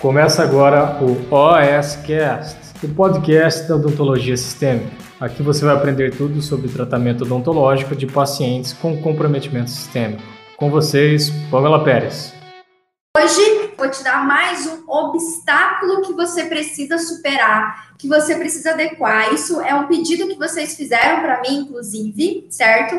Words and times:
Começa 0.00 0.42
agora 0.42 0.98
o 1.02 1.12
OSCast, 1.30 2.56
o 2.82 2.88
podcast 2.94 3.68
da 3.68 3.76
odontologia 3.76 4.34
sistêmica. 4.34 4.96
Aqui 5.20 5.42
você 5.42 5.62
vai 5.62 5.74
aprender 5.74 6.16
tudo 6.16 6.40
sobre 6.40 6.70
tratamento 6.70 7.24
odontológico 7.24 7.94
de 7.94 8.06
pacientes 8.06 8.72
com 8.72 9.02
comprometimento 9.02 9.68
sistêmico. 9.68 10.22
Com 10.56 10.70
vocês, 10.70 11.28
Pamela 11.50 11.84
Pérez. 11.84 12.32
Hoje 13.14 13.74
vou 13.76 13.90
te 13.90 14.02
dar 14.02 14.26
mais 14.26 14.66
um 14.66 14.90
obstáculo 14.90 16.00
que 16.00 16.14
você 16.14 16.44
precisa 16.44 16.96
superar, 16.96 17.94
que 17.98 18.08
você 18.08 18.36
precisa 18.36 18.70
adequar. 18.70 19.34
Isso 19.34 19.60
é 19.60 19.74
um 19.74 19.86
pedido 19.86 20.28
que 20.28 20.38
vocês 20.38 20.74
fizeram 20.76 21.20
para 21.20 21.42
mim, 21.42 21.58
inclusive, 21.58 22.46
certo? 22.48 22.98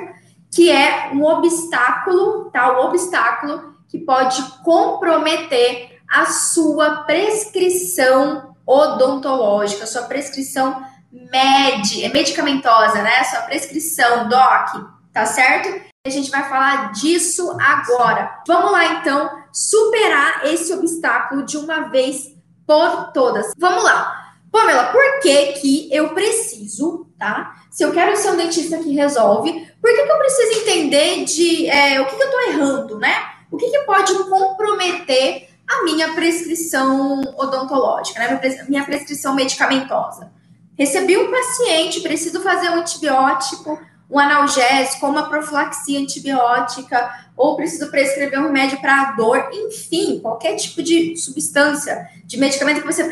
Que 0.52 0.70
é 0.70 1.10
um 1.12 1.24
obstáculo, 1.24 2.52
tá? 2.52 2.80
Um 2.80 2.86
obstáculo 2.86 3.74
que 3.88 3.98
pode 3.98 4.40
comprometer 4.64 5.91
a 6.12 6.26
sua 6.26 7.04
prescrição 7.04 8.54
odontológica, 8.68 9.86
a 9.86 9.88
sua 9.88 10.04
prescrição 10.04 10.86
med, 11.10 12.10
medicamentosa, 12.14 13.02
né? 13.02 13.20
A 13.20 13.24
sua 13.24 13.42
prescrição 13.42 14.28
DOC, 14.28 14.86
tá 15.14 15.26
certo? 15.26 15.90
A 16.06 16.10
gente 16.10 16.30
vai 16.30 16.48
falar 16.50 16.92
disso 16.92 17.56
agora. 17.62 18.42
Vamos 18.46 18.72
lá, 18.72 18.96
então, 18.96 19.30
superar 19.54 20.46
esse 20.46 20.74
obstáculo 20.74 21.44
de 21.44 21.58
uma 21.58 21.90
vez 21.90 22.36
por 22.68 23.12
todas. 23.14 23.54
Vamos 23.58 23.84
lá. 23.84 24.18
Pamela, 24.52 24.92
por 24.92 25.22
que 25.22 25.54
que 25.54 25.90
eu 25.94 26.10
preciso, 26.10 27.08
tá? 27.18 27.56
Se 27.72 27.84
eu 27.84 27.94
quero 27.94 28.18
ser 28.18 28.32
um 28.32 28.36
dentista 28.36 28.78
que 28.80 28.94
resolve, 28.94 29.66
por 29.82 29.90
que 29.90 30.04
que 30.04 30.12
eu 30.12 30.18
preciso 30.18 30.60
entender 30.60 31.24
de 31.24 31.70
é, 31.70 32.02
o 32.02 32.06
que 32.06 32.18
que 32.18 32.24
eu 32.24 32.32
tô 32.32 32.40
errando, 32.50 33.00
né? 33.00 33.16
O 33.50 33.56
que 33.56 33.70
que 33.70 33.80
pode 33.80 34.14
comprometer 34.26 35.51
a 35.72 35.84
minha 35.84 36.14
prescrição 36.14 37.22
odontológica, 37.38 38.20
né? 38.20 38.40
minha 38.68 38.84
prescrição 38.84 39.34
medicamentosa. 39.34 40.32
Recebi 40.78 41.18
um 41.18 41.30
paciente, 41.30 42.02
preciso 42.02 42.42
fazer 42.42 42.70
um 42.70 42.76
antibiótico, 42.76 43.80
um 44.10 44.20
analgésico, 44.20 45.08
uma 45.08 45.30
profilaxia 45.30 46.00
antibiótica, 46.00 47.10
ou 47.38 47.56
preciso 47.56 47.90
prescrever 47.90 48.40
um 48.40 48.44
remédio 48.44 48.82
para 48.82 49.12
dor, 49.12 49.50
enfim, 49.54 50.20
qualquer 50.20 50.56
tipo 50.56 50.84
de 50.84 51.16
substância, 51.16 52.08
de 52.26 52.38
medicamento 52.38 52.82
que 52.82 52.86
você 52.86 53.04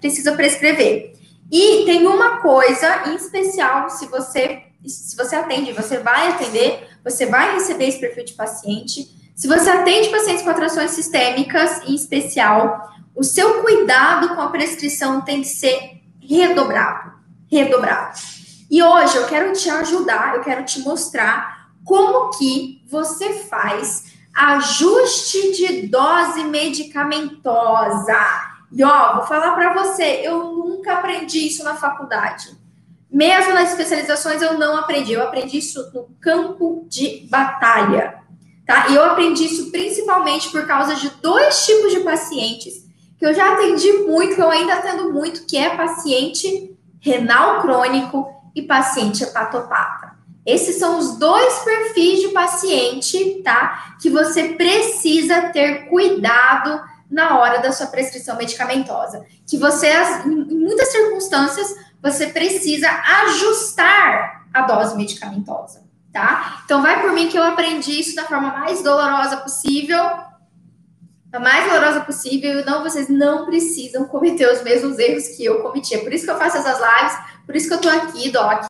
precisa 0.00 0.32
prescrever. 0.32 1.14
E 1.50 1.84
tem 1.84 2.06
uma 2.06 2.38
coisa 2.38 3.08
em 3.08 3.14
especial, 3.14 3.88
se 3.88 4.06
você 4.06 4.64
se 4.86 5.16
você 5.16 5.36
atende, 5.36 5.72
você 5.72 5.98
vai 5.98 6.28
atender, 6.28 6.86
você 7.02 7.26
vai 7.26 7.54
receber 7.54 7.86
esse 7.86 7.98
perfil 7.98 8.24
de 8.24 8.34
paciente, 8.34 9.08
se 9.34 9.48
você 9.48 9.68
atende 9.68 10.10
pacientes 10.10 10.42
com 10.42 10.50
atrações 10.50 10.92
sistêmicas, 10.92 11.82
em 11.86 11.94
especial, 11.94 12.92
o 13.14 13.22
seu 13.22 13.62
cuidado 13.62 14.34
com 14.34 14.40
a 14.40 14.48
prescrição 14.48 15.20
tem 15.20 15.42
que 15.42 15.48
ser 15.48 16.02
redobrado. 16.20 17.12
Redobrado. 17.50 18.18
E 18.70 18.82
hoje 18.82 19.16
eu 19.16 19.26
quero 19.26 19.52
te 19.52 19.68
ajudar, 19.68 20.36
eu 20.36 20.42
quero 20.42 20.64
te 20.64 20.80
mostrar 20.80 21.68
como 21.84 22.30
que 22.30 22.82
você 22.88 23.34
faz 23.44 24.14
ajuste 24.34 25.52
de 25.52 25.86
dose 25.86 26.44
medicamentosa. 26.44 28.18
E 28.72 28.82
ó, 28.82 29.16
vou 29.16 29.26
falar 29.26 29.54
para 29.54 29.74
você, 29.74 30.20
eu 30.24 30.44
nunca 30.44 30.94
aprendi 30.94 31.46
isso 31.46 31.62
na 31.62 31.76
faculdade. 31.76 32.56
Mesmo 33.10 33.52
nas 33.52 33.70
especializações 33.70 34.42
eu 34.42 34.58
não 34.58 34.76
aprendi, 34.76 35.12
eu 35.12 35.22
aprendi 35.22 35.58
isso 35.58 35.88
no 35.94 36.08
campo 36.20 36.84
de 36.88 37.28
batalha. 37.30 38.23
Tá? 38.66 38.88
E 38.88 38.94
eu 38.94 39.04
aprendi 39.04 39.44
isso 39.44 39.70
principalmente 39.70 40.50
por 40.50 40.66
causa 40.66 40.94
de 40.94 41.10
dois 41.20 41.66
tipos 41.66 41.92
de 41.92 42.00
pacientes 42.00 42.84
que 43.18 43.24
eu 43.24 43.34
já 43.34 43.52
atendi 43.52 43.92
muito, 43.92 44.34
que 44.34 44.42
eu 44.42 44.50
ainda 44.50 44.74
atendo 44.74 45.12
muito, 45.12 45.46
que 45.46 45.56
é 45.56 45.76
paciente 45.76 46.76
renal 47.00 47.60
crônico 47.60 48.26
e 48.54 48.62
paciente 48.62 49.22
hepatopata. 49.22 50.14
Esses 50.44 50.76
são 50.76 50.98
os 50.98 51.16
dois 51.16 51.54
perfis 51.60 52.20
de 52.20 52.28
paciente, 52.28 53.40
tá? 53.42 53.96
Que 54.00 54.10
você 54.10 54.48
precisa 54.54 55.42
ter 55.50 55.86
cuidado 55.88 56.82
na 57.10 57.38
hora 57.38 57.62
da 57.62 57.72
sua 57.72 57.86
prescrição 57.86 58.36
medicamentosa. 58.36 59.24
Que 59.46 59.56
você, 59.56 59.90
em 60.26 60.58
muitas 60.58 60.88
circunstâncias, 60.88 61.74
você 62.02 62.26
precisa 62.26 62.90
ajustar 63.22 64.46
a 64.52 64.62
dose 64.62 64.96
medicamentosa 64.96 65.83
tá? 66.14 66.62
Então 66.64 66.80
vai 66.80 67.02
por 67.02 67.12
mim 67.12 67.28
que 67.28 67.36
eu 67.36 67.42
aprendi 67.42 67.98
isso 67.98 68.14
da 68.14 68.22
forma 68.22 68.56
mais 68.56 68.80
dolorosa 68.82 69.38
possível, 69.38 69.98
a 71.32 71.40
mais 71.40 71.68
dolorosa 71.68 72.02
possível, 72.02 72.64
não 72.64 72.84
vocês 72.84 73.08
não 73.08 73.44
precisam 73.44 74.06
cometer 74.06 74.48
os 74.48 74.62
mesmos 74.62 74.96
erros 75.00 75.26
que 75.36 75.44
eu 75.44 75.60
cometi. 75.60 75.92
É 75.92 75.98
por 75.98 76.12
isso 76.12 76.24
que 76.24 76.30
eu 76.30 76.38
faço 76.38 76.58
essas 76.58 76.78
lives, 76.78 77.18
por 77.44 77.56
isso 77.56 77.66
que 77.66 77.74
eu 77.74 77.80
tô 77.80 77.88
aqui, 77.88 78.30
Doc, 78.30 78.64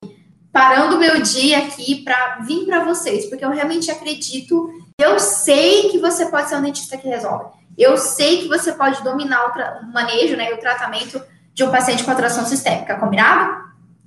parando 0.50 0.97
meu 0.97 1.21
dia 1.21 1.59
aqui 1.59 2.03
para 2.03 2.38
vir 2.47 2.65
para 2.65 2.82
vocês, 2.82 3.27
porque 3.27 3.44
eu 3.44 3.50
realmente 3.50 3.91
acredito, 3.91 4.71
eu 4.99 5.19
sei 5.19 5.91
que 5.91 5.99
você 5.99 6.25
pode 6.26 6.49
ser 6.49 6.56
um 6.56 6.62
dentista 6.62 6.97
que 6.97 7.06
resolve. 7.06 7.50
Eu 7.76 7.99
sei 7.99 8.41
que 8.41 8.49
você 8.49 8.72
pode 8.72 9.05
dominar 9.05 9.49
o, 9.49 9.84
o 9.84 9.93
manejo, 9.93 10.34
né, 10.34 10.50
o 10.55 10.56
tratamento 10.56 11.21
de 11.53 11.62
um 11.62 11.71
paciente 11.71 12.03
com 12.03 12.11
atração 12.11 12.47
sistêmica, 12.47 12.97
combinado? 12.97 13.63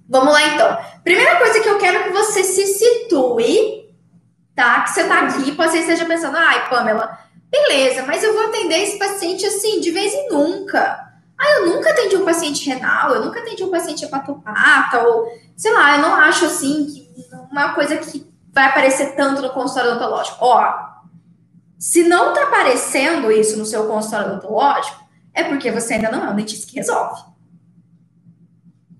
Vamos 0.10 0.34
lá 0.34 0.44
então. 0.48 0.78
Primeira 1.04 1.38
coisa 1.38 1.60
que 1.60 1.68
eu 1.68 1.78
quero 1.78 2.04
que 2.04 2.10
você 2.10 2.44
se 2.44 2.66
situe, 2.66 3.94
tá? 4.56 4.82
Que 4.82 4.92
você 4.92 5.04
tá 5.04 5.20
aqui, 5.22 5.52
pode 5.54 5.72
ser 5.72 5.80
que 5.80 5.84
esteja 5.84 6.06
pensando, 6.06 6.38
ai, 6.38 6.70
Pamela, 6.70 7.18
beleza, 7.50 8.04
mas 8.04 8.24
eu 8.24 8.34
vou 8.34 8.48
atender 8.48 8.84
esse 8.84 8.98
paciente 8.98 9.46
assim, 9.46 9.80
de 9.80 9.92
vez 9.92 10.14
em 10.14 10.30
nunca. 10.30 11.06
Ah, 11.38 11.50
eu 11.60 11.68
nunca 11.68 11.92
atendi 11.92 12.16
um 12.16 12.26
paciente 12.26 12.68
renal, 12.68 13.14
eu 13.14 13.26
nunca 13.26 13.40
atendi 13.40 13.64
um 13.64 13.70
paciente 13.70 14.04
hepatopata, 14.04 15.04
ou 15.04 15.32
sei 15.56 15.72
lá, 15.72 15.96
eu 15.96 16.02
não 16.02 16.16
acho 16.16 16.46
assim 16.46 16.86
que 16.86 17.08
uma 17.52 17.74
coisa 17.74 17.98
que 17.98 18.26
vai 18.52 18.66
aparecer 18.66 19.16
tanto 19.16 19.42
no 19.42 19.52
consultório 19.52 19.92
odontológico. 19.92 20.38
Ó, 20.40 20.74
se 21.78 22.04
não 22.04 22.34
tá 22.34 22.44
aparecendo 22.44 23.32
isso 23.32 23.58
no 23.58 23.66
seu 23.66 23.86
consultório 23.88 24.32
odontológico, 24.32 25.04
é 25.34 25.44
porque 25.44 25.72
você 25.72 25.94
ainda 25.94 26.10
não 26.10 26.26
é 26.26 26.30
um 26.32 26.36
dentista 26.36 26.66
que 26.66 26.76
resolve. 26.76 27.22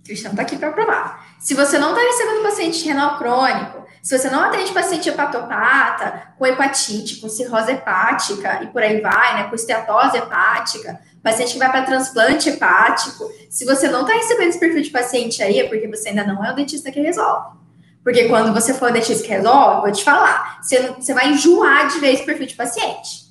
Cristiano 0.08 0.34
está 0.34 0.44
aqui 0.44 0.58
para 0.58 0.72
provar. 0.72 1.28
Se 1.40 1.54
você 1.54 1.78
não 1.78 1.90
está 1.90 2.02
recebendo 2.02 2.44
paciente 2.44 2.86
renal 2.86 3.18
crônico, 3.18 3.86
se 4.02 4.18
você 4.18 4.30
não 4.30 4.42
atende 4.42 4.72
paciente 4.72 5.10
hepatopata, 5.10 6.34
com 6.38 6.46
hepatite, 6.46 7.18
com 7.18 7.28
cirrose 7.28 7.74
hepática 7.74 8.64
e 8.64 8.68
por 8.68 8.82
aí 8.82 9.02
vai, 9.02 9.36
né, 9.36 9.44
com 9.50 9.56
esteatose 9.56 10.18
hepática, 10.18 11.00
paciente 11.22 11.54
que 11.54 11.60
vai 11.60 11.70
para 11.70 11.84
transplante 11.84 12.50
hepático, 12.50 13.30
se 13.50 13.66
você 13.66 13.90
não 13.90 14.02
está 14.02 14.14
recebendo 14.14 14.50
esse 14.50 14.60
perfil 14.60 14.82
de 14.82 14.90
paciente 14.90 15.44
aí, 15.44 15.60
é 15.60 15.68
porque 15.68 15.88
você 15.88 16.10
ainda 16.10 16.24
não 16.24 16.44
é 16.44 16.52
o 16.52 16.56
dentista 16.56 16.90
que 16.90 17.02
resolve. 17.02 17.58
Porque 18.02 18.30
quando 18.30 18.54
você 18.54 18.74
for 18.74 18.90
o 18.90 18.94
dentista 18.94 19.24
que 19.26 19.34
resolve, 19.34 19.82
vou 19.82 19.92
te 19.92 20.04
falar, 20.04 20.60
você, 20.62 20.94
você 20.94 21.14
vai 21.14 21.30
enjoar 21.30 21.90
de 21.90 22.00
ver 22.00 22.14
esse 22.14 22.24
perfil 22.24 22.48
de 22.48 22.56
paciente. 22.56 23.28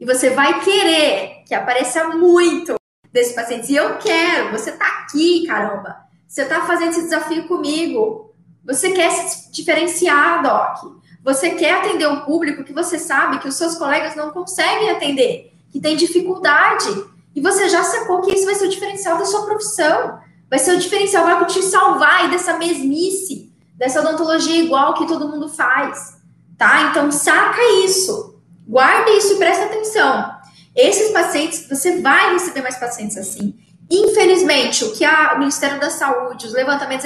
E 0.00 0.06
você 0.06 0.30
vai 0.30 0.60
querer 0.60 1.42
que 1.46 1.54
apareça 1.54 2.04
muito 2.08 2.78
desses 3.12 3.34
pacientes. 3.34 3.68
E 3.68 3.76
eu 3.76 3.96
quero, 3.98 4.50
você 4.52 4.72
tá 4.72 4.86
aqui, 4.86 5.46
caramba. 5.46 5.96
Você 6.26 6.44
tá 6.44 6.66
fazendo 6.66 6.90
esse 6.90 7.02
desafio 7.02 7.48
comigo. 7.48 8.34
Você 8.64 8.90
quer 8.90 9.10
se 9.10 9.50
diferenciar, 9.50 10.42
Doc. 10.42 10.98
Você 11.24 11.50
quer 11.50 11.74
atender 11.74 12.06
um 12.08 12.20
público 12.20 12.64
que 12.64 12.72
você 12.72 12.98
sabe 12.98 13.38
que 13.38 13.48
os 13.48 13.54
seus 13.54 13.76
colegas 13.76 14.14
não 14.14 14.30
conseguem 14.30 14.90
atender, 14.90 15.52
que 15.70 15.80
tem 15.80 15.96
dificuldade. 15.96 16.88
E 17.34 17.40
você 17.40 17.68
já 17.68 17.82
sacou 17.82 18.20
que 18.22 18.32
isso 18.32 18.44
vai 18.44 18.54
ser 18.54 18.66
o 18.66 18.70
diferencial 18.70 19.18
da 19.18 19.24
sua 19.24 19.44
profissão. 19.46 20.20
Vai 20.50 20.58
ser 20.58 20.72
o 20.72 20.78
diferencial, 20.78 21.24
vai 21.24 21.44
te 21.46 21.62
salvar 21.62 22.30
dessa 22.30 22.56
mesmice, 22.56 23.52
dessa 23.74 24.00
odontologia 24.00 24.62
igual 24.62 24.94
que 24.94 25.06
todo 25.06 25.28
mundo 25.28 25.48
faz. 25.48 26.18
Tá? 26.56 26.90
Então, 26.90 27.10
saca 27.12 27.62
isso. 27.84 28.40
Guarde 28.66 29.10
isso 29.12 29.34
e 29.34 29.36
presta 29.36 29.64
atenção. 29.64 30.37
Esses 30.78 31.10
pacientes, 31.10 31.66
você 31.68 32.00
vai 32.00 32.34
receber 32.34 32.62
mais 32.62 32.76
pacientes 32.76 33.16
assim. 33.16 33.52
Infelizmente, 33.90 34.84
o 34.84 34.92
que 34.92 35.04
a, 35.04 35.32
o 35.34 35.40
Ministério 35.40 35.80
da 35.80 35.90
Saúde, 35.90 36.46
os 36.46 36.52
levantamentos 36.52 37.04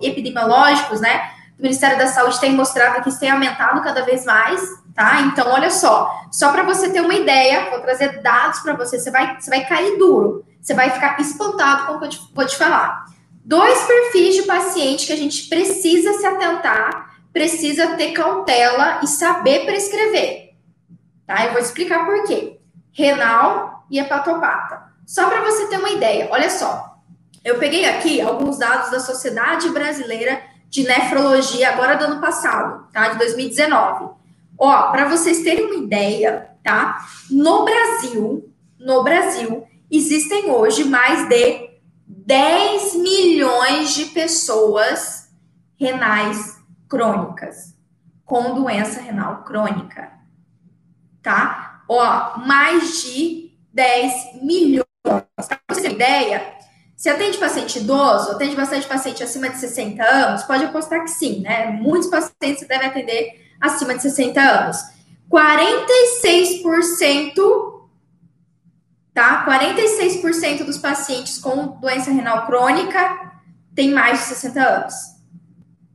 epidemiológicos, 0.00 1.00
né, 1.00 1.32
do 1.56 1.62
Ministério 1.64 1.98
da 1.98 2.06
Saúde 2.06 2.38
tem 2.38 2.52
mostrado 2.52 3.02
que 3.02 3.08
isso 3.08 3.18
tem 3.18 3.32
aumentado 3.32 3.82
cada 3.82 4.02
vez 4.04 4.24
mais, 4.24 4.62
tá? 4.94 5.22
Então, 5.22 5.50
olha 5.50 5.68
só, 5.68 6.08
só 6.30 6.52
para 6.52 6.62
você 6.62 6.90
ter 6.90 7.00
uma 7.00 7.14
ideia, 7.14 7.68
vou 7.70 7.80
trazer 7.80 8.22
dados 8.22 8.60
para 8.60 8.74
você, 8.74 9.00
você 9.00 9.10
vai, 9.10 9.40
você 9.40 9.50
vai 9.50 9.66
cair 9.66 9.98
duro, 9.98 10.44
você 10.60 10.72
vai 10.72 10.88
ficar 10.90 11.18
espantado 11.20 11.88
com 11.88 11.94
o 11.94 11.98
que 11.98 12.04
eu 12.04 12.10
te, 12.10 12.20
vou 12.32 12.46
te 12.46 12.56
falar. 12.56 13.04
Dois 13.44 13.82
perfis 13.82 14.36
de 14.36 14.42
paciente 14.42 15.08
que 15.08 15.12
a 15.12 15.16
gente 15.16 15.48
precisa 15.48 16.12
se 16.12 16.24
atentar, 16.24 17.16
precisa 17.32 17.96
ter 17.96 18.12
cautela 18.12 19.00
e 19.02 19.08
saber 19.08 19.66
prescrever, 19.66 20.50
tá? 21.26 21.46
Eu 21.46 21.52
vou 21.52 21.60
explicar 21.60 22.06
por 22.06 22.22
quê 22.22 22.57
renal 22.92 23.84
e 23.90 23.98
hepatopata. 23.98 24.88
Só 25.06 25.28
para 25.28 25.42
você 25.42 25.68
ter 25.68 25.78
uma 25.78 25.90
ideia, 25.90 26.28
olha 26.30 26.50
só. 26.50 26.98
Eu 27.44 27.58
peguei 27.58 27.86
aqui 27.86 28.20
alguns 28.20 28.58
dados 28.58 28.90
da 28.90 29.00
Sociedade 29.00 29.70
Brasileira 29.70 30.42
de 30.68 30.82
Nefrologia, 30.82 31.70
agora 31.70 31.96
do 31.96 32.04
ano 32.04 32.20
passado, 32.20 32.86
tá? 32.92 33.08
De 33.08 33.18
2019. 33.18 34.10
Ó, 34.58 34.90
para 34.90 35.08
vocês 35.08 35.42
terem 35.42 35.66
uma 35.66 35.84
ideia, 35.84 36.50
tá? 36.62 37.06
No 37.30 37.64
Brasil, 37.64 38.52
no 38.78 39.02
Brasil, 39.02 39.66
existem 39.90 40.50
hoje 40.50 40.84
mais 40.84 41.28
de 41.28 41.70
10 42.06 42.96
milhões 42.96 43.94
de 43.94 44.06
pessoas 44.06 45.30
renais 45.78 46.58
crônicas, 46.88 47.74
com 48.24 48.54
doença 48.54 49.00
renal 49.00 49.44
crônica. 49.44 50.10
Tá? 51.22 51.67
Ó, 51.88 52.38
mais 52.38 53.02
de 53.02 53.52
10 53.72 54.42
milhões. 54.42 54.84
Pra 55.02 55.24
você 55.70 55.82
ter 55.82 55.92
ideia, 55.92 56.54
se 56.96 57.08
atende 57.08 57.38
paciente 57.38 57.78
idoso, 57.78 58.32
atende 58.32 58.54
bastante 58.54 58.86
paciente 58.86 59.22
acima 59.22 59.48
de 59.48 59.58
60 59.58 60.02
anos, 60.02 60.42
pode 60.42 60.64
apostar 60.64 61.02
que 61.02 61.10
sim, 61.10 61.40
né? 61.40 61.66
Muitos 61.66 62.10
pacientes 62.10 62.66
devem 62.66 62.88
atender 62.88 63.48
acima 63.60 63.94
de 63.94 64.02
60 64.02 64.40
anos. 64.40 64.76
46% 65.30 67.78
tá? 69.18 69.44
46% 69.44 70.64
dos 70.64 70.78
pacientes 70.78 71.38
com 71.38 71.76
doença 71.80 72.08
renal 72.08 72.46
crônica 72.46 73.32
tem 73.74 73.90
mais 73.90 74.20
de 74.20 74.24
60 74.26 74.60
anos. 74.60 74.94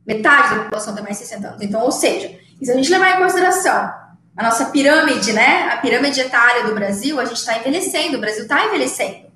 Metade 0.06 0.54
da 0.54 0.64
população 0.64 0.94
tem 0.94 1.02
mais 1.02 1.18
de 1.18 1.24
60 1.24 1.48
anos. 1.48 1.62
Então, 1.62 1.82
ou 1.82 1.90
seja, 1.90 2.38
se 2.62 2.70
a 2.70 2.74
gente 2.74 2.90
levar 2.90 3.16
em 3.16 3.22
consideração 3.22 3.90
a 4.36 4.42
nossa 4.42 4.66
pirâmide, 4.66 5.32
né? 5.32 5.68
A 5.72 5.76
pirâmide 5.76 6.20
etária 6.20 6.64
do 6.64 6.74
Brasil, 6.74 7.20
a 7.20 7.24
gente 7.24 7.36
está 7.36 7.58
envelhecendo, 7.58 8.16
o 8.16 8.20
Brasil 8.20 8.42
está 8.42 8.66
envelhecendo. 8.66 9.32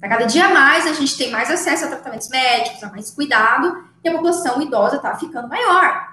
A 0.00 0.08
cada 0.08 0.24
dia 0.24 0.48
mais 0.48 0.86
a 0.86 0.92
gente 0.92 1.16
tem 1.16 1.30
mais 1.30 1.50
acesso 1.50 1.84
a 1.84 1.88
tratamentos 1.88 2.28
médicos, 2.28 2.82
a 2.82 2.90
mais 2.90 3.10
cuidado, 3.10 3.84
e 4.02 4.08
a 4.08 4.12
população 4.12 4.60
idosa 4.60 4.96
está 4.96 5.16
ficando 5.16 5.48
maior. 5.48 6.08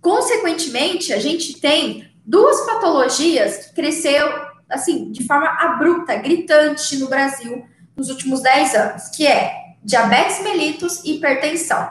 Consequentemente, 0.00 1.12
a 1.12 1.18
gente 1.18 1.60
tem 1.60 2.08
duas 2.24 2.60
patologias 2.66 3.66
que 3.66 3.74
cresceu 3.74 4.52
assim, 4.72 5.10
de 5.12 5.26
forma 5.26 5.46
abrupta, 5.46 6.16
gritante 6.16 6.96
no 6.96 7.08
Brasil 7.08 7.64
nos 7.96 8.08
últimos 8.08 8.40
10 8.40 8.74
anos, 8.74 9.08
que 9.08 9.26
é 9.26 9.54
diabetes 9.84 10.42
mellitus 10.42 11.04
e 11.04 11.16
hipertensão. 11.16 11.90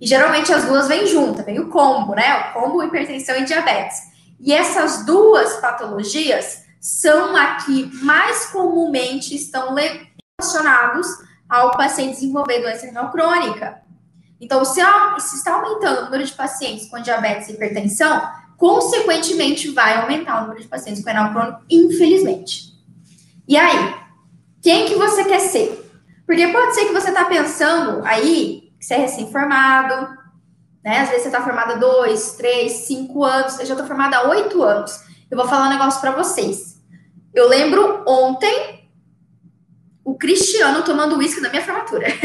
E 0.00 0.06
geralmente 0.06 0.52
as 0.52 0.64
duas 0.64 0.88
vêm 0.88 1.06
juntas, 1.06 1.44
vem 1.44 1.58
o 1.58 1.68
combo, 1.68 2.14
né? 2.14 2.50
O 2.50 2.52
combo 2.52 2.82
hipertensão 2.82 3.36
e 3.36 3.44
diabetes. 3.44 3.98
E 4.40 4.52
essas 4.52 5.04
duas 5.04 5.54
patologias 5.60 6.64
são 6.80 7.36
a 7.36 7.56
que 7.56 7.90
mais 8.02 8.46
comumente 8.46 9.36
estão 9.36 9.74
relacionados 9.74 11.06
ao 11.46 11.72
paciente 11.72 12.14
desenvolver 12.14 12.60
doença 12.60 12.86
renal 12.86 13.10
crônica. 13.10 13.82
Então, 14.40 14.64
se, 14.64 14.80
se 15.18 15.36
está 15.36 15.54
aumentando 15.54 16.00
o 16.00 16.04
número 16.06 16.24
de 16.24 16.32
pacientes 16.32 16.88
com 16.88 17.02
diabetes 17.02 17.48
e 17.48 17.52
hipertensão, 17.52 18.26
consequentemente 18.56 19.70
vai 19.70 20.00
aumentar 20.00 20.38
o 20.38 20.42
número 20.42 20.62
de 20.62 20.68
pacientes 20.68 21.02
com 21.02 21.10
renal 21.10 21.32
crônico, 21.32 21.62
infelizmente. 21.68 22.70
E 23.46 23.58
aí, 23.58 23.94
quem 24.62 24.86
que 24.86 24.94
você 24.94 25.24
quer 25.24 25.40
ser? 25.40 25.90
Porque 26.24 26.48
pode 26.48 26.74
ser 26.74 26.86
que 26.86 26.92
você 26.92 27.08
está 27.08 27.24
pensando 27.26 28.02
aí 28.04 28.72
que 28.78 28.86
você 28.86 28.94
é 28.94 28.98
recém-formado, 28.98 30.19
né? 30.84 31.00
Às 31.00 31.08
vezes 31.08 31.22
você 31.22 31.28
está 31.28 31.42
formada 31.42 31.76
dois, 31.76 32.32
três, 32.32 32.86
cinco 32.86 33.24
anos, 33.24 33.58
eu 33.58 33.66
já 33.66 33.74
estou 33.74 33.86
formada 33.86 34.18
há 34.18 34.28
oito 34.28 34.62
anos. 34.62 35.00
Eu 35.30 35.36
vou 35.36 35.46
falar 35.46 35.66
um 35.66 35.70
negócio 35.70 36.00
para 36.00 36.10
vocês. 36.12 36.80
Eu 37.34 37.48
lembro 37.48 38.02
ontem 38.06 38.88
o 40.04 40.16
Cristiano 40.16 40.82
tomando 40.82 41.16
uísque 41.16 41.40
na 41.40 41.50
minha 41.50 41.62
formatura. 41.62 42.06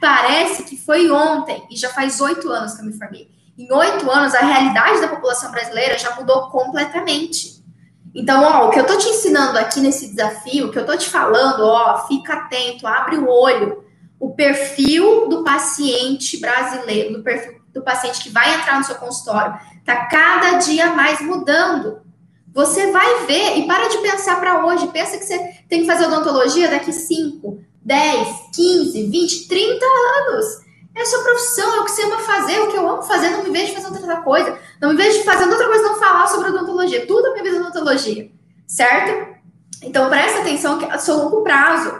Parece 0.00 0.64
que 0.64 0.76
foi 0.76 1.10
ontem 1.10 1.66
e 1.70 1.76
já 1.76 1.88
faz 1.88 2.20
oito 2.20 2.50
anos 2.50 2.74
que 2.74 2.82
eu 2.82 2.86
me 2.86 2.92
formei. 2.92 3.30
Em 3.56 3.72
oito 3.72 4.10
anos, 4.10 4.34
a 4.34 4.40
realidade 4.40 5.00
da 5.00 5.08
população 5.08 5.50
brasileira 5.50 5.98
já 5.98 6.14
mudou 6.16 6.48
completamente. 6.50 7.60
Então, 8.14 8.42
ó, 8.42 8.66
o 8.66 8.70
que 8.70 8.80
eu 8.80 8.86
tô 8.86 8.96
te 8.98 9.08
ensinando 9.08 9.58
aqui 9.58 9.80
nesse 9.80 10.08
desafio, 10.08 10.66
o 10.66 10.70
que 10.70 10.78
eu 10.78 10.86
tô 10.86 10.96
te 10.96 11.08
falando, 11.08 11.64
ó, 11.64 12.06
fica 12.06 12.34
atento, 12.34 12.86
abre 12.86 13.16
o 13.16 13.28
olho. 13.28 13.84
O 14.20 14.34
perfil 14.34 15.28
do 15.28 15.42
paciente 15.42 16.38
brasileiro, 16.38 17.14
do 17.14 17.22
perfil 17.22 17.58
do 17.72 17.82
paciente 17.82 18.22
que 18.22 18.30
vai 18.30 18.54
entrar 18.54 18.78
no 18.78 18.84
seu 18.84 18.96
consultório, 18.96 19.58
tá 19.84 20.06
cada 20.06 20.58
dia 20.58 20.90
mais 20.90 21.20
mudando. 21.20 22.00
Você 22.52 22.90
vai 22.90 23.26
ver 23.26 23.58
e 23.58 23.66
para 23.66 23.88
de 23.88 23.98
pensar 23.98 24.40
para 24.40 24.66
hoje. 24.66 24.88
Pensa 24.88 25.16
que 25.16 25.24
você 25.24 25.38
tem 25.68 25.80
que 25.80 25.86
fazer 25.86 26.06
odontologia 26.06 26.68
daqui 26.68 26.92
5, 26.92 27.60
10, 27.82 28.28
15, 28.54 29.06
20, 29.06 29.48
30 29.48 29.86
anos. 29.86 30.46
É 30.94 31.02
a 31.02 31.06
sua 31.06 31.22
profissão, 31.22 31.76
é 31.76 31.80
o 31.80 31.84
que 31.84 31.92
você 31.92 32.02
ama 32.02 32.18
fazer, 32.18 32.54
é 32.54 32.60
o 32.60 32.70
que 32.70 32.76
eu 32.76 32.88
amo 32.88 33.02
fazer, 33.02 33.30
não 33.30 33.44
me 33.44 33.50
vejo 33.50 33.72
fazendo 33.72 33.94
outra 33.94 34.16
coisa. 34.16 34.58
Não 34.80 34.90
me 34.90 34.96
vejo 34.96 35.22
fazendo 35.22 35.52
outra 35.52 35.68
coisa, 35.68 35.84
não 35.84 35.94
falar 35.96 36.26
sobre 36.26 36.50
odontologia. 36.50 37.06
Tudo 37.06 37.26
a 37.26 37.30
minha 37.32 37.44
vida 37.44 37.56
é 37.56 37.60
odontologia, 37.60 38.30
certo? 38.66 39.38
Então 39.82 40.08
presta 40.10 40.40
atenção 40.40 40.78
que 40.78 40.84
é 40.84 40.98
seu 40.98 41.16
longo 41.16 41.42
prazo. 41.42 41.99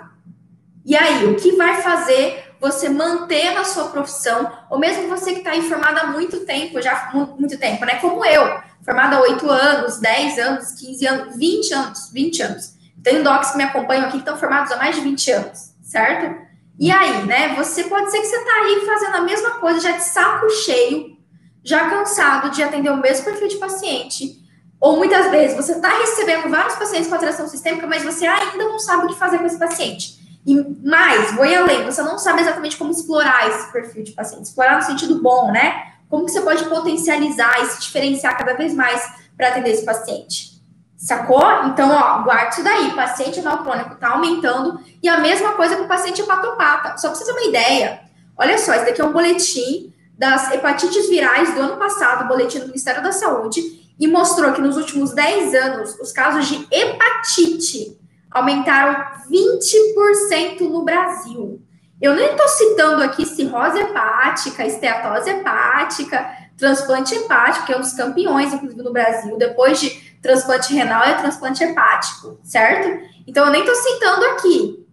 E 0.91 0.97
aí, 0.97 1.25
o 1.27 1.37
que 1.37 1.53
vai 1.53 1.81
fazer 1.81 2.55
você 2.61 2.89
manter 2.89 3.55
na 3.55 3.65
sua 3.65 3.89
profissão, 3.89 4.53
ou 4.69 4.79
mesmo 4.79 5.09
você 5.09 5.33
que 5.33 5.39
está 5.39 5.53
aí 5.53 5.63
formada 5.63 6.01
há 6.01 6.07
muito 6.09 6.45
tempo, 6.45 6.83
já 6.83 7.11
muito 7.39 7.57
tempo, 7.57 7.85
né? 7.87 7.95
Como 7.95 8.25
eu, 8.25 8.61
formada 8.85 9.17
há 9.17 9.21
8 9.21 9.51
anos, 9.51 9.99
10 9.99 10.39
anos, 10.39 10.73
15 10.73 11.07
anos, 11.07 11.37
20 11.37 11.73
anos, 11.73 12.11
20 12.13 12.43
anos. 12.43 12.75
Tem 13.03 13.23
docs 13.23 13.53
que 13.53 13.57
me 13.57 13.65
acompanham 13.65 14.03
aqui 14.03 14.13
que 14.13 14.19
estão 14.19 14.37
formados 14.37 14.71
há 14.73 14.77
mais 14.77 14.97
de 14.97 15.01
20 15.01 15.31
anos 15.31 15.71
certo? 15.91 16.41
E 16.79 16.91
aí, 16.91 17.27
né? 17.27 17.55
Você 17.57 17.85
pode 17.85 18.11
ser 18.11 18.21
que 18.21 18.27
você 18.27 18.45
tá 18.45 18.53
aí 18.63 18.87
fazendo 18.87 19.17
a 19.17 19.23
mesma 19.23 19.51
coisa, 19.59 19.81
já 19.81 19.93
de 19.93 20.05
saco 20.05 20.49
cheio, 20.51 21.19
já 21.63 21.91
cansado 21.91 22.51
de 22.51 22.63
atender 22.63 22.91
o 22.91 22.97
mesmo 22.97 23.25
perfil 23.25 23.49
de 23.49 23.57
paciente. 23.57 24.41
Ou 24.81 24.97
muitas 24.97 25.31
vezes 25.31 25.57
você 25.57 25.73
está 25.73 25.91
recebendo 25.99 26.49
vários 26.49 26.77
pacientes 26.77 27.09
com 27.09 27.17
atração 27.17 27.47
sistêmica, 27.49 27.87
mas 27.87 28.03
você 28.03 28.27
ainda 28.27 28.65
não 28.65 28.79
sabe 28.79 29.05
o 29.05 29.09
que 29.09 29.19
fazer 29.19 29.39
com 29.39 29.47
esse 29.47 29.59
paciente. 29.59 30.20
E 30.47 30.57
mais, 30.83 31.33
vou 31.35 31.45
além, 31.45 31.85
você 31.85 32.03
não 32.03 32.19
sabe 32.19 32.41
exatamente 32.41 32.77
como 32.77 32.91
explorar 32.91 33.49
esse 33.49 33.71
perfil 33.71 34.03
de 34.03 34.13
paciente, 34.13 34.45
explorar 34.45 34.77
no 34.77 34.83
sentido 34.83 35.21
bom, 35.21 35.53
né? 35.53 35.93
Como 36.09 36.25
que 36.25 36.33
você 36.33 36.41
pode 36.41 36.65
potencializar 36.65 37.63
e 37.63 37.67
se 37.67 37.81
diferenciar 37.81 38.37
cada 38.37 38.55
vez 38.55 38.75
mais 38.75 39.03
para 39.37 39.49
atender 39.49 39.71
esse 39.71 39.85
paciente. 39.85 40.51
Sacou? 40.97 41.65
Então, 41.67 41.91
ó, 41.91 42.23
guarde 42.23 42.55
isso 42.55 42.65
daí. 42.65 42.91
Paciente 42.95 43.37
renal 43.37 43.63
crônico 43.63 43.95
tá 43.95 44.11
aumentando. 44.11 44.81
E 45.03 45.09
a 45.09 45.19
mesma 45.19 45.53
coisa 45.53 45.77
com 45.77 45.85
o 45.85 45.89
paciente 45.89 46.21
hepatopata. 46.21 46.99
Só 46.99 47.09
para 47.09 47.17
você 47.17 47.25
ter 47.25 47.33
uma 47.33 47.49
ideia. 47.49 48.01
Olha 48.37 48.59
só, 48.59 48.75
esse 48.75 48.85
daqui 48.85 49.01
é 49.01 49.05
um 49.05 49.13
boletim 49.13 49.95
das 50.19 50.50
hepatites 50.53 51.09
virais 51.09 51.55
do 51.55 51.61
ano 51.61 51.76
passado, 51.79 52.29
boletim 52.29 52.59
do 52.59 52.67
Ministério 52.67 53.03
da 53.03 53.12
Saúde, 53.12 53.62
e 53.99 54.07
mostrou 54.07 54.53
que 54.53 54.61
nos 54.61 54.76
últimos 54.76 55.12
10 55.12 55.55
anos, 55.55 55.99
os 55.99 56.12
casos 56.12 56.47
de 56.47 56.67
hepatite 56.71 57.99
aumentaram 58.31 59.05
20% 59.31 60.61
no 60.61 60.85
Brasil. 60.85 61.61
Eu 62.01 62.15
nem 62.15 62.31
estou 62.31 62.49
citando 62.49 63.03
aqui 63.03 63.27
cirrose 63.27 63.79
hepática, 63.79 64.65
esteatose 64.65 65.29
hepática, 65.31 66.31
transplante 66.57 67.15
hepático, 67.15 67.67
que 67.67 67.73
é 67.73 67.77
um 67.77 67.81
dos 67.81 67.93
campeões, 67.93 68.55
inclusive, 68.55 68.83
no 68.83 68.93
Brasil. 68.93 69.37
Depois 69.37 69.81
de 69.81 69.91
transplante 70.23 70.73
renal 70.73 71.03
é 71.03 71.15
transplante 71.15 71.63
hepático, 71.63 72.39
certo? 72.43 73.07
Então, 73.27 73.47
eu 73.47 73.53
nem 73.53 73.61
estou 73.61 73.75
citando 73.75 74.25
aqui. 74.27 74.87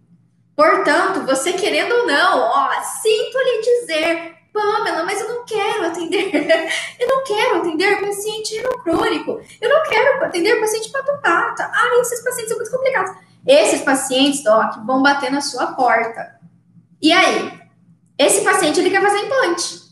Portanto, 0.54 1.24
você 1.24 1.52
querendo 1.52 1.92
ou 1.92 2.06
não, 2.06 2.40
ó, 2.40 2.70
sinto 3.00 3.38
lhe 3.38 3.60
dizer, 3.60 4.34
Pamela, 4.52 5.04
mas 5.04 5.20
eu 5.20 5.28
não 5.28 5.44
quero 5.44 5.86
atender, 5.86 6.34
eu 6.98 7.08
não 7.08 7.22
quero 7.22 7.56
atender 7.58 8.00
paciente 8.00 8.60
crônico, 8.82 9.40
eu 9.60 9.68
não 9.68 9.82
quero 9.84 10.24
atender 10.24 10.58
paciente 10.58 10.90
patopata. 10.90 11.70
Ah, 11.72 11.98
esses 12.00 12.22
pacientes 12.24 12.48
são 12.48 12.58
muito 12.58 12.70
complicados. 12.70 13.27
Esses 13.48 13.80
pacientes, 13.80 14.44
Doc, 14.44 14.76
vão 14.84 15.02
bater 15.02 15.32
na 15.32 15.40
sua 15.40 15.68
porta. 15.68 16.38
E 17.00 17.10
aí? 17.10 17.58
Esse 18.18 18.42
paciente, 18.42 18.78
ele 18.78 18.90
quer 18.90 19.00
fazer 19.00 19.20
implante. 19.20 19.88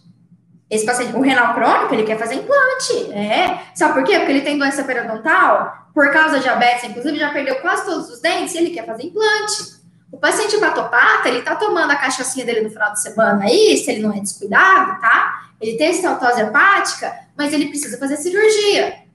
Esse 0.68 0.84
paciente 0.84 1.12
com 1.12 1.20
renal 1.20 1.54
crônico, 1.54 1.94
ele 1.94 2.02
quer 2.02 2.18
fazer 2.18 2.34
implante. 2.34 3.12
É. 3.12 3.62
Sabe 3.75 3.94
por 3.94 4.04
quê? 4.04 4.18
Porque 4.18 4.32
ele 4.32 4.42
tem 4.42 4.58
doença 4.58 4.84
periodontal, 4.84 5.88
por 5.94 6.10
causa 6.12 6.36
de 6.36 6.42
diabetes, 6.42 6.84
inclusive 6.84 7.18
já 7.18 7.30
perdeu 7.30 7.56
quase 7.62 7.86
todos 7.86 8.10
os 8.10 8.20
dentes 8.20 8.54
ele 8.54 8.70
quer 8.70 8.84
fazer 8.84 9.04
implante. 9.04 9.76
O 10.12 10.18
paciente 10.18 10.56
hepatopata, 10.56 11.28
ele 11.28 11.40
tá 11.40 11.56
tomando 11.56 11.90
a 11.90 11.96
cachaçinha 11.96 12.44
dele 12.44 12.60
no 12.60 12.70
final 12.70 12.92
de 12.92 13.00
semana 13.00 13.44
aí, 13.44 13.76
se 13.78 13.90
ele 13.90 14.02
não 14.02 14.12
é 14.12 14.20
descuidado, 14.20 15.00
tá? 15.00 15.46
Ele 15.58 15.78
tem 15.78 15.92
estaltose 15.92 16.42
hepática, 16.42 17.14
mas 17.36 17.52
ele 17.54 17.68
precisa 17.68 17.96
fazer 17.96 18.18
cirurgia. 18.18 19.05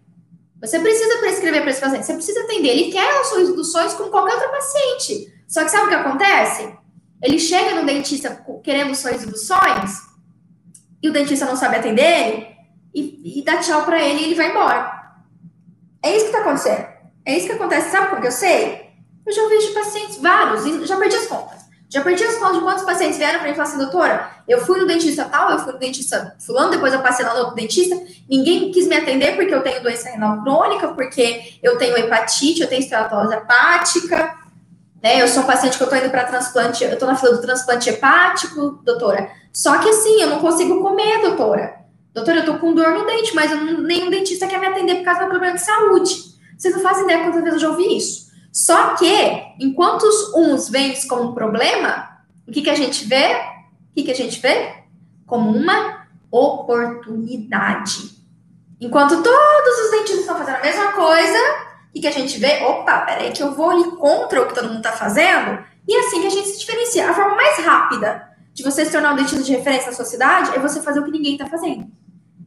Você 0.62 0.80
precisa 0.80 1.18
prescrever 1.18 1.62
para 1.62 1.72
esse 1.72 1.82
paciente, 1.82 2.06
você 2.06 2.14
precisa 2.14 2.42
atender. 2.42 2.70
Ele 2.70 2.92
quer 2.92 3.26
sonhos 3.26 3.56
dos 3.56 3.72
sonhos 3.72 3.94
como 3.94 4.12
qualquer 4.12 4.36
outro 4.36 4.52
paciente. 4.52 5.34
Só 5.48 5.64
que 5.64 5.72
sabe 5.72 5.86
o 5.86 5.90
que 5.90 5.96
acontece? 5.96 6.72
Ele 7.22 7.40
chega 7.40 7.76
no 7.76 7.86
dentista 7.86 8.46
querendo 8.64 8.94
dos 9.26 9.48
sonhos, 9.48 10.12
e 11.02 11.10
o 11.10 11.14
dentista 11.14 11.46
não 11.46 11.56
sabe 11.56 11.78
atender 11.78 12.04
ele 12.04 12.48
e, 12.94 13.40
e 13.40 13.44
dá 13.44 13.58
tchau 13.58 13.84
para 13.84 14.02
ele 14.02 14.22
e 14.22 14.24
ele 14.26 14.36
vai 14.36 14.50
embora. 14.50 15.02
É 16.04 16.16
isso 16.16 16.26
que 16.26 16.32
está 16.32 16.42
acontecendo. 16.42 16.88
É 17.26 17.38
isso 17.38 17.48
que 17.48 17.54
acontece. 17.54 17.92
Sabe 17.92 18.10
como 18.10 18.22
que 18.22 18.28
eu 18.28 18.32
sei? 18.32 18.92
Eu 19.26 19.34
já 19.34 19.48
vejo 19.48 19.74
pacientes, 19.74 20.18
vários, 20.18 20.66
e 20.66 20.86
já 20.86 20.98
perdi 20.98 21.16
as 21.16 21.28
contas. 21.28 21.61
Já 21.92 22.02
perdi 22.02 22.24
as 22.24 22.38
contas 22.38 22.56
de 22.56 22.62
quantos 22.62 22.84
pacientes 22.86 23.18
vieram 23.18 23.40
para 23.40 23.50
mim 23.50 23.52
e 23.52 23.56
falaram 23.56 23.76
assim, 23.76 23.84
doutora, 23.84 24.32
eu 24.48 24.66
fui 24.66 24.80
no 24.80 24.88
dentista 24.88 25.26
tal, 25.26 25.52
eu 25.52 25.60
fui 25.60 25.74
no 25.74 25.78
dentista 25.78 26.38
fulano, 26.40 26.72
depois 26.72 26.94
eu 26.94 27.02
passei 27.02 27.26
lá 27.26 27.34
no 27.34 27.40
outro 27.42 27.56
dentista, 27.56 28.02
ninguém 28.30 28.72
quis 28.72 28.88
me 28.88 28.96
atender 28.96 29.36
porque 29.36 29.54
eu 29.54 29.62
tenho 29.62 29.84
doença 29.84 30.10
renal 30.10 30.42
crônica, 30.42 30.88
porque 30.94 31.60
eu 31.62 31.78
tenho 31.78 31.98
hepatite, 31.98 32.62
eu 32.62 32.70
tenho 32.70 32.80
esteatose 32.80 33.34
hepática, 33.34 34.38
né? 35.04 35.22
Eu 35.22 35.28
sou 35.28 35.44
um 35.44 35.46
paciente 35.46 35.78
que 35.78 35.84
eu 35.84 35.90
tô 35.90 35.96
indo 35.98 36.10
para 36.10 36.24
transplante, 36.24 36.82
eu 36.82 36.98
tô 36.98 37.06
na 37.06 37.16
fila 37.16 37.34
do 37.34 37.42
transplante 37.42 37.90
hepático, 37.90 38.80
doutora. 38.86 39.30
Só 39.52 39.78
que 39.80 39.90
assim, 39.90 40.22
eu 40.22 40.30
não 40.30 40.40
consigo 40.40 40.82
comer, 40.82 41.20
doutora. 41.22 41.76
Doutora, 42.14 42.40
eu 42.40 42.46
tô 42.46 42.58
com 42.58 42.74
dor 42.74 42.92
no 42.92 43.06
dente, 43.06 43.36
mas 43.36 43.52
não, 43.52 43.82
nenhum 43.82 44.10
dentista 44.10 44.48
quer 44.48 44.62
me 44.62 44.68
atender 44.68 44.96
por 44.96 45.04
causa 45.04 45.20
do 45.20 45.24
meu 45.24 45.32
problema 45.32 45.58
de 45.58 45.62
saúde. 45.62 46.16
Vocês 46.58 46.74
não 46.74 46.82
fazem 46.82 47.04
ideia 47.04 47.24
quantas 47.24 47.44
vezes 47.44 47.54
eu 47.56 47.60
já 47.60 47.70
ouvi 47.70 47.98
isso. 47.98 48.31
Só 48.52 48.96
que, 48.96 49.44
enquanto 49.60 50.06
uns 50.36 50.70
veem 50.70 50.92
isso 50.92 51.08
como 51.08 51.30
um 51.30 51.34
problema, 51.34 52.10
o 52.48 52.52
que, 52.52 52.62
que 52.62 52.70
a 52.70 52.76
gente 52.76 53.06
vê? 53.06 53.34
O 53.92 53.94
que, 53.96 54.04
que 54.04 54.12
a 54.12 54.16
gente 54.16 54.40
vê? 54.40 54.76
Como 55.26 55.50
uma 55.50 56.08
oportunidade. 56.30 58.22
Enquanto 58.80 59.22
todos 59.22 59.86
os 59.86 59.92
dentistas 59.92 60.20
estão 60.22 60.38
fazendo 60.38 60.56
a 60.56 60.62
mesma 60.62 60.92
coisa, 60.94 61.38
o 61.90 61.94
que, 61.94 62.02
que 62.02 62.08
a 62.08 62.12
gente 62.12 62.40
vê? 62.40 62.64
Opa, 62.64 63.02
peraí 63.02 63.32
que 63.32 63.44
eu 63.44 63.54
vou 63.54 63.70
ali 63.70 63.84
contra 63.92 64.42
o 64.42 64.48
que 64.48 64.56
todo 64.56 64.68
mundo 64.68 64.78
está 64.78 64.92
fazendo. 64.92 65.64
E 65.88 65.96
é 65.96 66.00
assim 66.00 66.22
que 66.22 66.28
a 66.28 66.32
gente 66.32 66.48
se 66.48 66.60
diferencia. 66.60 67.10
A 67.10 67.14
forma 67.14 67.36
mais 67.36 67.58
rápida 67.60 68.30
de 68.54 68.64
você 68.64 68.84
se 68.84 68.92
tornar 68.92 69.14
um 69.14 69.16
dentista 69.16 69.44
de 69.44 69.52
referência 69.52 69.88
na 69.88 69.94
sua 69.94 70.06
cidade 70.06 70.52
é 70.56 70.60
você 70.60 70.82
fazer 70.82 71.00
o 71.00 71.06
que 71.06 71.12
ninguém 71.12 71.34
está 71.34 71.46
fazendo. 71.46 71.90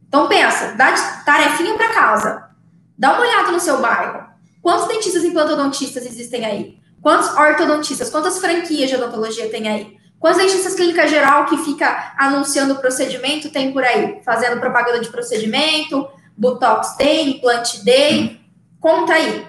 Então 0.07 0.27
pensa, 0.27 0.73
dá 0.73 0.93
tarefinha 1.25 1.75
para 1.75 1.93
casa. 1.93 2.49
Dá 2.97 3.13
uma 3.13 3.21
olhada 3.21 3.51
no 3.51 3.59
seu 3.59 3.79
bairro. 3.79 4.34
Quantos 4.65 4.87
dentistas 4.87 5.23
implantodontistas 5.23 6.03
existem 6.07 6.43
aí? 6.43 6.79
Quantos 6.99 7.29
ortodontistas? 7.37 8.09
Quantas 8.09 8.39
franquias 8.39 8.89
de 8.89 8.95
odontologia 8.95 9.47
tem 9.47 9.67
aí? 9.67 9.95
Quantos 10.19 10.41
dentistas 10.41 10.73
clínica 10.73 11.07
geral 11.07 11.45
que 11.45 11.55
fica 11.57 12.15
anunciando 12.17 12.73
o 12.73 12.77
procedimento 12.77 13.51
tem 13.51 13.71
por 13.71 13.83
aí? 13.83 14.23
Fazendo 14.25 14.59
propaganda 14.59 15.01
de 15.01 15.09
procedimento, 15.09 16.09
Botox 16.35 16.97
Day, 16.97 17.29
implante 17.29 17.85
Day. 17.85 18.41
Conta 18.79 19.13
aí. 19.13 19.45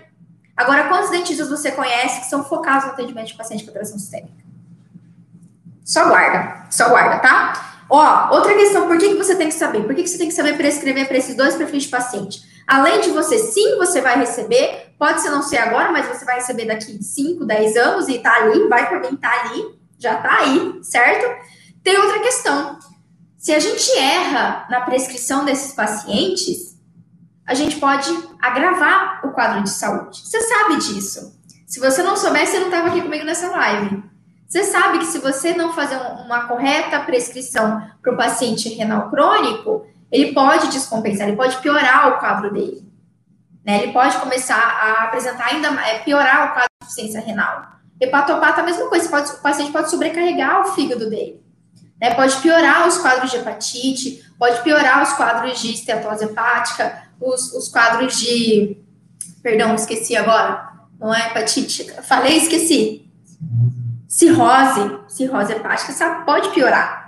Agora, 0.55 0.87
quantos 0.87 1.09
dentistas 1.09 1.49
você 1.49 1.73
conhece 1.73 2.21
que 2.21 2.27
são 2.27 2.45
focados 2.45 2.85
no 2.85 2.93
atendimento 2.93 3.29
de 3.29 3.39
paciente 3.39 3.65
com 3.65 3.71
operação 3.71 3.99
sistêmica? 3.99 4.45
Só 5.83 6.11
guarda, 6.11 6.67
só 6.71 6.91
guarda, 6.91 7.21
tá? 7.21 7.79
Ó, 7.89 8.35
outra 8.35 8.53
questão, 8.53 8.87
por 8.87 8.99
que, 8.99 9.09
que 9.09 9.17
você 9.17 9.35
tem 9.35 9.49
que 9.49 9.55
saber? 9.55 9.83
Por 9.85 9.95
que, 9.95 10.03
que 10.03 10.11
você 10.11 10.19
tem 10.19 10.29
que 10.29 10.35
saber 10.35 10.59
prescrever 10.59 11.09
para 11.09 11.17
esses 11.17 11.35
dois 11.35 11.55
perfis 11.55 11.85
de 11.85 11.89
paciente? 11.89 12.43
Além 12.67 13.01
de 13.01 13.09
você, 13.13 13.39
sim, 13.39 13.79
você 13.79 14.03
vai 14.03 14.19
receber, 14.19 14.86
pode 14.99 15.21
ser 15.21 15.31
não 15.31 15.43
ser 15.43 15.59
agora, 15.59 15.93
mas 15.93 16.07
você 16.07 16.25
vai 16.25 16.37
receber 16.37 16.67
daqui 16.67 17.03
5, 17.03 17.45
10 17.45 17.77
anos 17.77 18.09
e 18.09 18.19
tá 18.19 18.35
ali, 18.35 18.69
vai 18.69 18.89
por 18.89 19.01
mim, 19.01 19.17
tá 19.17 19.31
ali, 19.43 19.79
já 19.99 20.17
tá 20.17 20.39
aí, 20.39 20.81
certo? 20.83 21.45
Tem 21.83 21.97
outra 21.99 22.21
questão. 22.21 22.79
Se 23.39 23.53
a 23.53 23.59
gente 23.61 23.91
erra 23.97 24.67
na 24.69 24.81
prescrição 24.81 25.45
desses 25.45 25.73
pacientes, 25.73 26.77
a 27.47 27.55
gente 27.55 27.77
pode 27.77 28.11
agravar 28.41 29.21
o 29.25 29.31
quadro 29.31 29.63
de 29.63 29.71
saúde. 29.71 30.21
Você 30.27 30.41
sabe 30.41 30.79
disso. 30.79 31.41
Se 31.67 31.79
você 31.79 32.03
não 32.03 32.17
soubesse, 32.17 32.53
você 32.53 32.59
não 32.59 32.67
estava 32.67 32.89
aqui 32.89 33.03
comigo 33.03 33.25
nessa 33.25 33.49
live. 33.49 34.03
Você 34.49 34.65
sabe 34.65 34.99
que 34.99 35.07
se 35.07 35.19
você 35.19 35.55
não 35.55 35.73
fazer 35.73 35.97
uma 36.25 36.47
correta 36.47 37.01
prescrição 37.01 37.83
para 38.01 38.13
o 38.13 38.17
paciente 38.17 38.69
renal 38.69 39.11
crônico, 39.11 39.87
ele 40.11 40.33
pode 40.33 40.69
descompensar, 40.69 41.27
ele 41.27 41.37
pode 41.37 41.57
piorar 41.59 42.09
o 42.09 42.19
quadro 42.19 42.53
dele. 42.53 42.86
Né? 43.67 43.83
Ele 43.83 43.93
pode 43.93 44.17
começar 44.19 44.57
a 44.57 45.05
apresentar 45.05 45.47
ainda 45.47 45.69
é, 45.83 45.99
piorar 45.99 46.51
o 46.51 46.53
quadro 46.53 46.69
de 46.81 46.87
insuficiência 46.87 47.21
renal. 47.21 47.67
Hepatopata, 48.01 48.61
a 48.61 48.65
mesma 48.65 48.89
coisa, 48.89 49.09
pode, 49.09 49.31
o 49.31 49.39
paciente 49.39 49.73
pode 49.73 49.91
sobrecarregar 49.91 50.61
o 50.61 50.73
fígado 50.73 51.11
dele. 51.11 51.43
Né? 52.01 52.15
Pode 52.15 52.37
piorar 52.37 52.87
os 52.87 52.99
quadros 52.99 53.31
de 53.31 53.39
hepatite, 53.39 54.25
pode 54.39 54.63
piorar 54.63 55.03
os 55.03 55.15
quadros 55.15 55.59
de 55.61 55.73
esteatose 55.73 56.25
hepática, 56.25 57.03
os, 57.21 57.53
os 57.53 57.69
quadros 57.69 58.17
de. 58.19 58.79
Perdão, 59.43 59.75
esqueci 59.75 60.17
agora. 60.17 60.73
Não 60.99 61.13
é 61.13 61.29
hepatite. 61.29 61.91
Falei, 62.03 62.37
esqueci. 62.37 63.11
Cirrose, 64.09 65.01
cirrose 65.09 65.53
hepática, 65.53 65.93
sabe? 65.93 66.25
Pode 66.25 66.51
piorar 66.51 67.07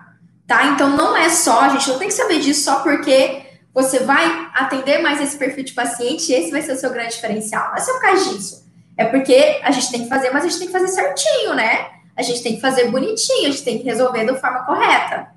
tá? 0.48 0.64
Então 0.68 0.96
não 0.96 1.14
é 1.14 1.28
só, 1.28 1.60
a 1.60 1.68
gente 1.68 1.88
não 1.88 1.98
tem 1.98 2.08
que 2.08 2.14
saber 2.14 2.40
disso 2.40 2.64
só 2.64 2.80
porque 2.80 3.42
você 3.78 4.00
vai 4.00 4.50
atender 4.54 4.98
mais 4.98 5.20
esse 5.20 5.38
perfil 5.38 5.62
de 5.62 5.72
paciente 5.72 6.32
e 6.32 6.34
esse 6.34 6.50
vai 6.50 6.60
ser 6.60 6.72
o 6.72 6.76
seu 6.76 6.90
grande 6.90 7.14
diferencial. 7.14 7.68
Não 7.68 7.76
é 7.76 7.80
só 7.80 7.92
por 7.92 8.00
causa 8.00 8.28
disso. 8.28 8.66
É 8.96 9.04
porque 9.04 9.60
a 9.62 9.70
gente 9.70 9.92
tem 9.92 10.02
que 10.02 10.08
fazer, 10.08 10.30
mas 10.30 10.44
a 10.44 10.48
gente 10.48 10.58
tem 10.58 10.66
que 10.66 10.72
fazer 10.72 10.88
certinho, 10.88 11.54
né? 11.54 11.88
A 12.16 12.22
gente 12.22 12.42
tem 12.42 12.56
que 12.56 12.60
fazer 12.60 12.90
bonitinho, 12.90 13.46
a 13.46 13.50
gente 13.52 13.62
tem 13.62 13.78
que 13.78 13.84
resolver 13.84 14.24
da 14.24 14.34
forma 14.34 14.64
correta. 14.64 15.28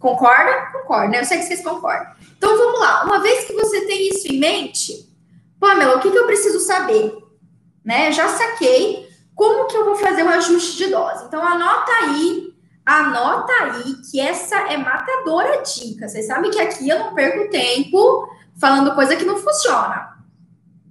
Concorda? 0.00 0.72
Concorda, 0.72 1.08
né? 1.10 1.20
Eu 1.20 1.24
sei 1.24 1.38
que 1.38 1.44
vocês 1.44 1.62
concordam. 1.62 2.08
Então 2.36 2.58
vamos 2.58 2.80
lá. 2.80 3.04
Uma 3.04 3.20
vez 3.20 3.44
que 3.44 3.52
você 3.52 3.86
tem 3.86 4.08
isso 4.08 4.26
em 4.32 4.40
mente, 4.40 5.08
Pamela, 5.60 5.96
o 5.96 6.00
que, 6.00 6.10
que 6.10 6.18
eu 6.18 6.26
preciso 6.26 6.58
saber? 6.58 7.16
Né? 7.84 8.10
Já 8.10 8.26
saquei 8.26 9.08
como 9.32 9.68
que 9.68 9.76
eu 9.76 9.84
vou 9.84 9.94
fazer 9.94 10.24
o 10.24 10.28
ajuste 10.28 10.76
de 10.76 10.90
dose. 10.90 11.24
Então 11.26 11.40
anota 11.40 11.92
aí 12.02 12.52
anota 12.86 13.52
aí 13.64 13.96
que 14.08 14.20
essa 14.20 14.56
é 14.72 14.76
matadora 14.76 15.62
dica. 15.62 16.08
Vocês 16.08 16.28
sabem 16.28 16.52
que 16.52 16.60
aqui 16.60 16.88
eu 16.88 17.00
não 17.00 17.14
perco 17.14 17.50
tempo 17.50 18.28
falando 18.60 18.94
coisa 18.94 19.16
que 19.16 19.24
não 19.24 19.36
funciona. 19.36 20.14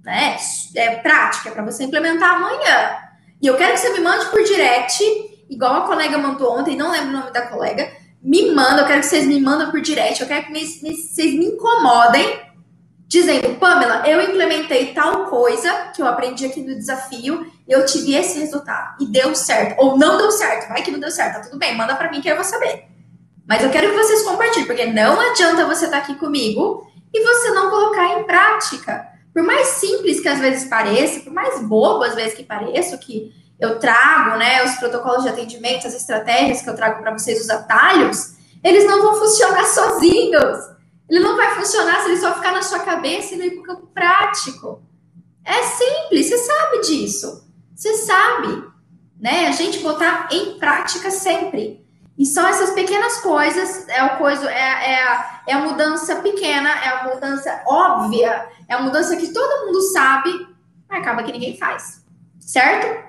Né? 0.04 0.36
É 0.76 0.96
prática, 0.96 1.48
é 1.48 1.52
para 1.52 1.64
você 1.64 1.84
implementar 1.84 2.34
amanhã. 2.34 2.98
E 3.40 3.46
eu 3.46 3.56
quero 3.56 3.72
que 3.72 3.80
você 3.80 3.92
me 3.94 4.00
mande 4.00 4.26
por 4.26 4.42
direct, 4.44 5.02
igual 5.48 5.74
a 5.74 5.86
colega 5.86 6.18
mandou 6.18 6.58
ontem, 6.58 6.76
não 6.76 6.92
lembro 6.92 7.08
o 7.08 7.20
nome 7.20 7.32
da 7.32 7.46
colega. 7.46 7.90
Me 8.22 8.52
manda, 8.52 8.82
eu 8.82 8.86
quero 8.86 9.00
que 9.00 9.06
vocês 9.06 9.26
me 9.26 9.40
mandem 9.40 9.70
por 9.70 9.80
direct, 9.80 10.20
eu 10.20 10.28
quero 10.28 10.46
que 10.46 10.52
vocês 10.52 11.34
me 11.34 11.46
incomodem 11.46 12.46
dizendo, 13.08 13.54
Pamela, 13.56 14.06
eu 14.06 14.20
implementei 14.20 14.92
tal 14.92 15.26
coisa 15.26 15.90
que 15.94 16.02
eu 16.02 16.06
aprendi 16.06 16.44
aqui 16.44 16.60
no 16.60 16.74
desafio, 16.74 17.46
eu 17.68 17.84
tive 17.84 18.14
esse 18.14 18.38
resultado 18.38 18.96
e 19.02 19.06
deu 19.06 19.34
certo, 19.34 19.78
ou 19.78 19.98
não 19.98 20.18
deu 20.18 20.30
certo, 20.30 20.68
vai 20.68 20.82
que 20.82 20.90
não 20.90 21.00
deu 21.00 21.10
certo, 21.10 21.34
tá 21.34 21.40
tudo 21.40 21.58
bem, 21.58 21.76
manda 21.76 21.94
para 21.96 22.10
mim 22.10 22.20
que 22.20 22.28
eu 22.28 22.36
vou 22.36 22.44
saber. 22.44 22.84
Mas 23.46 23.62
eu 23.62 23.70
quero 23.70 23.90
que 23.90 23.96
vocês 23.96 24.22
compartilhem, 24.22 24.66
porque 24.66 24.86
não 24.86 25.20
adianta 25.20 25.66
você 25.66 25.84
estar 25.86 25.98
tá 25.98 26.02
aqui 26.02 26.14
comigo 26.16 26.86
e 27.12 27.22
você 27.22 27.50
não 27.50 27.70
colocar 27.70 28.18
em 28.18 28.24
prática. 28.24 29.06
Por 29.32 29.42
mais 29.42 29.68
simples 29.68 30.20
que 30.20 30.28
às 30.28 30.38
vezes 30.38 30.68
pareça, 30.68 31.20
por 31.20 31.32
mais 31.32 31.60
bobo 31.62 32.02
às 32.04 32.14
vezes 32.14 32.34
que 32.34 32.42
pareça, 32.42 32.96
que 32.98 33.32
eu 33.58 33.78
trago, 33.78 34.36
né, 34.36 34.64
os 34.64 34.74
protocolos 34.76 35.22
de 35.22 35.28
atendimento, 35.28 35.86
as 35.86 35.94
estratégias 35.94 36.62
que 36.62 36.68
eu 36.68 36.74
trago 36.74 37.00
para 37.00 37.12
vocês, 37.12 37.40
os 37.40 37.50
atalhos, 37.50 38.34
eles 38.62 38.84
não 38.86 39.02
vão 39.02 39.14
funcionar 39.14 39.64
sozinhos. 39.66 40.76
Ele 41.08 41.20
não 41.20 41.36
vai 41.36 41.54
funcionar 41.54 42.02
se 42.02 42.08
ele 42.08 42.18
só 42.18 42.34
ficar 42.34 42.52
na 42.52 42.62
sua 42.62 42.80
cabeça 42.80 43.34
e 43.34 43.38
não 43.38 43.44
ir 43.44 43.50
para 43.52 43.60
o 43.60 43.62
campo 43.62 43.86
prático. 43.94 44.82
É 45.44 45.62
simples, 45.62 46.26
você 46.26 46.38
sabe 46.38 46.80
disso. 46.80 47.45
Você 47.76 47.94
sabe, 47.98 48.64
né? 49.20 49.48
A 49.48 49.52
gente 49.52 49.80
botar 49.80 50.28
em 50.32 50.58
prática 50.58 51.10
sempre. 51.10 51.84
E 52.18 52.24
são 52.24 52.46
essas 52.46 52.70
pequenas 52.70 53.18
coisas, 53.18 53.86
é 53.88 54.02
o 54.02 54.16
coisa, 54.16 54.50
é, 54.50 54.92
é, 54.92 55.02
a, 55.02 55.40
é 55.46 55.52
a 55.52 55.58
mudança 55.58 56.16
pequena, 56.16 56.70
é 56.70 56.88
a 56.88 57.04
mudança 57.04 57.62
óbvia, 57.66 58.48
é 58.66 58.74
a 58.74 58.80
mudança 58.80 59.14
que 59.16 59.28
todo 59.28 59.66
mundo 59.66 59.82
sabe, 59.92 60.30
mas 60.88 61.02
acaba 61.02 61.22
que 61.22 61.32
ninguém 61.32 61.58
faz. 61.58 62.02
Certo? 62.40 63.04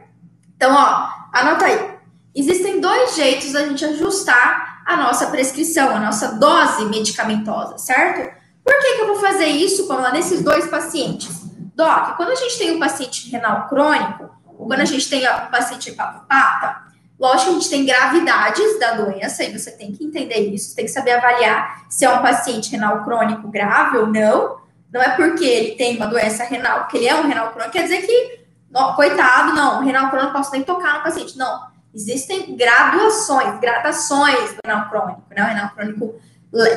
Então, 0.57 0.75
ó, 0.75 1.09
anota 1.31 1.65
aí. 1.65 1.97
Existem 2.35 2.81
dois 2.81 3.15
jeitos 3.15 3.53
da 3.53 3.65
gente 3.65 3.85
ajustar 3.85 4.83
a 4.85 4.97
nossa 4.97 5.27
prescrição, 5.27 5.95
a 5.95 5.99
nossa 5.99 6.33
dose 6.33 6.83
medicamentosa, 6.85 7.77
certo? 7.77 8.35
Por 8.65 8.77
que, 8.79 8.95
que 8.95 9.01
eu 9.01 9.07
vou 9.07 9.15
fazer 9.15 9.47
isso, 9.47 9.87
Pamela, 9.87 10.11
nesses 10.11 10.43
dois 10.43 10.67
pacientes? 10.67 11.45
Doc, 11.73 12.17
quando 12.17 12.31
a 12.31 12.35
gente 12.35 12.57
tem 12.57 12.71
um 12.71 12.79
paciente 12.79 13.29
renal 13.29 13.69
crônico, 13.69 14.36
quando 14.67 14.81
a 14.81 14.85
gente 14.85 15.09
tem 15.09 15.27
um 15.27 15.51
paciente 15.51 15.89
hepatopata, 15.89 16.81
lógico 17.19 17.45
que 17.45 17.49
a 17.49 17.59
gente 17.59 17.69
tem 17.69 17.85
gravidades 17.85 18.79
da 18.79 18.93
doença, 18.93 19.43
e 19.43 19.57
você 19.57 19.71
tem 19.71 19.91
que 19.91 20.03
entender 20.03 20.39
isso, 20.53 20.75
tem 20.75 20.85
que 20.85 20.91
saber 20.91 21.11
avaliar 21.11 21.85
se 21.89 22.05
é 22.05 22.09
um 22.09 22.21
paciente 22.21 22.71
renal 22.71 23.03
crônico 23.03 23.47
grave 23.47 23.97
ou 23.97 24.07
não. 24.07 24.57
Não 24.91 25.01
é 25.01 25.09
porque 25.15 25.43
ele 25.43 25.75
tem 25.75 25.97
uma 25.97 26.07
doença 26.07 26.43
renal, 26.43 26.81
porque 26.81 26.97
ele 26.97 27.07
é 27.07 27.15
um 27.15 27.27
renal 27.27 27.51
crônico, 27.51 27.73
quer 27.73 27.83
dizer 27.83 28.01
que, 28.03 28.39
não, 28.71 28.93
coitado, 28.93 29.53
não, 29.53 29.81
o 29.81 29.85
renal 29.85 30.09
crônico 30.09 30.31
não 30.31 30.39
posso 30.39 30.51
nem 30.51 30.63
tocar 30.63 30.95
no 30.95 31.03
paciente. 31.03 31.37
Não, 31.37 31.67
existem 31.93 32.55
graduações, 32.55 33.59
gradações 33.59 34.53
do 34.53 34.59
renal 34.65 34.89
crônico, 34.89 35.23
né? 35.29 35.43
O 35.43 35.47
renal 35.47 35.69
crônico, 35.71 36.15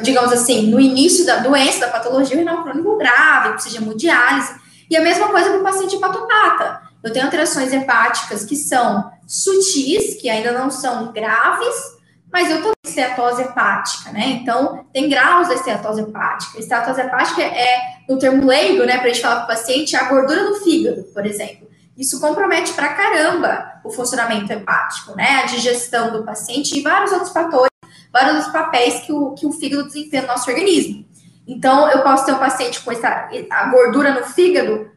digamos 0.03 0.33
assim, 0.33 0.71
no 0.71 0.81
início 0.81 1.25
da 1.25 1.37
doença, 1.37 1.81
da 1.81 1.89
patologia, 1.89 2.35
o 2.37 2.39
renal 2.39 2.63
crônico 2.63 2.97
grave, 2.97 3.53
precisa 3.53 3.79
de 3.79 3.85
hemodiálise. 3.85 4.55
E 4.91 4.97
a 4.97 5.01
mesma 5.01 5.29
coisa 5.29 5.51
para 5.51 5.61
o 5.61 5.63
paciente 5.63 5.95
hepatopata. 5.95 6.90
Eu 7.03 7.13
tenho 7.13 7.25
alterações 7.25 7.73
hepáticas 7.73 8.45
que 8.45 8.57
são 8.57 9.11
sutis, 9.27 10.21
que 10.21 10.29
ainda 10.29 10.53
não 10.53 10.71
são 10.71 11.13
graves, 11.13 11.99
mas 12.33 12.51
eu 12.51 12.63
tenho 12.63 12.73
esteatose 12.85 13.43
hepática, 13.43 14.11
né? 14.13 14.27
Então, 14.27 14.87
tem 14.93 15.09
graus 15.09 15.49
da 15.49 15.55
esteatose 15.55 16.03
hepática. 16.03 16.59
A 16.59 16.61
esteatose 16.61 17.01
hepática 17.01 17.43
é, 17.43 17.79
no 18.09 18.19
termo 18.19 18.47
leigo, 18.47 18.85
né, 18.85 18.99
para 18.99 19.07
a 19.07 19.09
gente 19.09 19.23
falar 19.23 19.37
para 19.37 19.45
o 19.45 19.57
paciente, 19.59 19.97
a 19.97 20.09
gordura 20.09 20.45
no 20.45 20.57
fígado, 20.57 21.05
por 21.15 21.25
exemplo. 21.27 21.69
Isso 21.97 22.21
compromete 22.21 22.73
pra 22.73 22.95
caramba 22.95 23.81
o 23.85 23.91
funcionamento 23.91 24.53
hepático, 24.53 25.15
né? 25.17 25.41
A 25.43 25.47
digestão 25.47 26.13
do 26.13 26.25
paciente 26.25 26.79
e 26.79 26.83
vários 26.83 27.13
outros 27.13 27.33
fatores, 27.33 27.71
vários 28.13 28.35
outros 28.37 28.53
papéis 28.53 29.01
que 29.01 29.13
o, 29.13 29.33
que 29.33 29.47
o 29.47 29.53
fígado 29.53 29.85
desempenha 29.85 30.23
no 30.23 30.29
nosso 30.29 30.49
organismo. 30.49 31.05
Então, 31.47 31.91
eu 31.91 32.03
posso 32.03 32.25
ter 32.25 32.33
um 32.33 32.39
paciente 32.39 32.81
com 32.81 32.93
essa, 32.93 33.29
a 33.51 33.65
gordura 33.71 34.15
no 34.15 34.25
fígado 34.25 34.91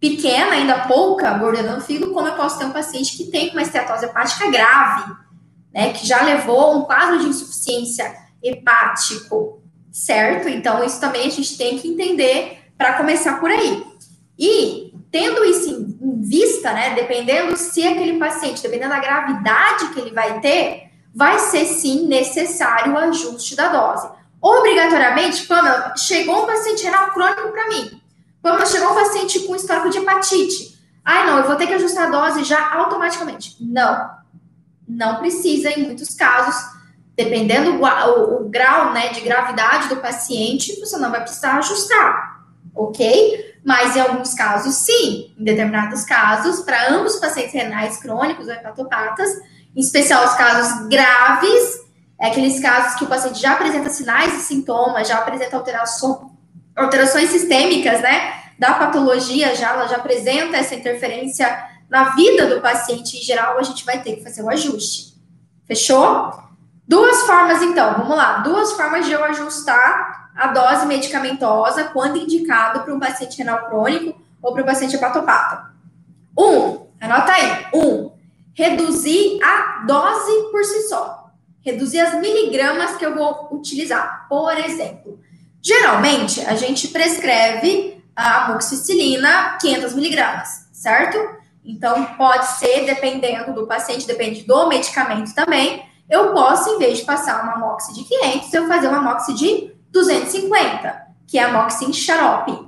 pequena, 0.00 0.52
ainda 0.52 0.86
pouca 0.86 1.36
gordura 1.38 1.74
no 1.74 1.80
fígado, 1.80 2.12
como 2.12 2.28
eu 2.28 2.34
posso 2.34 2.58
ter 2.58 2.64
um 2.64 2.72
paciente 2.72 3.16
que 3.16 3.30
tem 3.30 3.50
uma 3.50 3.62
esteatose 3.62 4.04
hepática 4.04 4.50
grave, 4.50 5.12
né? 5.72 5.92
Que 5.92 6.06
já 6.06 6.22
levou 6.22 6.78
um 6.78 6.82
quadro 6.82 7.18
de 7.18 7.26
insuficiência 7.26 8.14
hepático, 8.42 9.60
certo? 9.90 10.48
Então, 10.48 10.84
isso 10.84 11.00
também 11.00 11.26
a 11.26 11.30
gente 11.30 11.56
tem 11.58 11.78
que 11.78 11.88
entender 11.88 12.72
para 12.76 12.94
começar 12.94 13.40
por 13.40 13.50
aí. 13.50 13.84
E 14.38 14.94
tendo 15.10 15.44
isso 15.44 15.70
em 15.70 16.20
vista, 16.22 16.72
né, 16.72 16.94
dependendo 16.94 17.56
se 17.56 17.86
aquele 17.86 18.18
paciente, 18.18 18.62
dependendo 18.62 18.90
da 18.90 19.00
gravidade 19.00 19.88
que 19.88 20.00
ele 20.00 20.12
vai 20.12 20.40
ter, 20.40 20.90
vai 21.14 21.38
ser 21.38 21.64
sim 21.64 22.06
necessário 22.06 22.92
o 22.92 22.98
ajuste 22.98 23.56
da 23.56 23.68
dose. 23.68 24.08
Obrigatoriamente, 24.40 25.46
Pamela, 25.46 25.94
chegou 25.96 26.44
um 26.44 26.46
paciente 26.46 26.84
renal 26.84 27.10
crônico 27.10 27.48
para 27.50 27.68
mim. 27.68 28.00
Pamela, 28.50 28.66
chegou 28.66 28.90
um 28.90 28.94
paciente 28.94 29.40
com 29.40 29.56
histórico 29.56 29.90
de 29.90 29.98
hepatite. 29.98 30.78
Ai, 31.04 31.26
não, 31.26 31.38
eu 31.38 31.44
vou 31.44 31.56
ter 31.56 31.66
que 31.66 31.74
ajustar 31.74 32.08
a 32.08 32.10
dose 32.10 32.44
já 32.44 32.74
automaticamente. 32.74 33.56
Não, 33.60 34.10
não 34.86 35.16
precisa 35.16 35.70
em 35.70 35.84
muitos 35.84 36.14
casos, 36.14 36.54
dependendo 37.16 37.72
o, 37.72 37.84
o, 37.84 38.42
o 38.42 38.48
grau 38.48 38.92
né, 38.92 39.08
de 39.08 39.20
gravidade 39.20 39.88
do 39.88 39.96
paciente, 39.96 40.78
você 40.80 40.96
não 40.98 41.10
vai 41.10 41.22
precisar 41.22 41.58
ajustar, 41.58 42.44
ok? 42.74 43.48
mas 43.68 43.96
em 43.96 44.00
alguns 44.00 44.32
casos, 44.32 44.74
sim. 44.76 45.34
Em 45.38 45.44
determinados 45.44 46.02
casos, 46.04 46.60
para 46.60 46.90
ambos 46.90 47.16
os 47.16 47.20
pacientes 47.20 47.52
renais 47.52 47.98
crônicos 47.98 48.46
ou 48.46 48.54
hepatopatas, 48.54 49.28
em 49.76 49.80
especial 49.80 50.24
os 50.24 50.34
casos 50.34 50.88
graves, 50.88 51.80
é 52.18 52.28
aqueles 52.28 52.60
casos 52.60 52.98
que 52.98 53.04
o 53.04 53.06
paciente 53.06 53.40
já 53.40 53.52
apresenta 53.52 53.90
sinais 53.90 54.34
e 54.34 54.40
sintomas, 54.40 55.06
já 55.06 55.18
apresenta 55.18 55.54
alteração, 55.54 56.30
alterações 56.78 57.30
sistêmicas, 57.30 58.00
né, 58.00 58.34
da 58.58 58.74
patologia, 58.74 59.54
já, 59.54 59.70
ela 59.70 59.86
já 59.86 59.96
apresenta 59.96 60.56
essa 60.56 60.74
interferência 60.74 61.46
na 61.88 62.10
vida 62.10 62.46
do 62.46 62.60
paciente 62.60 63.16
em 63.16 63.20
geral, 63.20 63.58
a 63.58 63.62
gente 63.62 63.84
vai 63.84 64.00
ter 64.00 64.16
que 64.16 64.22
fazer 64.22 64.42
o 64.42 64.50
ajuste. 64.50 65.14
Fechou? 65.66 66.32
Duas 66.86 67.22
formas, 67.22 67.62
então, 67.62 67.94
vamos 67.98 68.16
lá. 68.16 68.38
Duas 68.38 68.72
formas 68.72 69.06
de 69.06 69.12
eu 69.12 69.22
ajustar 69.24 70.30
a 70.34 70.48
dose 70.48 70.86
medicamentosa 70.86 71.84
quando 71.84 72.16
indicado 72.16 72.80
para 72.80 72.94
um 72.94 73.00
paciente 73.00 73.38
renal 73.38 73.66
crônico 73.66 74.20
ou 74.42 74.52
para 74.52 74.62
um 74.62 74.66
paciente 74.66 74.96
hepatopata. 74.96 75.72
Um, 76.36 76.86
anota 77.00 77.32
aí. 77.32 77.66
Um, 77.74 78.10
reduzir 78.54 79.38
a 79.42 79.84
dose 79.86 80.50
por 80.50 80.64
si 80.64 80.88
só. 80.88 81.30
Reduzir 81.60 82.00
as 82.00 82.14
miligramas 82.14 82.96
que 82.96 83.04
eu 83.04 83.14
vou 83.14 83.48
utilizar. 83.52 84.26
Por 84.28 84.56
exemplo, 84.58 85.20
geralmente 85.62 86.40
a 86.40 86.54
gente 86.54 86.88
prescreve 86.88 88.02
a 88.14 88.46
amoxicilina 88.46 89.56
500 89.60 89.94
miligramas, 89.94 90.68
certo? 90.72 91.18
Então, 91.64 92.04
pode 92.16 92.46
ser, 92.58 92.86
dependendo 92.86 93.52
do 93.52 93.66
paciente, 93.66 94.06
depende 94.06 94.42
do 94.44 94.68
medicamento 94.68 95.34
também, 95.34 95.86
eu 96.08 96.32
posso, 96.32 96.70
em 96.70 96.78
vez 96.78 96.98
de 96.98 97.04
passar 97.04 97.42
uma 97.42 97.52
amoxi 97.54 97.92
de 97.92 98.04
500, 98.04 98.54
eu 98.54 98.66
fazer 98.66 98.88
uma 98.88 98.98
amoxi 98.98 99.34
de 99.34 99.72
250, 99.90 101.02
que 101.26 101.38
é 101.38 101.44
a 101.44 101.52
moxin 101.52 101.92
xarope, 101.92 102.66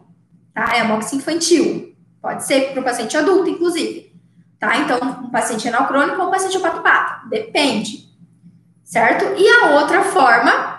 tá? 0.55 0.77
É 0.77 0.81
a 0.81 0.85
moxin 0.85 1.17
infantil. 1.17 1.97
Pode 2.21 2.45
ser 2.45 2.73
para 2.73 2.81
o 2.81 2.85
paciente 2.85 3.17
adulto, 3.17 3.49
inclusive. 3.49 4.13
Tá? 4.59 4.77
Então, 4.77 4.99
um 5.25 5.31
paciente 5.31 5.65
renal 5.65 5.87
crônico 5.89 6.21
ou 6.21 6.29
um 6.29 6.31
paciente 6.31 6.59
hepatopata. 6.59 7.27
Depende. 7.31 8.11
Certo? 8.85 9.25
E 9.41 9.49
a 9.49 9.81
outra 9.81 10.03
forma 10.03 10.70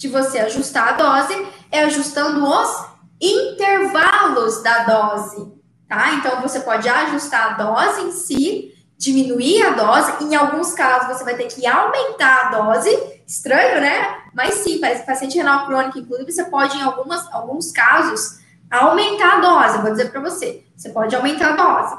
de 0.00 0.08
você 0.08 0.38
ajustar 0.38 0.88
a 0.88 0.92
dose 0.92 1.46
é 1.70 1.80
ajustando 1.80 2.42
os 2.42 2.86
intervalos 3.20 4.62
da 4.62 4.84
dose. 4.84 5.52
Tá? 5.86 6.14
Então, 6.14 6.40
você 6.40 6.60
pode 6.60 6.88
ajustar 6.88 7.50
a 7.50 7.62
dose 7.62 8.00
em 8.00 8.10
si, 8.10 8.74
diminuir 8.96 9.62
a 9.62 9.70
dose. 9.72 10.24
Em 10.24 10.34
alguns 10.34 10.72
casos, 10.72 11.18
você 11.18 11.22
vai 11.22 11.36
ter 11.36 11.48
que 11.48 11.66
aumentar 11.66 12.46
a 12.46 12.50
dose 12.50 13.20
Estranho, 13.26 13.80
né? 13.80 14.22
Mas 14.32 14.54
sim, 14.54 14.80
para 14.80 14.90
esse 14.90 15.04
paciente 15.04 15.36
renal 15.36 15.66
crônico, 15.66 15.98
inclusive, 15.98 16.32
você 16.32 16.44
pode, 16.44 16.78
em 16.78 16.82
algumas, 16.82 17.30
alguns 17.30 17.70
casos, 17.70 18.40
aumentar 18.70 19.36
a 19.36 19.40
dose. 19.40 19.82
Vou 19.82 19.90
dizer 19.90 20.10
para 20.10 20.20
você, 20.22 20.64
você 20.74 20.88
pode 20.88 21.14
aumentar 21.14 21.52
a 21.52 21.56
dose. 21.56 21.96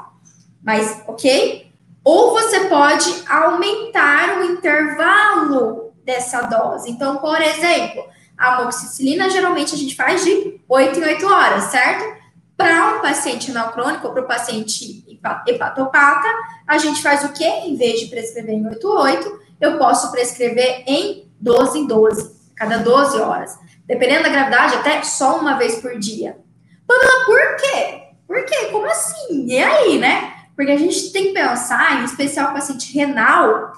Mas, 0.60 1.02
ok? 1.06 1.72
Ou 2.02 2.32
você 2.32 2.64
pode 2.64 3.24
aumentar 3.28 4.40
o 4.40 4.44
intervalo 4.44 5.91
dessa 6.04 6.42
dose. 6.42 6.90
Então, 6.90 7.18
por 7.18 7.40
exemplo, 7.40 8.04
a 8.36 8.56
amoxicilina 8.56 9.30
geralmente 9.30 9.74
a 9.74 9.78
gente 9.78 9.94
faz 9.94 10.24
de 10.24 10.60
8 10.68 10.98
em 10.98 11.04
8 11.04 11.26
horas, 11.26 11.64
certo? 11.64 12.22
Para 12.56 12.96
um 12.96 13.00
paciente 13.00 13.48
renal 13.48 13.72
crônico 13.72 14.10
para 14.10 14.22
o 14.22 14.26
paciente 14.26 15.04
hepatopata, 15.46 16.28
a 16.66 16.78
gente 16.78 17.02
faz 17.02 17.24
o 17.24 17.32
quê? 17.32 17.46
Em 17.64 17.76
vez 17.76 18.00
de 18.00 18.06
prescrever 18.06 18.54
em 18.54 18.66
8 18.66 18.88
8, 18.88 19.40
eu 19.60 19.78
posso 19.78 20.10
prescrever 20.10 20.84
em 20.86 21.30
12 21.40 21.78
em 21.78 21.86
12, 21.86 22.32
cada 22.56 22.78
12 22.78 23.20
horas. 23.20 23.58
Dependendo 23.86 24.24
da 24.24 24.28
gravidade, 24.28 24.76
até 24.76 25.02
só 25.02 25.38
uma 25.38 25.56
vez 25.56 25.76
por 25.76 25.98
dia. 25.98 26.38
Pamela, 26.86 27.24
por 27.24 27.56
quê? 27.56 28.02
Por 28.26 28.44
quê? 28.44 28.66
Como 28.70 28.86
assim? 28.86 29.46
E 29.46 29.58
aí, 29.58 29.98
né? 29.98 30.32
Porque 30.56 30.72
a 30.72 30.76
gente 30.76 31.12
tem 31.12 31.28
que 31.28 31.32
pensar, 31.32 32.00
em 32.00 32.04
especial 32.04 32.52
paciente 32.52 32.92
renal, 32.92 33.72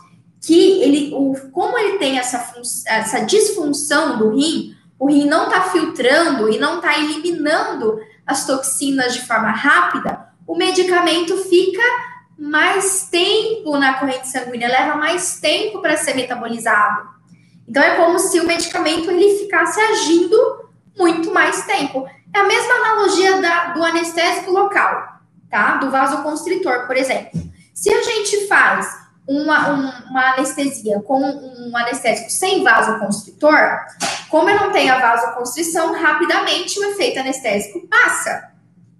que 0.45 0.83
ele, 0.83 1.13
o, 1.15 1.35
como 1.51 1.79
ele 1.79 1.99
tem 1.99 2.19
essa, 2.19 2.53
essa 2.87 3.21
disfunção 3.21 4.19
do 4.19 4.31
rim, 4.31 4.77
o 4.99 5.09
rim 5.09 5.27
não 5.27 5.45
está 5.45 5.63
filtrando 5.63 6.49
e 6.49 6.59
não 6.59 6.77
está 6.77 6.99
eliminando 6.99 7.99
as 8.27 8.47
toxinas 8.47 9.15
de 9.15 9.27
forma 9.27 9.51
rápida, 9.51 10.29
o 10.47 10.57
medicamento 10.57 11.37
fica 11.45 11.83
mais 12.39 13.09
tempo 13.11 13.77
na 13.79 13.95
corrente 13.95 14.29
sanguínea, 14.29 14.69
leva 14.69 14.97
mais 14.97 15.41
tempo 15.41 15.81
para 15.81 15.97
ser 15.97 16.15
metabolizado. 16.15 17.09
Então 17.67 17.83
é 17.83 17.97
como 17.97 18.19
se 18.19 18.41
o 18.41 18.47
medicamento 18.47 19.11
ele 19.11 19.39
ficasse 19.39 19.81
agindo 19.81 20.37
muito 20.99 21.33
mais 21.33 21.65
tempo. 21.65 22.07
É 22.35 22.41
a 22.41 22.45
mesma 22.45 22.75
analogia 22.75 23.41
da, 23.41 23.65
do 23.73 23.83
anestésico 23.83 24.51
local, 24.51 25.21
tá? 25.51 25.77
Do 25.77 25.91
vasoconstritor, 25.91 26.87
por 26.87 26.97
exemplo. 26.97 27.41
Se 27.73 27.93
a 27.93 28.03
gente 28.03 28.47
faz 28.47 29.04
uma, 29.27 29.71
um, 29.71 30.11
uma 30.11 30.33
anestesia 30.33 31.01
com 31.01 31.21
um 31.21 31.77
anestésico 31.77 32.31
sem 32.31 32.63
vasoconstritor, 32.63 33.79
como 34.29 34.51
eu 34.51 34.57
não 34.57 34.73
tenho 34.73 34.93
a 34.93 34.99
vasoconstrição, 34.99 35.95
rapidamente 35.95 36.79
o 36.79 36.85
efeito 36.91 37.21
anestésico 37.21 37.87
passa, 37.89 38.51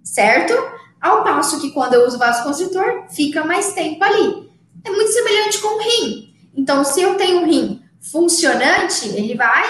certo? 0.03 0.53
Ao 0.99 1.23
passo 1.23 1.61
que 1.61 1.71
quando 1.71 1.93
eu 1.93 2.07
uso 2.07 2.17
vasoconstritor, 2.17 3.05
fica 3.09 3.43
mais 3.43 3.73
tempo 3.73 4.03
ali. 4.03 4.49
É 4.83 4.89
muito 4.89 5.11
semelhante 5.11 5.59
com 5.59 5.67
o 5.67 5.81
rim. 5.81 6.33
Então, 6.55 6.83
se 6.83 7.01
eu 7.01 7.15
tenho 7.15 7.41
um 7.41 7.45
rim 7.45 7.83
funcionante, 7.99 9.07
ele 9.09 9.35
vai 9.35 9.63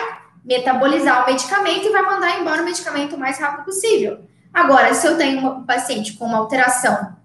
metabolizar 0.44 1.24
o 1.24 1.26
medicamento 1.26 1.86
e 1.86 1.92
vai 1.92 2.04
mandar 2.04 2.40
embora 2.40 2.62
o 2.62 2.66
medicamento 2.66 3.16
o 3.16 3.20
mais 3.20 3.40
rápido 3.40 3.66
possível. 3.66 4.20
Agora, 4.54 4.94
se 4.94 5.06
eu 5.06 5.18
tenho 5.18 5.46
um 5.46 5.66
paciente 5.66 6.14
com 6.14 6.26
uma 6.26 6.38
alteração 6.38 7.16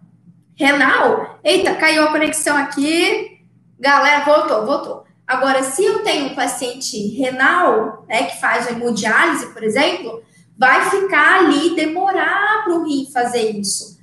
renal, 0.62 1.40
eita, 1.42 1.74
caiu 1.74 2.04
a 2.04 2.12
conexão 2.12 2.56
aqui, 2.56 3.38
galera, 3.78 4.24
voltou, 4.24 4.66
voltou. 4.66 5.04
Agora, 5.26 5.62
se 5.62 5.84
eu 5.84 6.02
tenho 6.02 6.26
um 6.26 6.34
paciente 6.34 6.98
renal, 7.16 8.04
né, 8.08 8.24
que 8.24 8.40
faz 8.40 8.68
hemodiálise, 8.68 9.46
por 9.52 9.62
exemplo, 9.62 10.22
vai 10.58 10.90
ficar 10.90 11.40
ali, 11.40 11.74
demorar 11.74 12.64
para 12.64 12.74
o 12.74 12.84
rim 12.84 13.08
fazer 13.12 13.50
isso 13.50 14.00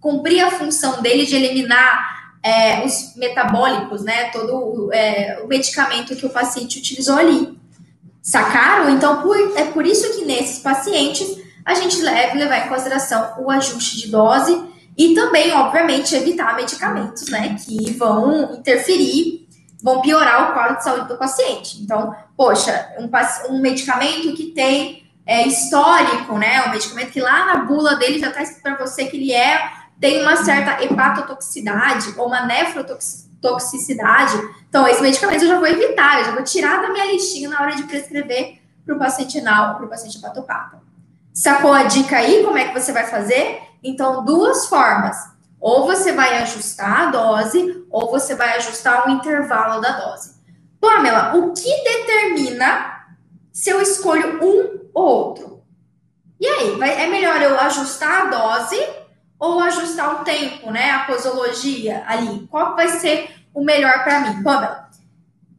cumprir 0.00 0.42
a 0.42 0.50
função 0.50 1.02
dele 1.02 1.26
de 1.26 1.36
eliminar 1.36 2.32
é, 2.42 2.84
os 2.84 3.14
metabólicos, 3.16 4.02
né? 4.02 4.30
Todo 4.30 4.90
é, 4.92 5.40
o 5.44 5.46
medicamento 5.46 6.16
que 6.16 6.24
o 6.24 6.30
paciente 6.30 6.78
utilizou 6.78 7.18
ali. 7.18 7.58
Sacaram? 8.22 8.90
Então, 8.90 9.22
por, 9.22 9.36
é 9.56 9.64
por 9.66 9.86
isso 9.86 10.16
que 10.16 10.24
nesses 10.24 10.58
pacientes 10.58 11.38
a 11.64 11.74
gente 11.74 12.00
deve 12.00 12.38
levar 12.38 12.66
em 12.66 12.68
consideração 12.68 13.34
o 13.38 13.50
ajuste 13.50 13.98
de 13.98 14.08
dose 14.08 14.69
e 15.00 15.14
também, 15.14 15.50
obviamente, 15.54 16.14
evitar 16.14 16.54
medicamentos, 16.54 17.26
né? 17.30 17.56
Que 17.58 17.90
vão 17.92 18.52
interferir, 18.56 19.48
vão 19.82 20.02
piorar 20.02 20.50
o 20.50 20.52
quadro 20.52 20.76
de 20.76 20.84
saúde 20.84 21.08
do 21.08 21.16
paciente. 21.16 21.80
Então, 21.82 22.14
poxa, 22.36 22.94
um, 22.98 23.08
um 23.50 23.62
medicamento 23.62 24.34
que 24.34 24.48
tem 24.48 25.10
é, 25.24 25.48
histórico, 25.48 26.36
né? 26.36 26.66
Um 26.66 26.70
medicamento 26.72 27.12
que 27.12 27.20
lá 27.20 27.46
na 27.46 27.64
bula 27.64 27.96
dele 27.96 28.18
já 28.18 28.28
está 28.28 28.42
escrito 28.42 28.62
para 28.62 28.76
você 28.76 29.06
que 29.06 29.16
ele 29.16 29.32
é 29.32 29.72
tem 29.98 30.20
uma 30.20 30.36
certa 30.36 30.84
hepatotoxicidade 30.84 32.12
ou 32.18 32.26
uma 32.26 32.44
nefrotoxicidade, 32.44 34.34
então 34.68 34.86
esse 34.86 35.00
medicamento 35.02 35.42
eu 35.42 35.48
já 35.48 35.58
vou 35.58 35.66
evitar, 35.66 36.18
eu 36.18 36.24
já 36.26 36.32
vou 36.32 36.42
tirar 36.42 36.80
da 36.80 36.90
minha 36.90 37.06
listinha 37.12 37.48
na 37.50 37.60
hora 37.60 37.74
de 37.74 37.84
prescrever 37.84 38.60
para 38.84 38.94
o 38.94 38.98
paciente 38.98 39.38
renal, 39.38 39.76
para 39.76 39.84
o 39.84 39.88
paciente 39.88 40.18
hepatopata. 40.18 40.89
Sacou 41.32 41.72
a 41.72 41.84
dica 41.84 42.16
aí? 42.16 42.42
Como 42.44 42.58
é 42.58 42.68
que 42.68 42.78
você 42.78 42.92
vai 42.92 43.06
fazer? 43.06 43.62
Então, 43.82 44.24
duas 44.24 44.66
formas. 44.66 45.16
Ou 45.60 45.86
você 45.86 46.12
vai 46.12 46.38
ajustar 46.38 47.08
a 47.08 47.10
dose, 47.10 47.84
ou 47.90 48.10
você 48.10 48.34
vai 48.34 48.56
ajustar 48.56 49.06
o 49.06 49.10
intervalo 49.10 49.80
da 49.80 49.92
dose. 49.92 50.34
Pamela, 50.80 51.36
o 51.36 51.52
que 51.52 51.84
determina 51.84 53.06
se 53.52 53.70
eu 53.70 53.80
escolho 53.80 54.42
um 54.42 54.88
ou 54.94 55.04
outro? 55.04 55.62
E 56.40 56.46
aí, 56.46 56.70
vai, 56.76 57.04
é 57.04 57.06
melhor 57.06 57.40
eu 57.42 57.58
ajustar 57.60 58.22
a 58.22 58.26
dose 58.26 58.82
ou 59.38 59.60
ajustar 59.60 60.20
o 60.20 60.24
tempo, 60.24 60.70
né? 60.70 60.90
A 60.90 61.04
posologia 61.04 62.02
ali. 62.06 62.46
Qual 62.50 62.74
vai 62.74 62.88
ser 62.88 63.30
o 63.52 63.62
melhor 63.62 64.02
para 64.02 64.20
mim? 64.20 64.42
Pamela, 64.42 64.88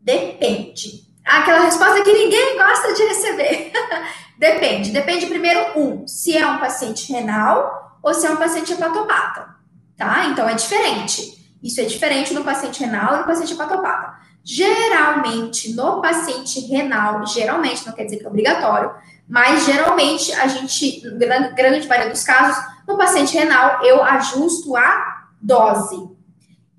depende. 0.02 1.12
Aquela 1.24 1.66
resposta 1.66 2.04
que 2.04 2.12
ninguém 2.12 2.58
gosta 2.58 2.94
de 2.94 3.04
receber. 3.04 3.72
depende. 4.38 4.92
Depende, 4.92 5.26
primeiro, 5.28 5.80
um, 5.80 6.08
se 6.08 6.38
é 6.38 6.46
um 6.48 6.60
paciente 6.60 7.12
renal 7.12 8.00
ou 8.02 8.14
se 8.14 8.26
é 8.26 8.32
um 8.32 8.38
paciente 8.38 8.74
hepatopata, 8.74 9.56
tá? 9.98 10.26
Então, 10.26 10.48
é 10.48 10.54
diferente. 10.54 11.40
Isso 11.62 11.80
é 11.80 11.86
diferente 11.86 12.34
no 12.34 12.44
paciente 12.44 12.80
renal 12.80 13.16
e 13.16 13.20
no 13.20 13.26
paciente 13.26 13.54
hepatopata. 13.54 14.20
Geralmente, 14.44 15.74
no 15.74 16.02
paciente 16.02 16.60
renal, 16.62 17.26
geralmente, 17.28 17.86
não 17.86 17.94
quer 17.94 18.06
dizer 18.06 18.18
que 18.18 18.26
é 18.26 18.28
obrigatório, 18.28 18.92
mas 19.30 19.66
geralmente 19.66 20.34
a 20.34 20.48
gente, 20.48 21.02
grande, 21.18 21.54
grande 21.54 21.88
maioria 21.88 22.12
dos 22.12 22.24
casos, 22.24 22.64
no 22.88 22.98
paciente 22.98 23.38
renal, 23.38 23.84
eu 23.86 24.04
ajusto 24.04 24.76
a 24.76 25.28
dose. 25.40 26.10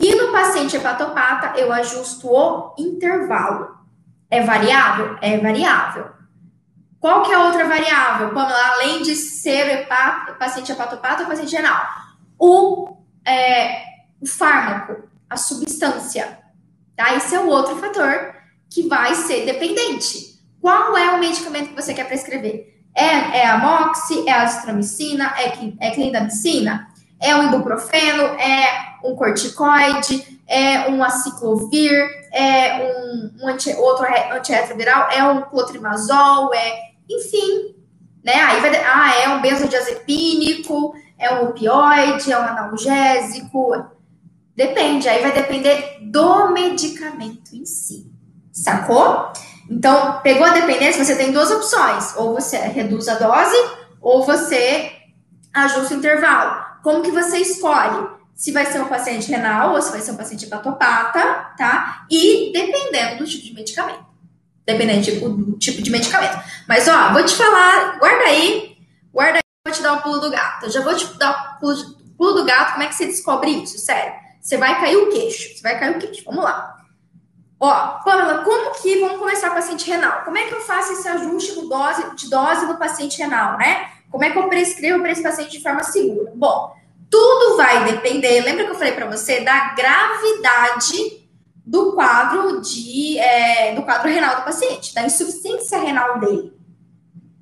E 0.01 0.15
no 0.17 0.33
paciente 0.33 0.77
hepatopata, 0.77 1.59
eu 1.59 1.73
ajusto 1.73 2.29
o 2.29 2.75
intervalo. 2.77 3.77
É 4.29 4.43
variável? 4.43 5.17
É 5.23 5.39
variável. 5.39 6.07
Qual 7.03 7.25
que 7.25 7.33
é 7.33 7.35
a 7.35 7.47
outra 7.47 7.67
variável, 7.67 8.29
Pamela, 8.29 8.75
além 8.75 9.03
de 9.03 9.17
ser 9.17 9.69
hepat, 9.69 10.39
paciente 10.39 10.71
hepatopata 10.71 11.25
ou 11.25 11.29
paciente 11.29 11.57
renal? 11.57 11.85
O, 12.39 12.97
é, 13.27 13.83
o 14.21 14.27
fármaco, 14.29 15.09
a 15.29 15.37
substância. 15.37 16.39
Tá? 16.95 17.13
Esse 17.17 17.35
é 17.35 17.41
o 17.41 17.49
outro 17.49 17.75
fator 17.75 18.37
que 18.71 18.87
vai 18.87 19.17
ser 19.17 19.45
dependente. 19.45 20.39
Qual 20.61 20.97
é 20.97 21.11
o 21.11 21.19
medicamento 21.19 21.71
que 21.71 21.83
você 21.83 21.93
quer 21.93 22.07
prescrever? 22.07 22.73
É, 22.95 23.39
é 23.41 23.47
a 23.49 23.59
moxi, 23.59 24.29
é 24.29 24.33
a 24.33 24.43
azitromicina, 24.43 25.35
é, 25.37 25.89
é 25.89 25.91
clindamicina? 25.91 26.87
É 27.21 27.35
um 27.35 27.49
ibuprofeno, 27.49 28.23
é 28.39 28.99
um 29.03 29.17
corticoide, 29.17 30.41
é 30.47 30.89
um 30.89 31.03
aciclovir, 31.03 31.93
é 32.33 32.77
um, 32.77 33.43
um 33.43 33.49
anti, 33.49 33.73
outro 33.73 34.07
antirretroviral, 34.33 35.11
é 35.11 35.25
um 35.25 35.43
clotrimazol, 35.43 36.55
é, 36.55 36.92
enfim, 37.09 37.75
né? 38.25 38.35
Aí 38.35 38.61
vai, 38.61 38.77
ah, 38.77 39.15
é 39.23 39.29
um 39.29 39.41
benzodiazepínico, 39.41 40.95
é 41.19 41.35
um 41.35 41.49
opioide, 41.49 42.33
é 42.33 42.39
um 42.39 42.43
analgésico, 42.43 43.75
Depende, 44.55 45.09
aí 45.09 45.23
vai 45.23 45.33
depender 45.33 45.99
do 46.03 46.51
medicamento 46.51 47.55
em 47.55 47.65
si. 47.65 48.11
Sacou? 48.53 49.33
Então, 49.71 50.21
pegou 50.23 50.45
a 50.45 50.53
dependência, 50.53 51.05
você 51.05 51.17
tem 51.17 51.33
duas 51.33 51.51
opções. 51.51 52.15
Ou 52.17 52.35
você 52.35 52.59
reduz 52.59 53.09
a 53.09 53.15
dose, 53.15 53.57
ou 54.01 54.25
você 54.25 54.93
ajusta 55.55 55.95
o 55.95 55.97
intervalo. 55.97 56.63
Como 56.83 57.03
que 57.03 57.11
você 57.11 57.39
escolhe? 57.39 58.09
Se 58.35 58.53
vai 58.53 58.67
ser 58.67 58.81
um 58.81 58.89
paciente 58.89 59.31
renal 59.31 59.73
ou 59.73 59.81
se 59.81 59.91
vai 59.91 60.01
ser 60.01 60.11
um 60.11 60.17
paciente 60.17 60.45
hepatopata, 60.45 61.55
tá? 61.57 62.07
E 62.11 62.51
dependendo 62.53 63.19
do 63.19 63.27
tipo 63.27 63.45
de 63.45 63.55
medicamento. 63.55 64.05
Dependendo 64.73 65.01
do 65.01 65.59
tipo, 65.59 65.81
do 65.81 65.83
de 65.83 65.91
medicamento. 65.91 66.39
Mas, 66.69 66.89
ó, 66.89 67.13
vou 67.13 67.25
te 67.25 67.35
falar, 67.35 67.99
guarda 67.99 68.25
aí, 68.25 68.77
guarda 69.13 69.39
aí, 69.39 69.43
vou 69.67 69.75
te 69.75 69.83
dar 69.83 69.95
o 69.95 70.03
pulo 70.03 70.21
do 70.21 70.31
gato. 70.31 70.67
Eu 70.67 70.71
já 70.71 70.81
vou 70.81 70.95
te 70.95 71.07
dar 71.19 71.59
o 71.63 71.77
pulo, 72.17 72.35
do 72.35 72.45
gato, 72.45 72.73
como 72.73 72.85
é 72.85 72.87
que 72.87 72.95
você 72.95 73.07
descobre 73.07 73.51
isso? 73.51 73.79
Sério 73.79 74.23
você 74.43 74.57
vai 74.57 74.81
cair 74.81 74.97
o 74.97 75.09
queixo. 75.09 75.57
Você 75.57 75.63
vai 75.63 75.79
cair 75.79 75.97
o 75.97 75.99
queixo. 76.01 76.25
Vamos 76.25 76.43
lá. 76.43 76.77
Ó, 77.61 78.03
Pamela, 78.05 78.43
como 78.43 78.73
que, 78.75 78.99
vamos 78.99 79.19
começar 79.19 79.51
com 79.51 79.55
o 79.55 79.59
paciente 79.59 79.89
renal. 79.89 80.25
Como 80.25 80.37
é 80.37 80.47
que 80.47 80.53
eu 80.53 80.61
faço 80.61 80.95
esse 80.95 81.07
ajuste 81.07 81.61
de 81.61 81.69
dose, 81.69 82.17
de 82.17 82.29
dose 82.29 82.67
no 82.67 82.77
paciente 82.77 83.19
renal, 83.19 83.57
né? 83.57 83.89
Como 84.11 84.25
é 84.25 84.31
que 84.31 84.39
eu 84.39 84.49
prescrevo 84.49 85.01
para 85.01 85.13
esse 85.13 85.23
paciente 85.23 85.53
de 85.53 85.63
forma 85.63 85.85
segura? 85.85 86.33
Bom, 86.35 86.75
tudo 87.09 87.57
vai 87.57 87.85
depender, 87.85 88.41
lembra 88.41 88.65
que 88.65 88.71
eu 88.73 88.75
falei 88.75 88.93
para 88.93 89.07
você, 89.07 89.43
da 89.43 89.75
gravidade 89.75 91.22
do 91.65 91.93
quadro 91.93 92.61
de 92.61 93.19
é, 93.19 93.75
do 93.75 93.83
quadro 93.83 94.11
renal 94.11 94.37
do 94.37 94.43
paciente, 94.43 94.95
da 94.95 95.05
insuficiência 95.05 95.79
renal 95.79 96.19
dele. 96.19 96.53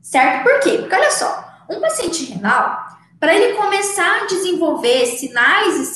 Certo? 0.03 0.43
Por 0.43 0.61
quê? 0.61 0.79
Porque 0.79 0.95
olha 0.95 1.11
só, 1.11 1.51
um 1.71 1.81
paciente 1.81 2.25
renal, 2.25 2.79
para 3.19 3.35
ele 3.35 3.55
começar 3.55 4.23
a 4.23 4.27
desenvolver 4.27 5.07
sinais 5.07 5.77
e, 5.77 5.87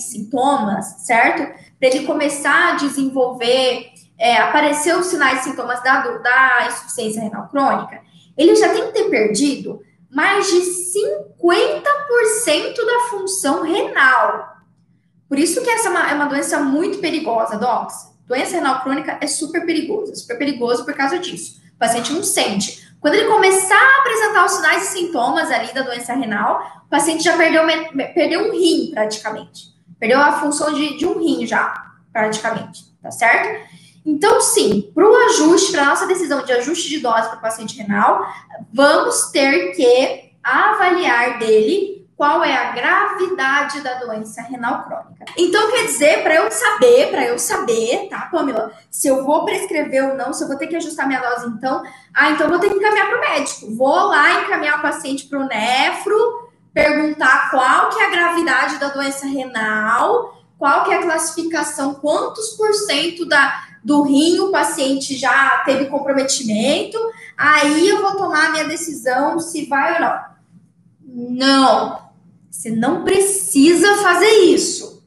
sintomas, 0.00 0.86
certo? 1.04 1.42
Para 1.78 1.88
ele 1.88 2.06
começar 2.06 2.72
a 2.72 2.76
desenvolver, 2.76 3.90
é, 4.18 4.38
aparecer 4.38 4.96
os 4.96 5.06
sinais 5.06 5.40
e 5.40 5.44
sintomas 5.50 5.82
da, 5.82 6.00
da 6.18 6.68
insuficiência 6.68 7.20
renal 7.20 7.48
crônica, 7.48 8.00
ele 8.38 8.54
já 8.54 8.68
tem 8.68 8.86
que 8.86 8.92
ter 8.92 9.10
perdido 9.10 9.82
mais 10.10 10.46
de 10.46 10.60
50% 10.60 12.76
da 12.76 13.00
função 13.10 13.62
renal. 13.62 14.51
Por 15.32 15.38
isso 15.38 15.62
que 15.62 15.70
essa 15.70 15.88
é 15.88 15.90
uma, 15.90 16.10
é 16.10 16.14
uma 16.14 16.26
doença 16.26 16.60
muito 16.60 16.98
perigosa, 16.98 17.56
Docs. 17.56 18.12
Doença 18.26 18.56
renal 18.56 18.82
crônica 18.82 19.16
é 19.18 19.26
super 19.26 19.64
perigosa, 19.64 20.14
super 20.14 20.36
perigoso 20.36 20.84
por 20.84 20.92
causa 20.92 21.18
disso. 21.18 21.58
O 21.74 21.78
paciente 21.78 22.12
não 22.12 22.22
sente. 22.22 22.86
Quando 23.00 23.14
ele 23.14 23.30
começar 23.30 23.74
a 23.74 24.00
apresentar 24.00 24.44
os 24.44 24.52
sinais 24.52 24.82
e 24.82 24.92
sintomas 24.92 25.50
ali 25.50 25.72
da 25.72 25.80
doença 25.80 26.12
renal, 26.12 26.82
o 26.84 26.90
paciente 26.90 27.24
já 27.24 27.34
perdeu, 27.34 27.62
perdeu 28.12 28.46
um 28.46 28.52
rim, 28.52 28.90
praticamente. 28.92 29.74
Perdeu 29.98 30.20
a 30.20 30.32
função 30.32 30.74
de, 30.74 30.98
de 30.98 31.06
um 31.06 31.18
rim 31.18 31.46
já, 31.46 31.82
praticamente, 32.12 32.94
tá 33.02 33.10
certo? 33.10 33.72
Então, 34.04 34.38
sim, 34.38 34.92
para 34.94 35.08
o 35.08 35.16
ajuste, 35.30 35.72
para 35.72 35.80
a 35.80 35.86
nossa 35.86 36.06
decisão 36.06 36.44
de 36.44 36.52
ajuste 36.52 36.90
de 36.90 36.98
dose 36.98 37.30
para 37.30 37.38
o 37.38 37.40
paciente 37.40 37.78
renal, 37.78 38.26
vamos 38.70 39.30
ter 39.30 39.70
que 39.70 40.34
avaliar 40.44 41.38
dele 41.38 42.01
qual 42.22 42.44
é 42.44 42.56
a 42.56 42.70
gravidade 42.70 43.80
da 43.80 43.94
doença 43.94 44.42
renal 44.42 44.84
crônica. 44.84 45.24
Então, 45.36 45.72
quer 45.72 45.86
dizer, 45.86 46.22
para 46.22 46.36
eu 46.36 46.48
saber, 46.52 47.10
para 47.10 47.24
eu 47.24 47.36
saber, 47.36 48.06
tá, 48.08 48.28
Pamela, 48.30 48.70
se 48.88 49.08
eu 49.08 49.24
vou 49.24 49.44
prescrever 49.44 50.04
ou 50.04 50.14
não, 50.14 50.32
se 50.32 50.44
eu 50.44 50.46
vou 50.46 50.56
ter 50.56 50.68
que 50.68 50.76
ajustar 50.76 51.08
minha 51.08 51.18
dose, 51.18 51.48
então, 51.48 51.82
ah, 52.14 52.30
então 52.30 52.48
vou 52.48 52.60
ter 52.60 52.70
que 52.70 52.76
encaminhar 52.76 53.08
para 53.08 53.18
o 53.18 53.20
médico. 53.20 53.74
Vou 53.74 54.06
lá 54.06 54.40
encaminhar 54.40 54.78
o 54.78 54.82
paciente 54.82 55.24
para 55.24 55.40
o 55.40 55.48
nefro, 55.48 56.14
perguntar 56.72 57.50
qual 57.50 57.88
que 57.90 58.00
é 58.00 58.06
a 58.06 58.10
gravidade 58.10 58.78
da 58.78 58.86
doença 58.86 59.26
renal, 59.26 60.44
qual 60.56 60.84
que 60.84 60.92
é 60.92 60.98
a 60.98 61.02
classificação, 61.02 61.94
quantos 61.94 62.50
por 62.50 62.72
cento 62.72 63.26
da, 63.26 63.64
do 63.82 64.02
rim 64.02 64.38
o 64.38 64.52
paciente 64.52 65.16
já 65.16 65.60
teve 65.64 65.86
comprometimento, 65.86 66.96
aí 67.36 67.88
eu 67.88 68.00
vou 68.00 68.16
tomar 68.16 68.46
a 68.46 68.50
minha 68.50 68.68
decisão 68.68 69.40
se 69.40 69.66
vai 69.66 69.94
ou 69.94 70.00
não. 70.00 70.32
Não, 71.14 72.01
você 72.52 72.70
não 72.70 73.02
precisa 73.02 73.96
fazer 74.02 74.28
isso. 74.28 75.02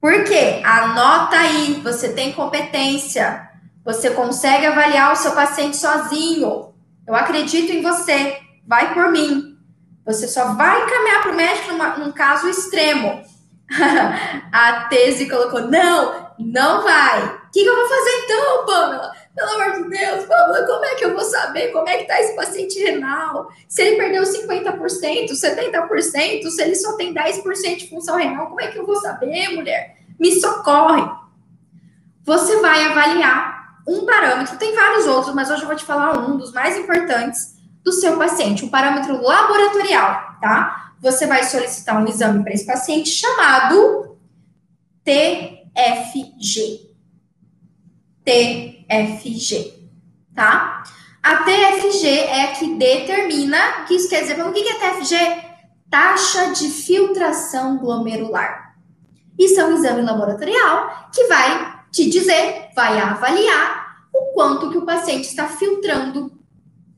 Por 0.00 0.24
quê? 0.24 0.60
Anota 0.64 1.38
aí, 1.38 1.80
você 1.80 2.12
tem 2.12 2.32
competência, 2.32 3.48
você 3.84 4.10
consegue 4.10 4.66
avaliar 4.66 5.12
o 5.12 5.16
seu 5.16 5.30
paciente 5.30 5.76
sozinho. 5.76 6.74
Eu 7.06 7.14
acredito 7.14 7.70
em 7.70 7.82
você, 7.82 8.36
vai 8.66 8.92
por 8.92 9.12
mim. 9.12 9.56
Você 10.04 10.26
só 10.26 10.54
vai 10.54 10.82
encaminhar 10.82 11.22
para 11.22 11.32
o 11.32 11.36
médico 11.36 11.68
numa, 11.70 11.96
num 11.98 12.10
caso 12.10 12.48
extremo. 12.48 13.22
a 14.52 14.84
tese 14.90 15.30
colocou: 15.30 15.68
não, 15.68 16.32
não 16.36 16.82
vai. 16.82 17.24
O 17.24 17.50
que, 17.52 17.62
que 17.62 17.68
eu 17.68 17.76
vou 17.76 17.88
fazer 17.88 18.10
então, 18.24 18.66
Pamela? 18.66 19.12
Pelo 19.34 19.50
amor 19.50 19.82
de 19.82 19.88
Deus, 19.88 20.26
como 20.26 20.84
é 20.84 20.94
que 20.94 21.04
eu 21.06 21.14
vou 21.14 21.24
saber 21.24 21.68
como 21.68 21.88
é 21.88 21.96
que 21.96 22.02
está 22.02 22.20
esse 22.20 22.36
paciente 22.36 22.78
renal? 22.78 23.48
Se 23.66 23.80
ele 23.80 23.96
perdeu 23.96 24.22
50%, 24.24 25.30
70%, 25.30 26.50
se 26.50 26.62
ele 26.62 26.74
só 26.74 26.96
tem 26.96 27.14
10% 27.14 27.76
de 27.76 27.88
função 27.88 28.16
renal, 28.16 28.48
como 28.48 28.60
é 28.60 28.66
que 28.66 28.78
eu 28.78 28.84
vou 28.84 28.96
saber, 28.96 29.48
mulher? 29.54 29.96
Me 30.20 30.38
socorre. 30.38 31.10
Você 32.24 32.60
vai 32.60 32.84
avaliar 32.84 33.80
um 33.88 34.04
parâmetro, 34.04 34.58
tem 34.58 34.74
vários 34.74 35.06
outros, 35.06 35.34
mas 35.34 35.50
hoje 35.50 35.62
eu 35.62 35.66
vou 35.66 35.76
te 35.76 35.84
falar 35.84 36.18
um 36.18 36.36
dos 36.36 36.52
mais 36.52 36.76
importantes 36.76 37.56
do 37.82 37.90
seu 37.90 38.16
paciente, 38.18 38.64
um 38.64 38.68
parâmetro 38.68 39.20
laboratorial, 39.20 40.36
tá? 40.40 40.92
Você 41.00 41.26
vai 41.26 41.42
solicitar 41.42 42.00
um 42.00 42.06
exame 42.06 42.44
para 42.44 42.52
esse 42.52 42.66
paciente 42.66 43.08
chamado 43.08 44.16
TFG. 45.02 46.92
TFG, 48.92 49.88
tá? 50.34 50.82
A 51.22 51.36
TFG 51.36 52.06
é 52.08 52.44
a 52.44 52.52
que 52.52 52.74
determina, 52.74 53.84
que 53.86 53.94
isso 53.94 54.08
quer 54.08 54.22
dizer, 54.22 54.44
o 54.44 54.52
que 54.52 54.68
é 54.68 54.74
TFG? 54.74 55.16
Taxa 55.90 56.52
de 56.52 56.68
filtração 56.68 57.78
glomerular. 57.78 58.76
Isso 59.38 59.60
é 59.60 59.64
um 59.64 59.74
exame 59.74 60.02
laboratorial 60.02 61.08
que 61.12 61.24
vai 61.26 61.80
te 61.90 62.08
dizer, 62.08 62.70
vai 62.74 62.98
avaliar 62.98 64.06
o 64.12 64.32
quanto 64.34 64.70
que 64.70 64.78
o 64.78 64.84
paciente 64.84 65.24
está 65.24 65.48
filtrando, 65.48 66.32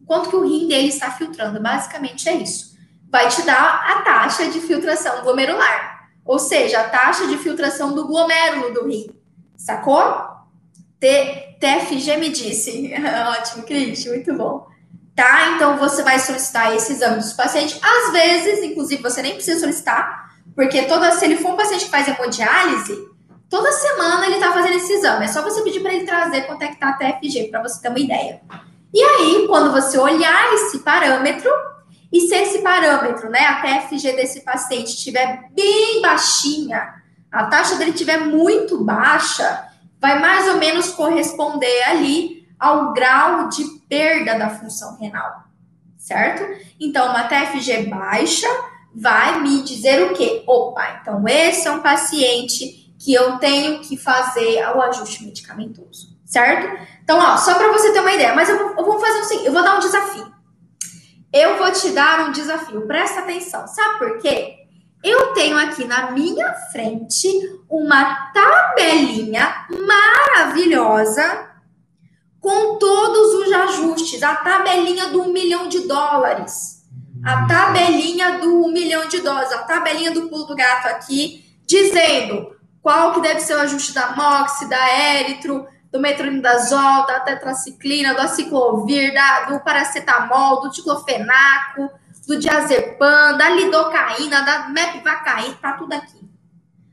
quanto 0.07 0.31
que 0.31 0.37
o 0.37 0.45
rim 0.45 0.67
dele 0.67 0.89
está 0.89 1.11
filtrando. 1.13 1.61
Basicamente 1.61 2.29
é 2.29 2.35
isso. 2.35 2.77
Vai 3.11 3.29
te 3.29 3.43
dar 3.43 3.85
a 3.89 4.03
taxa 4.03 4.49
de 4.49 4.61
filtração 4.61 5.23
glomerular. 5.23 5.93
ou 6.25 6.39
seja, 6.39 6.81
a 6.81 6.89
taxa 6.89 7.27
de 7.27 7.37
filtração 7.37 7.95
do 7.95 8.07
glomérulo 8.07 8.73
do 8.73 8.87
rim. 8.87 9.11
Sacou? 9.57 10.03
T, 10.99 11.54
TFG 11.61 12.17
me 12.17 12.31
disse. 12.31 12.93
Ótimo, 13.38 13.64
Cris, 13.64 14.07
muito 14.07 14.35
bom. 14.35 14.67
Tá? 15.14 15.53
Então 15.55 15.77
você 15.77 16.03
vai 16.03 16.19
solicitar 16.19 16.75
esse 16.75 16.93
exame 16.93 17.17
dos 17.17 17.33
pacientes. 17.33 17.79
Às 17.83 18.12
vezes, 18.12 18.64
inclusive, 18.64 19.03
você 19.03 19.23
nem 19.23 19.35
precisa 19.35 19.61
solicitar, 19.61 20.31
porque 20.55 20.83
toda, 20.83 21.12
se 21.12 21.25
ele 21.25 21.37
for 21.37 21.53
um 21.53 21.57
paciente 21.57 21.85
que 21.85 21.90
faz 21.90 22.09
hemodiálise, 22.09 23.09
toda 23.49 23.71
semana 23.71 24.27
ele 24.27 24.40
tá 24.40 24.53
fazendo 24.53 24.75
esse 24.75 24.93
exame. 24.93 25.25
É 25.25 25.29
só 25.29 25.43
você 25.43 25.62
pedir 25.62 25.81
para 25.81 25.95
ele 25.95 26.05
trazer 26.05 26.43
quanto 26.43 26.62
é 26.62 26.69
que 26.69 26.81
tá 26.81 26.88
a 26.88 26.93
TFG, 26.95 27.49
para 27.49 27.62
você 27.62 27.81
ter 27.81 27.88
uma 27.88 27.99
ideia. 27.99 28.40
E 28.93 29.03
aí, 29.03 29.47
quando 29.49 29.73
você 29.73 29.99
olhar 29.99 30.55
esse 30.55 30.81
parâmetro, 30.81 31.51
e 32.12 32.21
se 32.21 32.35
esse 32.35 32.59
parâmetro, 32.59 33.29
né, 33.29 33.40
a 33.40 33.61
TFG 33.61 34.12
desse 34.12 34.40
paciente 34.43 34.90
estiver 34.90 35.49
bem 35.53 36.01
baixinha, 36.01 36.95
a 37.31 37.47
taxa 37.47 37.75
dele 37.75 37.90
estiver 37.90 38.21
muito 38.21 38.85
baixa, 38.85 39.67
vai 40.05 40.21
mais 40.21 40.47
ou 40.49 40.59
menos 40.59 40.90
corresponder 40.90 41.83
ali 41.85 42.47
ao 42.61 42.93
grau 42.93 43.49
de 43.49 43.64
perda 43.88 44.38
da 44.38 44.51
função 44.51 44.99
renal, 44.99 45.45
certo? 45.97 46.45
Então, 46.79 47.09
uma 47.09 47.25
TFG 47.25 47.87
baixa 47.87 48.47
vai 48.95 49.40
me 49.40 49.62
dizer 49.62 50.03
o 50.03 50.12
quê? 50.12 50.45
Opa, 50.47 51.01
então 51.01 51.27
esse 51.27 51.67
é 51.67 51.71
um 51.71 51.81
paciente 51.81 52.95
que 52.99 53.14
eu 53.14 53.38
tenho 53.38 53.81
que 53.81 53.97
fazer 53.97 54.62
o 54.77 54.83
ajuste 54.83 55.25
medicamentoso, 55.25 56.14
certo? 56.27 56.79
Então, 57.03 57.19
ó, 57.19 57.38
só 57.38 57.55
para 57.55 57.73
você 57.73 57.90
ter 57.90 58.01
uma 58.01 58.12
ideia, 58.12 58.35
mas 58.35 58.51
eu 58.51 58.59
vou, 58.59 58.77
eu 58.77 58.85
vou 58.85 59.01
fazer 59.01 59.21
o 59.21 59.25
seguinte, 59.25 59.47
eu 59.47 59.53
vou 59.55 59.62
dar 59.62 59.77
um 59.77 59.81
desafio. 59.81 60.31
Eu 61.33 61.57
vou 61.57 61.73
te 61.73 61.88
dar 61.93 62.29
um 62.29 62.31
desafio, 62.31 62.87
presta 62.87 63.21
atenção. 63.21 63.67
Sabe 63.67 63.99
por 63.99 64.19
quê? 64.19 64.63
Eu 65.05 65.35
tenho 65.35 65.59
aqui 65.59 65.85
na 65.85 66.12
minha 66.12 66.51
frente 66.73 67.29
uma 67.69 68.33
tabelinha 68.33 69.67
maravilhosa 69.87 71.51
com 72.40 72.79
todos 72.79 73.35
os 73.35 73.53
ajustes, 73.53 74.23
a 74.23 74.35
tabelinha 74.37 75.09
do 75.09 75.21
um 75.21 75.33
milhão 75.33 75.69
de 75.69 75.87
dólares, 75.87 76.83
a 77.23 77.47
tabelinha 77.47 78.38
do 78.38 78.64
um 78.64 78.73
milhão 78.73 79.07
de 79.07 79.21
dólares, 79.21 79.53
a 79.53 79.64
tabelinha 79.64 80.11
do 80.11 80.29
pulo 80.31 80.45
do 80.45 80.57
gato 80.57 80.87
aqui, 80.87 81.55
dizendo 81.67 82.57
qual 82.81 83.12
que 83.12 83.21
deve 83.21 83.40
ser 83.40 83.57
o 83.57 83.61
ajuste 83.61 83.93
da 83.93 84.17
MOX, 84.17 84.67
da 84.71 85.19
Eritro, 85.19 85.67
do 85.93 86.01
metronidazol, 86.01 87.07
da 87.07 87.21
tetraciclina, 87.21 88.14
do 88.14 88.23
aciclovir, 88.23 89.12
da, 89.12 89.45
do 89.45 89.61
paracetamol, 89.61 90.62
do 90.62 90.71
diclofenaco, 90.71 91.90
do 92.27 92.39
diazepam, 92.39 93.37
da 93.37 93.51
lidocaína, 93.51 94.43
da 94.43 94.69
mepvacaína, 94.69 95.59
tá 95.61 95.73
tudo 95.73 95.93
aqui. 95.93 96.21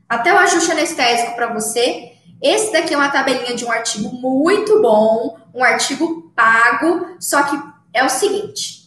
Até 0.08 0.32
o 0.32 0.38
ajuste 0.38 0.72
anestésico 0.72 1.34
para 1.34 1.52
você. 1.52 2.12
Esse 2.42 2.72
daqui 2.72 2.92
é 2.92 2.96
uma 2.96 3.08
tabelinha 3.08 3.54
de 3.54 3.64
um 3.64 3.70
artigo 3.70 4.10
muito 4.10 4.82
bom, 4.82 5.38
um 5.54 5.62
artigo 5.62 6.32
pago, 6.34 7.16
só 7.20 7.42
que 7.44 7.58
é 7.94 8.04
o 8.04 8.08
seguinte, 8.08 8.82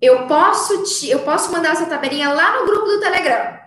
eu 0.00 0.26
posso 0.26 0.84
te, 0.84 1.10
eu 1.10 1.20
posso 1.20 1.52
mandar 1.52 1.72
essa 1.72 1.86
tabelinha 1.86 2.32
lá 2.32 2.58
no 2.58 2.66
grupo 2.66 2.86
do 2.86 3.00
Telegram. 3.00 3.58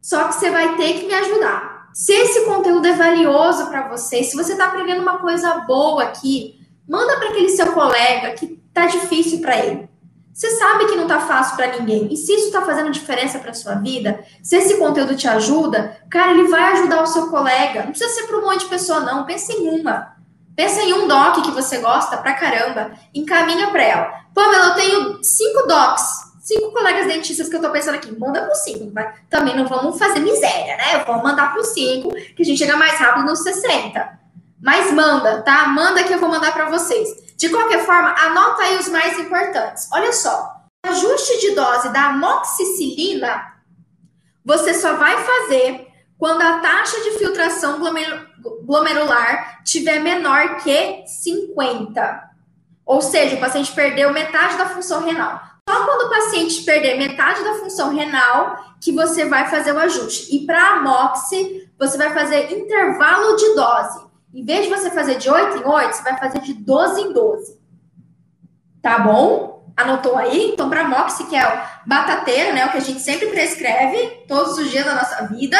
Só 0.00 0.24
que 0.24 0.34
você 0.34 0.50
vai 0.50 0.76
ter 0.76 0.94
que 0.94 1.06
me 1.06 1.14
ajudar. 1.14 1.90
Se 1.92 2.12
esse 2.12 2.44
conteúdo 2.46 2.86
é 2.86 2.92
valioso 2.92 3.66
para 3.66 3.88
você, 3.88 4.22
se 4.22 4.34
você 4.34 4.52
está 4.52 4.66
aprendendo 4.66 5.02
uma 5.02 5.18
coisa 5.18 5.58
boa 5.66 6.04
aqui, 6.04 6.58
manda 6.88 7.16
para 7.16 7.28
aquele 7.28 7.50
seu 7.50 7.72
colega 7.72 8.32
que 8.32 8.58
tá 8.72 8.86
difícil 8.86 9.40
para 9.40 9.58
ele. 9.58 9.88
Você 10.38 10.50
sabe 10.52 10.86
que 10.86 10.94
não 10.94 11.08
tá 11.08 11.18
fácil 11.18 11.56
para 11.56 11.76
ninguém. 11.78 12.12
E 12.12 12.16
se 12.16 12.32
isso 12.32 12.46
está 12.46 12.62
fazendo 12.62 12.92
diferença 12.92 13.40
para 13.40 13.52
sua 13.52 13.74
vida, 13.74 14.24
se 14.40 14.54
esse 14.54 14.76
conteúdo 14.76 15.16
te 15.16 15.26
ajuda, 15.26 16.00
cara, 16.08 16.30
ele 16.30 16.46
vai 16.46 16.74
ajudar 16.74 17.02
o 17.02 17.06
seu 17.08 17.26
colega. 17.26 17.82
Não 17.82 17.90
precisa 17.90 18.14
ser 18.14 18.28
para 18.28 18.38
um 18.38 18.42
monte 18.42 18.60
de 18.60 18.66
pessoa 18.66 19.00
não, 19.00 19.26
pensa 19.26 19.52
em 19.52 19.80
uma. 19.80 20.16
Pensa 20.54 20.80
em 20.82 20.92
um 20.92 21.08
doc 21.08 21.42
que 21.42 21.50
você 21.50 21.78
gosta 21.78 22.16
pra 22.18 22.34
caramba, 22.34 22.92
encaminha 23.12 23.66
para 23.72 23.82
ela. 23.82 24.14
Pamela, 24.32 24.66
eu 24.66 24.74
tenho 24.76 25.24
cinco 25.24 25.66
docs 25.66 26.28
cinco 26.40 26.72
colegas 26.72 27.06
dentistas 27.06 27.46
que 27.46 27.56
eu 27.56 27.60
tô 27.60 27.70
pensando 27.70 27.96
aqui, 27.96 28.10
manda 28.18 28.40
pro 28.40 28.54
cinco. 28.54 28.90
Também 29.28 29.54
não 29.54 29.66
vamos 29.66 29.98
fazer 29.98 30.20
miséria, 30.20 30.76
né? 30.76 31.04
Vamos 31.04 31.22
mandar 31.22 31.52
pro 31.52 31.62
cinco, 31.62 32.14
que 32.14 32.42
a 32.42 32.44
gente 32.44 32.56
chega 32.56 32.76
mais 32.76 32.98
rápido 32.98 33.26
nos 33.26 33.40
60. 33.40 34.18
Mas 34.62 34.90
manda, 34.92 35.42
tá? 35.42 35.68
Manda 35.68 36.02
que 36.04 36.12
eu 36.12 36.18
vou 36.18 36.30
mandar 36.30 36.52
para 36.52 36.70
vocês. 36.70 37.27
De 37.38 37.48
qualquer 37.48 37.86
forma, 37.86 38.14
anota 38.18 38.62
aí 38.62 38.76
os 38.76 38.88
mais 38.88 39.18
importantes. 39.18 39.88
Olha 39.92 40.12
só, 40.12 40.56
ajuste 40.84 41.40
de 41.40 41.54
dose 41.54 41.88
da 41.90 42.06
amoxicilina 42.06 43.56
você 44.48 44.72
só 44.72 44.94
vai 44.94 45.14
fazer 45.22 45.88
quando 46.16 46.40
a 46.40 46.58
taxa 46.60 46.98
de 47.02 47.18
filtração 47.18 47.78
glomerular 48.64 49.62
tiver 49.62 50.00
menor 50.00 50.56
que 50.56 51.06
50. 51.06 52.30
Ou 52.86 53.02
seja, 53.02 53.36
o 53.36 53.40
paciente 53.40 53.70
perdeu 53.72 54.10
metade 54.10 54.56
da 54.56 54.70
função 54.70 55.04
renal. 55.04 55.38
Só 55.68 55.84
quando 55.84 56.06
o 56.06 56.08
paciente 56.08 56.62
perder 56.62 56.96
metade 56.96 57.44
da 57.44 57.56
função 57.56 57.94
renal 57.94 58.74
que 58.80 58.90
você 58.90 59.26
vai 59.26 59.50
fazer 59.50 59.72
o 59.72 59.78
ajuste. 59.78 60.34
E 60.34 60.46
para 60.46 60.76
a 60.76 60.80
MOXE, 60.80 61.70
você 61.78 61.98
vai 61.98 62.14
fazer 62.14 62.50
intervalo 62.50 63.36
de 63.36 63.54
dose. 63.54 64.07
Em 64.32 64.44
vez 64.44 64.64
de 64.64 64.70
você 64.70 64.90
fazer 64.90 65.16
de 65.16 65.30
8 65.30 65.58
em 65.58 65.64
8, 65.64 65.96
você 65.96 66.02
vai 66.02 66.18
fazer 66.18 66.40
de 66.40 66.54
12 66.54 67.00
em 67.00 67.12
12. 67.12 67.58
Tá 68.82 68.98
bom? 68.98 69.72
Anotou 69.76 70.16
aí? 70.16 70.50
Então, 70.52 70.68
para 70.68 70.88
MOXE, 70.88 71.26
que 71.26 71.36
é 71.36 71.46
o 71.46 71.88
batateiro, 71.88 72.54
né? 72.54 72.66
O 72.66 72.70
que 72.70 72.78
a 72.78 72.82
gente 72.82 73.00
sempre 73.00 73.28
prescreve 73.28 74.24
todos 74.26 74.58
os 74.58 74.70
dias 74.70 74.84
da 74.84 74.94
nossa 74.94 75.26
vida. 75.26 75.56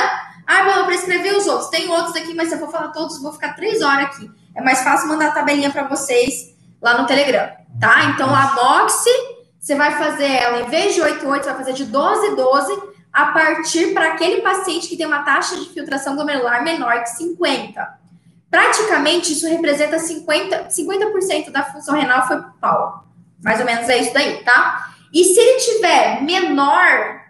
Ah, 0.46 0.64
bom, 0.64 0.80
eu 0.80 0.86
prescrevi 0.86 1.30
os 1.30 1.46
outros. 1.46 1.70
Tem 1.70 1.88
outros 1.88 2.16
aqui, 2.16 2.34
mas 2.34 2.48
se 2.48 2.54
eu 2.54 2.58
for 2.58 2.70
falar 2.70 2.88
todos, 2.88 3.20
vou 3.22 3.32
ficar 3.32 3.54
três 3.54 3.82
horas 3.82 4.06
aqui. 4.06 4.30
É 4.54 4.62
mais 4.62 4.82
fácil 4.82 5.08
mandar 5.08 5.28
a 5.28 5.32
tabelinha 5.32 5.70
para 5.70 5.86
vocês 5.86 6.56
lá 6.80 6.98
no 6.98 7.06
Telegram, 7.06 7.50
tá? 7.80 8.04
Então, 8.06 8.28
a 8.34 8.54
MOXE 8.54 9.38
você 9.58 9.74
vai 9.74 9.98
fazer 9.98 10.24
ela, 10.24 10.60
em 10.60 10.70
vez 10.70 10.94
de 10.94 11.02
8, 11.02 11.26
8, 11.26 11.42
você 11.42 11.50
vai 11.50 11.58
fazer 11.58 11.72
de 11.74 11.84
12, 11.84 12.36
12, 12.36 12.82
a 13.12 13.26
partir 13.26 13.92
para 13.92 14.12
aquele 14.12 14.40
paciente 14.40 14.88
que 14.88 14.96
tem 14.96 15.06
uma 15.06 15.22
taxa 15.24 15.56
de 15.56 15.68
filtração 15.68 16.14
glomerular 16.14 16.62
menor 16.62 17.02
que 17.02 17.10
50. 17.10 17.97
Praticamente, 18.50 19.32
isso 19.32 19.46
representa 19.46 19.98
50%, 19.98 20.70
50 20.70 21.50
da 21.50 21.64
função 21.64 21.94
renal 21.94 22.26
foi 22.26 22.40
pro 22.40 22.52
pau. 22.60 23.04
Mais 23.42 23.60
ou 23.60 23.66
menos 23.66 23.88
é 23.88 23.98
isso 23.98 24.14
daí, 24.14 24.42
tá? 24.42 24.92
E 25.12 25.22
se 25.24 25.38
ele 25.38 25.60
tiver 25.60 26.22
menor, 26.22 27.20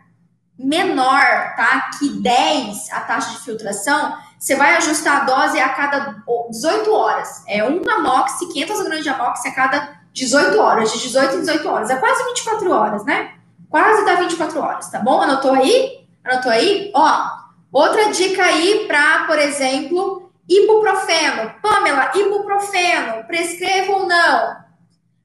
menor, 0.59 1.55
tá? 1.57 1.91
Que 1.99 2.09
10 2.09 2.93
a 2.93 3.01
taxa 3.01 3.31
de 3.33 3.45
filtração, 3.45 4.17
você 4.39 4.55
vai 4.55 4.77
ajustar 4.77 5.23
a 5.23 5.25
dose 5.25 5.59
a 5.59 5.69
cada 5.71 6.23
18 6.51 6.93
horas. 6.93 7.43
É 7.49 7.65
uma 7.65 7.99
MOX, 7.99 8.39
500 8.39 8.83
gramas 8.83 9.03
de 9.03 9.09
amox 9.09 9.45
a 9.47 9.51
cada 9.51 9.99
18 10.13 10.59
horas, 10.59 10.93
de 10.93 11.01
18 11.01 11.37
em 11.37 11.41
18 11.41 11.69
horas. 11.69 11.91
É 11.91 11.97
quase 11.97 12.25
24 12.25 12.71
horas, 12.71 13.05
né? 13.05 13.33
Quase 13.69 14.05
dá 14.05 14.15
24 14.15 14.61
horas, 14.61 14.91
tá 14.91 15.01
bom? 15.01 15.21
Anotou 15.21 15.53
aí? 15.53 16.07
Anotou 16.25 16.51
aí? 16.51 16.91
Ó, 16.95 17.31
outra 17.73 18.11
dica 18.13 18.43
aí 18.45 18.85
para, 18.87 19.25
por 19.27 19.39
exemplo, 19.39 20.28
ibuprofeno. 20.49 21.55
Pamela, 21.63 22.11
ibuprofeno, 22.15 23.25
prescreva 23.27 23.93
ou 23.93 24.07
não? 24.07 24.57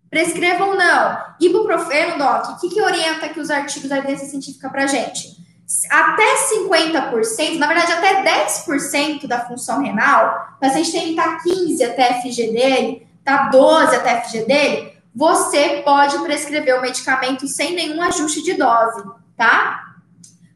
Prescreva 0.10 0.66
ou 0.66 0.76
não? 0.76 1.18
Ibuprofeno, 1.40 2.18
Doc, 2.18 2.50
o 2.50 2.60
que, 2.60 2.70
que 2.70 2.82
orienta 2.82 3.26
aqui 3.26 3.40
os 3.40 3.50
artigos 3.50 3.90
da 3.90 3.98
evidência 3.98 4.28
científica 4.28 4.70
pra 4.70 4.86
gente? 4.86 5.42
Até 5.90 6.36
50%, 6.54 7.58
na 7.58 7.68
verdade, 7.68 7.94
até 7.94 8.46
10% 8.46 9.26
da 9.26 9.40
função 9.40 9.82
renal, 9.82 10.56
o 10.58 10.60
paciente 10.60 10.92
tem 10.92 11.02
que 11.02 11.10
estar 11.12 11.42
15 11.42 11.84
até 11.84 12.22
FG 12.22 12.52
dele, 12.52 13.08
tá 13.24 13.50
12 13.50 13.96
a 13.96 14.00
TFG 14.00 14.46
dele, 14.46 14.94
você 15.16 15.82
pode 15.84 16.18
prescrever 16.20 16.78
o 16.78 16.82
medicamento 16.82 17.48
sem 17.48 17.76
nenhum 17.76 18.02
ajuste 18.02 18.44
de 18.44 18.54
dose, 18.54 19.04
tá? 19.38 19.96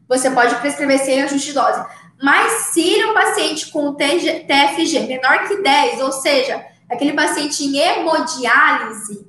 Você 0.08 0.30
pode 0.30 0.54
prescrever 0.56 0.98
sem 0.98 1.22
ajuste 1.22 1.48
de 1.48 1.54
dose. 1.54 1.84
Mas 2.22 2.52
se 2.72 3.00
é 3.00 3.06
um 3.06 3.14
paciente 3.14 3.70
com 3.70 3.94
TFG 3.94 5.00
menor 5.06 5.46
que 5.46 5.62
10, 5.62 6.00
ou 6.00 6.12
seja, 6.12 6.64
aquele 6.90 7.12
paciente 7.12 7.64
em 7.64 7.78
hemodiálise, 7.78 9.26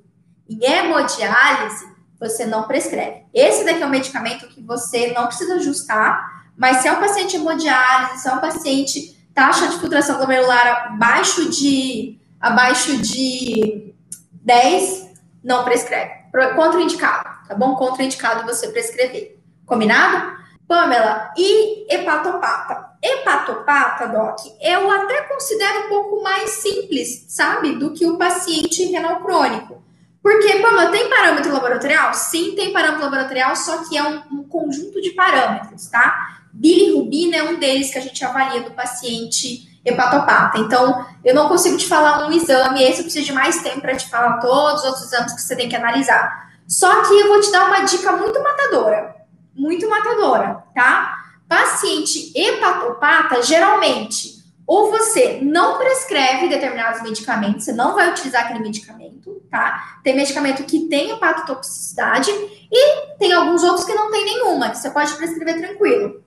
em 0.50 0.64
hemodiálise, 0.64 1.88
você 2.20 2.46
não 2.46 2.64
prescreve. 2.64 3.24
Esse 3.34 3.64
daqui 3.64 3.82
é 3.82 3.86
um 3.86 3.90
medicamento 3.90 4.48
que 4.48 4.62
você 4.62 5.14
não 5.14 5.28
precisa 5.28 5.56
ajustar, 5.56 6.48
mas 6.58 6.78
se 6.78 6.88
é 6.88 6.92
um 6.92 7.00
paciente 7.00 7.38
em 7.38 7.40
hemodiálise, 7.40 8.22
se 8.22 8.28
é 8.28 8.34
um 8.34 8.40
paciente 8.40 9.18
taxa 9.34 9.68
de 9.68 9.80
filtração 9.80 10.18
glomerular 10.18 10.88
abaixo 10.88 11.50
de 11.50 12.20
abaixo 12.40 12.98
de 12.98 13.94
10, 14.32 15.10
não 15.44 15.64
prescreve. 15.64 16.12
Contraindicado, 16.56 17.48
tá 17.48 17.56
bom? 17.56 17.76
Contraindicado 17.76 18.46
você 18.46 18.70
prescrever. 18.70 19.40
Combinado? 19.66 20.39
Pamela, 20.70 21.34
e 21.36 21.92
hepatopata? 21.94 22.92
Hepatopata, 23.04 24.08
Doc, 24.08 24.38
eu 24.62 24.92
até 24.92 25.24
considero 25.24 25.88
um 25.88 25.90
pouco 25.90 26.22
mais 26.22 26.52
simples, 26.52 27.26
sabe, 27.28 27.76
do 27.76 27.92
que 27.92 28.06
o 28.06 28.18
paciente 28.18 28.86
renal 28.86 29.20
crônico. 29.22 29.84
Porque, 30.22 30.60
Pamela, 30.60 30.92
tem 30.92 31.10
parâmetro 31.10 31.52
laboratorial? 31.52 32.14
Sim, 32.14 32.54
tem 32.56 32.72
parâmetro 32.72 33.06
laboratorial, 33.06 33.56
só 33.56 33.84
que 33.90 33.98
é 33.98 34.04
um, 34.04 34.22
um 34.32 34.44
conjunto 34.44 35.02
de 35.02 35.10
parâmetros, 35.10 35.88
tá? 35.88 36.38
bilirrubina 36.54 37.38
é 37.38 37.44
um 37.44 37.60
deles 37.60 37.92
que 37.92 37.98
a 37.98 38.02
gente 38.02 38.24
avalia 38.24 38.62
do 38.62 38.72
paciente 38.72 39.80
hepatopata. 39.84 40.60
Então, 40.60 41.06
eu 41.24 41.34
não 41.34 41.48
consigo 41.48 41.78
te 41.78 41.88
falar 41.88 42.28
um 42.28 42.32
exame, 42.32 42.84
esse 42.84 43.00
eu 43.00 43.04
preciso 43.06 43.26
de 43.26 43.34
mais 43.34 43.62
tempo 43.64 43.82
para 43.82 43.96
te 43.96 44.08
falar 44.08 44.38
todos 44.38 44.82
os 44.82 44.86
outros 44.86 45.06
exames 45.06 45.34
que 45.34 45.42
você 45.42 45.56
tem 45.56 45.70
que 45.70 45.76
analisar. 45.76 46.50
Só 46.68 47.02
que 47.04 47.20
eu 47.20 47.28
vou 47.28 47.42
te 47.42 47.52
dar 47.52 47.68
uma 47.68 47.82
dica 47.82 48.12
muito 48.12 48.40
matadora, 48.44 49.16
muito 49.60 49.90
matadora, 49.90 50.64
tá? 50.74 51.18
Paciente 51.48 52.32
hepatopata, 52.36 53.44
geralmente, 53.44 54.40
ou 54.66 54.92
você 54.92 55.40
não 55.42 55.78
prescreve 55.78 56.48
determinados 56.48 57.02
medicamentos, 57.02 57.66
você 57.66 57.74
não 57.74 57.94
vai 57.94 58.10
utilizar 58.12 58.46
aquele 58.46 58.60
medicamento, 58.60 59.42
tá? 59.50 60.00
Tem 60.04 60.16
medicamento 60.16 60.64
que 60.64 60.88
tem 60.88 61.12
hepatotoxicidade 61.12 62.30
e 62.72 63.18
tem 63.18 63.34
alguns 63.34 63.64
outros 63.64 63.86
que 63.86 63.94
não 63.94 64.12
tem 64.12 64.24
nenhuma, 64.24 64.70
que 64.70 64.78
você 64.78 64.92
pode 64.92 65.14
prescrever 65.16 65.58
tranquilo. 65.58 66.24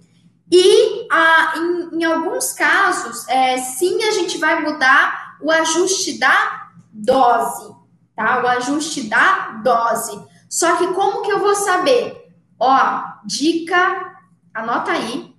E 0.50 1.06
ah, 1.10 1.54
em, 1.56 1.98
em, 2.00 2.04
alguns 2.04 2.52
casos, 2.52 3.26
é, 3.28 3.56
sim, 3.56 4.02
a 4.02 4.10
gente 4.10 4.36
vai 4.38 4.60
mudar 4.60 5.38
o 5.40 5.50
ajuste 5.50 6.18
da 6.18 6.68
dose, 6.92 7.74
tá? 8.14 8.42
O 8.42 8.46
ajuste 8.48 9.04
da 9.04 9.60
dose. 9.64 10.20
Só 10.50 10.76
que 10.76 10.88
como 10.88 11.22
que 11.22 11.32
eu 11.32 11.38
vou 11.38 11.54
saber? 11.54 12.21
Ó, 12.58 13.02
dica, 13.24 14.16
anota 14.54 14.92
aí, 14.92 15.34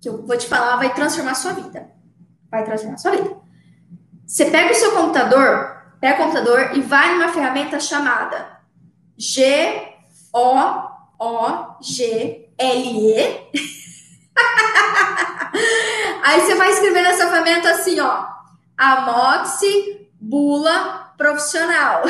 que 0.00 0.08
eu 0.08 0.26
vou 0.26 0.36
te 0.36 0.46
falar, 0.46 0.76
vai 0.76 0.92
transformar 0.94 1.32
a 1.32 1.34
sua 1.34 1.52
vida 1.52 1.94
vai 2.54 2.64
transformar 2.64 2.94
a 2.94 2.98
sua 2.98 3.10
vida. 3.10 3.36
Você 4.24 4.46
pega 4.46 4.72
o 4.72 4.74
seu 4.74 4.92
computador, 4.92 5.76
pega 6.00 6.14
o 6.14 6.24
computador 6.24 6.70
e 6.76 6.80
vai 6.80 7.14
numa 7.14 7.28
ferramenta 7.28 7.80
chamada 7.80 8.60
G-O-O-G-L-E. 9.18 10.04
Aí 16.22 16.40
você 16.40 16.54
vai 16.54 16.70
escrever 16.70 17.02
nessa 17.02 17.28
ferramenta 17.28 17.70
assim, 17.70 17.98
ó, 18.00 18.26
Amoxi 18.78 20.08
Bula 20.20 21.12
Profissional. 21.18 22.02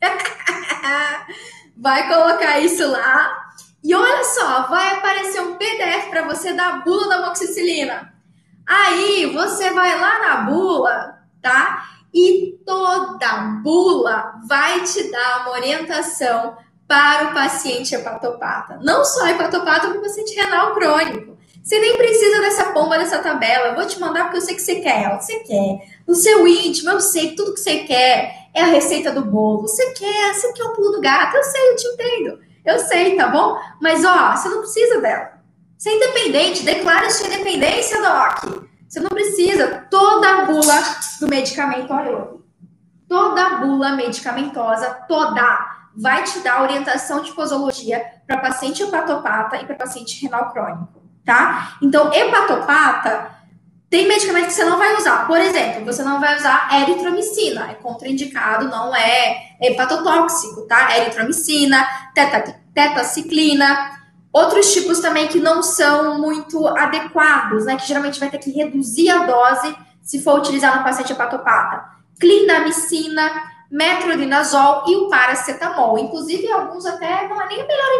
vai 1.76 2.06
colocar 2.08 2.60
isso 2.60 2.86
lá. 2.90 3.45
E 3.86 3.94
olha 3.94 4.24
só, 4.24 4.62
vai 4.62 4.96
aparecer 4.96 5.40
um 5.40 5.54
PDF 5.54 6.10
para 6.10 6.26
você 6.26 6.52
da 6.52 6.78
bula 6.78 7.08
da 7.08 7.16
amoxicilina. 7.18 8.12
Aí 8.66 9.26
você 9.32 9.70
vai 9.70 9.96
lá 10.00 10.18
na 10.18 10.36
bula, 10.38 11.18
tá? 11.40 11.86
E 12.12 12.58
toda 12.66 13.60
bula 13.62 14.40
vai 14.48 14.82
te 14.82 15.08
dar 15.08 15.42
uma 15.42 15.52
orientação 15.52 16.56
para 16.88 17.28
o 17.28 17.32
paciente 17.34 17.94
hepatopata. 17.94 18.80
Não 18.82 19.04
só 19.04 19.28
hepatopata, 19.28 19.86
como 19.86 20.00
paciente 20.00 20.34
renal 20.34 20.74
crônico. 20.74 21.38
Você 21.62 21.78
nem 21.78 21.96
precisa 21.96 22.40
dessa 22.40 22.72
pomba 22.72 22.98
dessa 22.98 23.20
tabela. 23.20 23.68
Eu 23.68 23.76
vou 23.76 23.86
te 23.86 24.00
mandar 24.00 24.24
porque 24.24 24.38
eu 24.38 24.42
sei 24.42 24.56
que 24.56 24.62
você 24.62 24.80
quer. 24.80 25.16
Você 25.20 25.38
quer. 25.44 26.00
No 26.04 26.16
seu 26.16 26.44
íntimo, 26.48 26.90
eu 26.90 27.00
sei 27.00 27.36
tudo 27.36 27.54
que 27.54 27.60
você 27.60 27.84
quer 27.84 28.48
é 28.52 28.62
a 28.62 28.66
receita 28.66 29.12
do 29.12 29.24
bolo. 29.24 29.62
Você 29.62 29.92
quer, 29.92 30.34
você 30.34 30.52
quer 30.52 30.64
o 30.64 30.72
pulo 30.72 30.90
do 30.90 31.00
gato. 31.00 31.36
Eu 31.36 31.44
sei, 31.44 31.70
eu 31.70 31.76
te 31.76 31.86
entendo. 31.86 32.45
Eu 32.66 32.80
sei, 32.80 33.16
tá 33.16 33.28
bom? 33.28 33.58
Mas, 33.80 34.04
ó, 34.04 34.34
você 34.34 34.48
não 34.48 34.58
precisa 34.58 35.00
dela. 35.00 35.36
Você 35.78 35.90
é 35.90 35.96
independente, 35.96 36.64
declara 36.64 37.08
sua 37.10 37.28
independência, 37.28 38.02
Doc. 38.02 38.66
Você 38.88 38.98
não 38.98 39.10
precisa. 39.10 39.86
Toda 39.90 40.28
a 40.28 40.44
bula 40.46 40.74
do 41.20 41.28
medicamento, 41.28 41.92
olha 41.92 42.08
eu. 42.08 42.44
Toda 43.08 43.58
bula 43.58 43.92
medicamentosa, 43.92 44.90
toda, 45.06 45.76
vai 45.96 46.24
te 46.24 46.40
dar 46.40 46.62
orientação 46.62 47.22
de 47.22 47.32
posologia 47.32 48.04
para 48.26 48.38
paciente 48.38 48.82
hepatopata 48.82 49.56
e 49.58 49.64
para 49.64 49.76
paciente 49.76 50.20
renal 50.20 50.50
crônico, 50.50 51.02
tá? 51.24 51.76
Então, 51.80 52.12
hepatopata, 52.12 53.30
tem 53.88 54.08
medicamento 54.08 54.46
que 54.46 54.52
você 54.52 54.64
não 54.64 54.78
vai 54.78 54.96
usar. 54.96 55.26
Por 55.26 55.40
exemplo, 55.40 55.84
você 55.84 56.02
não 56.02 56.20
vai 56.20 56.36
usar 56.36 56.68
eritromicina, 56.82 57.70
é 57.70 57.74
contraindicado, 57.74 58.68
não 58.68 58.94
é 58.94 59.56
hepatotóxico, 59.60 60.62
tá? 60.62 60.96
Eritromicina, 60.98 61.86
teta, 62.14 62.60
tetaciclina, 62.74 63.96
Outros 64.36 64.70
tipos 64.74 65.00
também 65.00 65.28
que 65.28 65.40
não 65.40 65.62
são 65.62 66.18
muito 66.18 66.68
adequados, 66.68 67.64
né? 67.64 67.74
Que 67.76 67.88
geralmente 67.88 68.20
vai 68.20 68.28
ter 68.28 68.36
que 68.36 68.50
reduzir 68.50 69.08
a 69.08 69.24
dose 69.24 69.74
se 70.02 70.22
for 70.22 70.38
utilizar 70.38 70.76
no 70.76 70.84
paciente 70.84 71.10
hepatopata. 71.10 71.82
Clindamicina, 72.20 73.32
metronidazol 73.70 74.84
e 74.88 74.96
o 74.96 75.08
paracetamol. 75.08 75.98
Inclusive, 75.98 76.52
alguns 76.52 76.84
até 76.84 77.26
não 77.28 77.40
é 77.40 77.46
nem 77.46 77.62
a 77.62 77.66
melhor 77.66 77.95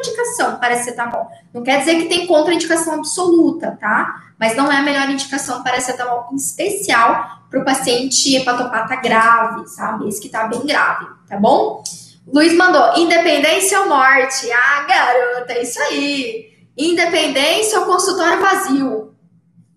indicação, 0.47 0.59
paracetamol. 0.59 1.29
Não 1.53 1.63
quer 1.63 1.81
dizer 1.81 1.97
que 1.97 2.09
tem 2.09 2.27
contraindicação 2.27 2.95
absoluta, 2.95 3.77
tá? 3.81 4.23
Mas 4.39 4.57
não 4.57 4.71
é 4.71 4.77
a 4.77 4.83
melhor 4.83 5.09
indicação 5.11 5.63
paracetamol, 5.63 6.29
em 6.33 6.37
especial 6.37 7.43
para 7.51 7.61
o 7.61 7.65
paciente 7.65 8.35
hepatopata 8.37 8.97
grave, 8.97 9.67
sabe? 9.69 10.09
Esse 10.09 10.21
que 10.21 10.29
tá 10.29 10.47
bem 10.47 10.65
grave, 10.67 11.07
tá 11.29 11.39
bom? 11.39 11.83
Luiz 12.27 12.55
mandou, 12.55 12.97
independência 12.97 13.81
ou 13.81 13.89
morte? 13.89 14.51
Ah, 14.51 14.83
garota, 14.83 15.53
é 15.53 15.63
isso 15.63 15.81
aí. 15.81 16.53
Independência 16.77 17.81
ou 17.81 17.87
consultório 17.87 18.41
vazio? 18.41 19.15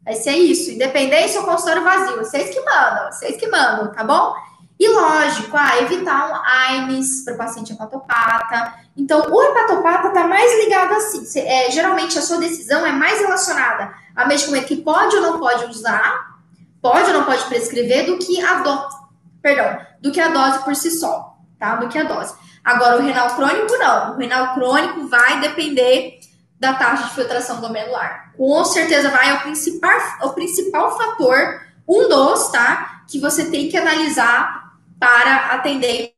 Vai 0.04 0.16
ser 0.16 0.32
isso, 0.32 0.72
independência 0.72 1.40
ou 1.40 1.46
consultório 1.46 1.84
vazio. 1.84 2.18
Vocês 2.18 2.50
que 2.50 2.60
mandam, 2.62 3.12
vocês 3.12 3.38
que 3.38 3.48
mandam, 3.48 3.92
tá 3.92 4.04
bom? 4.04 4.34
E 4.80 4.88
lógico, 4.88 5.56
ah, 5.56 5.78
evitar 5.82 6.32
um 6.32 6.36
AINES 6.36 7.24
para 7.26 7.34
o 7.34 7.38
paciente 7.38 7.74
hepatopata. 7.74 8.74
Então, 9.00 9.22
o 9.32 9.44
hepatopata 9.44 10.10
está 10.10 10.28
mais 10.28 10.64
ligado 10.64 10.94
assim. 10.94 11.40
É, 11.40 11.72
geralmente, 11.72 12.18
a 12.20 12.22
sua 12.22 12.38
decisão 12.38 12.86
é 12.86 12.92
mais 12.92 13.20
relacionada 13.20 13.94
a 14.16 14.28
medicamento 14.28 14.68
que 14.68 14.78
pode 14.78 15.16
ou 15.16 15.22
não 15.22 15.40
pode 15.40 15.66
usar, 15.66 16.38
pode 16.82 17.08
ou 17.08 17.14
não 17.14 17.24
pode 17.24 17.46
prescrever, 17.46 18.06
do 18.06 18.18
que 18.18 18.44
a 18.44 18.56
dose, 18.56 18.98
perdão, 19.42 19.80
do 20.02 20.12
que 20.12 20.20
a 20.20 20.28
dose 20.28 20.64
por 20.64 20.76
si 20.76 20.92
só 20.92 21.30
tá? 21.60 21.76
Do 21.76 21.90
que 21.90 21.98
a 21.98 22.04
dose. 22.04 22.34
Agora, 22.64 22.98
o 22.98 23.06
renal 23.06 23.36
crônico, 23.36 23.78
não. 23.78 24.14
O 24.14 24.18
renal 24.18 24.54
crônico 24.54 25.08
vai 25.08 25.42
depender 25.42 26.20
da 26.60 26.74
taxa 26.74 27.04
de 27.04 27.16
filtração 27.16 27.60
glomerular. 27.60 28.34
Com 28.36 28.64
certeza 28.66 29.10
vai 29.10 29.30
ao 29.30 29.40
principal, 29.42 30.00
o 30.24 30.30
principal 30.30 30.98
fator, 30.98 31.62
um 31.88 32.08
dos, 32.08 32.50
tá? 32.50 33.04
Que 33.08 33.20
você 33.20 33.52
tem 33.52 33.70
que 33.70 33.78
analisar 33.78 34.74
para 35.00 35.54
atender 35.54 36.14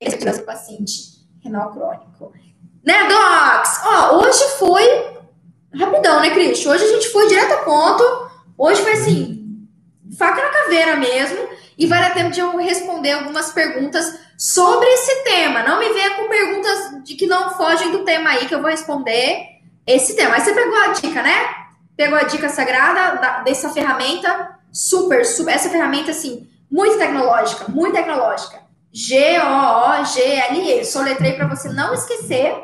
esse 0.00 0.42
paciente 0.42 1.15
renal 1.46 1.72
crônico. 1.72 2.32
Né, 2.84 2.94
Docs? 3.08 3.80
Ó, 3.84 4.18
hoje 4.18 4.44
foi 4.58 4.84
rapidão, 5.74 6.20
né, 6.20 6.30
Cris? 6.30 6.64
Hoje 6.64 6.84
a 6.84 6.88
gente 6.88 7.08
foi 7.08 7.26
direto 7.26 7.52
a 7.52 7.56
ponto. 7.58 8.30
Hoje 8.56 8.82
foi 8.82 8.92
assim, 8.92 9.66
faca 10.16 10.42
na 10.42 10.50
caveira 10.50 10.96
mesmo. 10.96 11.48
E 11.78 11.86
vai 11.86 12.00
dar 12.00 12.14
tempo 12.14 12.30
de 12.30 12.40
eu 12.40 12.56
responder 12.56 13.12
algumas 13.12 13.52
perguntas 13.52 14.18
sobre 14.38 14.86
esse 14.88 15.24
tema. 15.24 15.62
Não 15.62 15.78
me 15.78 15.88
venha 15.92 16.14
com 16.14 16.28
perguntas 16.28 17.04
de 17.04 17.14
que 17.14 17.26
não 17.26 17.50
fogem 17.50 17.90
do 17.90 18.04
tema 18.04 18.30
aí, 18.30 18.46
que 18.46 18.54
eu 18.54 18.62
vou 18.62 18.70
responder 18.70 19.44
esse 19.86 20.16
tema. 20.16 20.36
Aí 20.36 20.40
você 20.40 20.54
pegou 20.54 20.78
a 20.78 20.88
dica, 20.88 21.22
né? 21.22 21.54
Pegou 21.96 22.16
a 22.16 22.22
dica 22.22 22.48
sagrada 22.48 23.20
da, 23.20 23.40
dessa 23.40 23.68
ferramenta 23.70 24.58
super, 24.72 25.24
super. 25.26 25.54
Essa 25.54 25.68
ferramenta, 25.68 26.12
assim, 26.12 26.48
muito 26.70 26.98
tecnológica, 26.98 27.66
muito 27.68 27.94
tecnológica. 27.94 28.65
G-O-O-G-L-E. 28.92 30.84
Soletrei 30.84 31.34
para 31.34 31.46
você 31.46 31.68
não 31.68 31.92
esquecer, 31.94 32.54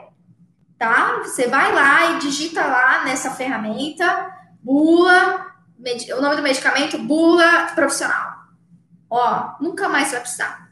tá? 0.78 1.20
Você 1.22 1.46
vai 1.48 1.72
lá 1.72 2.12
e 2.12 2.18
digita 2.18 2.64
lá 2.64 3.04
nessa 3.04 3.30
ferramenta, 3.30 4.30
bula, 4.62 5.46
o 6.16 6.20
nome 6.20 6.36
do 6.36 6.42
medicamento, 6.42 6.98
bula 6.98 7.72
profissional. 7.74 8.32
Ó, 9.10 9.56
nunca 9.60 9.88
mais 9.88 10.10
vai 10.10 10.20
precisar. 10.20 10.68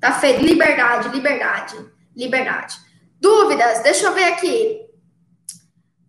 Tá 0.00 0.12
feito. 0.12 0.44
Liberdade, 0.44 1.08
liberdade, 1.08 1.76
liberdade. 2.14 2.76
Dúvidas? 3.20 3.82
Deixa 3.82 4.06
eu 4.06 4.14
ver 4.14 4.32
aqui. 4.32 4.87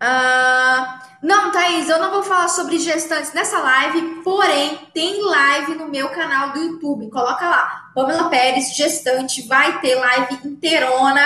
Uh, 0.02 1.00
não, 1.22 1.52
Thaís, 1.52 1.90
eu 1.90 2.00
não 2.00 2.12
vou 2.12 2.24
falar 2.24 2.48
sobre 2.48 2.80
gestantes 2.80 3.34
nessa 3.34 3.60
live, 3.60 4.22
porém, 4.24 4.80
tem 4.94 5.22
live 5.22 5.76
no 5.76 5.90
meu 5.90 6.10
canal 6.10 6.54
do 6.54 6.60
YouTube. 6.60 7.10
Coloca 7.10 7.48
lá, 7.48 7.92
Pamela 7.94 8.30
Pérez, 8.30 8.74
gestante, 8.76 9.46
vai 9.46 9.82
ter 9.82 9.96
live 9.96 10.40
inteirona, 10.46 11.22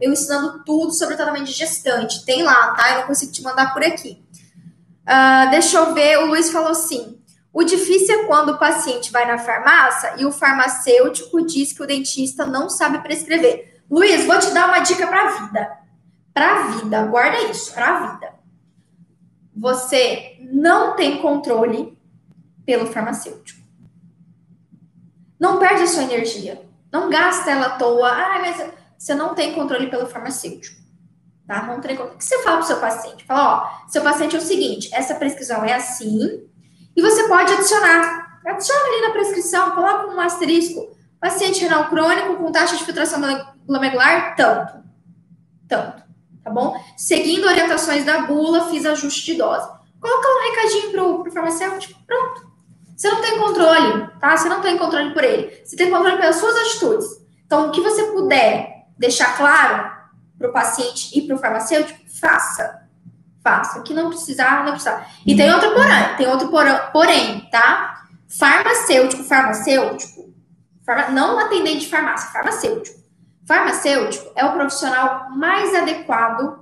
eu 0.00 0.12
ensinando 0.12 0.62
tudo 0.64 0.92
sobre 0.92 1.14
o 1.14 1.16
tratamento 1.16 1.46
de 1.46 1.52
gestante. 1.52 2.24
Tem 2.26 2.42
lá, 2.42 2.74
tá? 2.74 2.90
Eu 2.90 2.96
não 3.00 3.06
consigo 3.06 3.32
te 3.32 3.42
mandar 3.42 3.72
por 3.72 3.82
aqui. 3.82 4.22
Uh, 5.02 5.50
deixa 5.50 5.78
eu 5.78 5.94
ver, 5.94 6.18
o 6.18 6.26
Luiz 6.26 6.50
falou 6.50 6.72
assim: 6.72 7.18
o 7.52 7.64
difícil 7.64 8.20
é 8.20 8.24
quando 8.24 8.50
o 8.50 8.58
paciente 8.58 9.10
vai 9.10 9.26
na 9.26 9.38
farmácia 9.38 10.14
e 10.18 10.26
o 10.26 10.30
farmacêutico 10.30 11.44
diz 11.46 11.72
que 11.72 11.82
o 11.82 11.86
dentista 11.86 12.44
não 12.44 12.68
sabe 12.68 12.98
prescrever. 12.98 13.82
Luiz, 13.90 14.26
vou 14.26 14.38
te 14.38 14.50
dar 14.50 14.68
uma 14.68 14.80
dica 14.80 15.06
para 15.06 15.22
a 15.22 15.30
vida. 15.30 15.77
Para 16.38 16.54
a 16.54 16.66
vida, 16.68 17.02
guarda 17.06 17.42
isso, 17.50 17.74
para 17.74 17.88
a 17.88 18.06
vida. 18.12 18.32
Você 19.56 20.36
não 20.52 20.94
tem 20.94 21.20
controle 21.20 21.98
pelo 22.64 22.86
farmacêutico. 22.86 23.60
Não 25.40 25.58
perde 25.58 25.82
a 25.82 25.86
sua 25.88 26.04
energia. 26.04 26.62
Não 26.92 27.10
gasta 27.10 27.50
ela 27.50 27.66
à 27.66 27.70
toa. 27.70 28.08
Ah, 28.08 28.38
mas 28.38 28.72
você 28.96 29.16
não 29.16 29.34
tem 29.34 29.52
controle 29.52 29.90
pelo 29.90 30.06
farmacêutico. 30.06 30.80
tá? 31.44 31.64
Não 31.64 31.80
tem 31.80 31.98
O 31.98 32.16
que 32.16 32.24
você 32.24 32.40
fala 32.44 32.58
para 32.58 32.66
seu 32.66 32.78
paciente? 32.78 33.24
Fala, 33.24 33.82
ó, 33.84 33.88
seu 33.88 34.02
paciente 34.02 34.36
é 34.36 34.38
o 34.38 34.42
seguinte, 34.42 34.94
essa 34.94 35.16
prescrição 35.16 35.64
é 35.64 35.74
assim, 35.74 36.48
e 36.94 37.02
você 37.02 37.26
pode 37.26 37.52
adicionar. 37.52 38.40
Adiciona 38.46 38.84
ali 38.84 39.00
na 39.08 39.10
prescrição, 39.10 39.72
coloca 39.72 40.06
um 40.06 40.20
asterisco. 40.20 40.96
Paciente 41.18 41.62
renal 41.62 41.88
crônico 41.88 42.36
com 42.36 42.52
taxa 42.52 42.76
de 42.76 42.84
filtração 42.84 43.20
glomerular, 43.66 44.36
tanto. 44.36 44.84
Tanto, 45.66 46.07
tá 46.42 46.50
bom? 46.50 46.78
Seguindo 46.96 47.46
orientações 47.46 48.04
da 48.04 48.22
bula, 48.22 48.68
fiz 48.68 48.84
ajuste 48.86 49.32
de 49.32 49.38
dose. 49.38 49.68
Coloca 50.00 50.28
um 50.28 50.50
recadinho 50.50 50.90
pro, 50.92 51.22
pro 51.22 51.32
farmacêutico, 51.32 52.00
pronto. 52.06 52.48
Você 52.96 53.10
não 53.10 53.20
tem 53.20 53.38
controle, 53.38 54.08
tá? 54.20 54.36
Você 54.36 54.48
não 54.48 54.60
tem 54.60 54.76
controle 54.76 55.12
por 55.12 55.22
ele. 55.22 55.62
Você 55.64 55.76
tem 55.76 55.90
controle 55.90 56.16
pelas 56.16 56.36
suas 56.36 56.56
atitudes. 56.56 57.06
Então, 57.46 57.68
o 57.68 57.70
que 57.70 57.80
você 57.80 58.04
puder 58.04 58.86
deixar 58.98 59.36
claro 59.36 59.98
para 60.36 60.48
o 60.48 60.52
paciente 60.52 61.16
e 61.16 61.22
para 61.22 61.36
o 61.36 61.38
farmacêutico, 61.38 61.98
faça. 62.20 62.82
Faça. 63.42 63.78
O 63.78 63.82
que 63.82 63.94
não 63.94 64.08
precisar, 64.08 64.64
não 64.64 64.72
precisar. 64.72 65.08
E 65.26 65.36
tem 65.36 65.52
outro 65.52 65.72
porém, 65.74 66.16
tem 66.16 66.28
outro 66.28 66.50
porém, 66.92 67.48
tá? 67.50 68.04
Farmacêutico, 68.28 69.24
farmacêutico, 69.24 70.32
farma, 70.84 71.08
não 71.08 71.38
atendente 71.38 71.80
de 71.80 71.88
farmácia, 71.88 72.30
farmacêutico. 72.30 72.98
Farmacêutico 73.48 74.30
é 74.36 74.44
o 74.44 74.52
profissional 74.52 75.30
mais 75.30 75.74
adequado, 75.74 76.58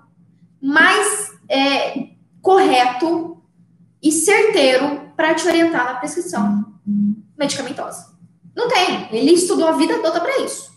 mais 0.62 1.32
é, 1.49 2.11
correto 2.41 3.43
e 4.01 4.12
certeiro 4.12 5.11
para 5.16 5.34
te 5.34 5.49
orientar 5.49 5.84
na 5.84 5.95
prescrição 5.95 6.64
medicamentosa. 7.37 8.14
Não 8.55 8.68
tem. 8.68 9.09
Ele 9.11 9.32
estudou 9.32 9.66
a 9.66 9.72
vida 9.72 9.99
toda 9.99 10.20
para 10.20 10.39
isso. 10.39 10.70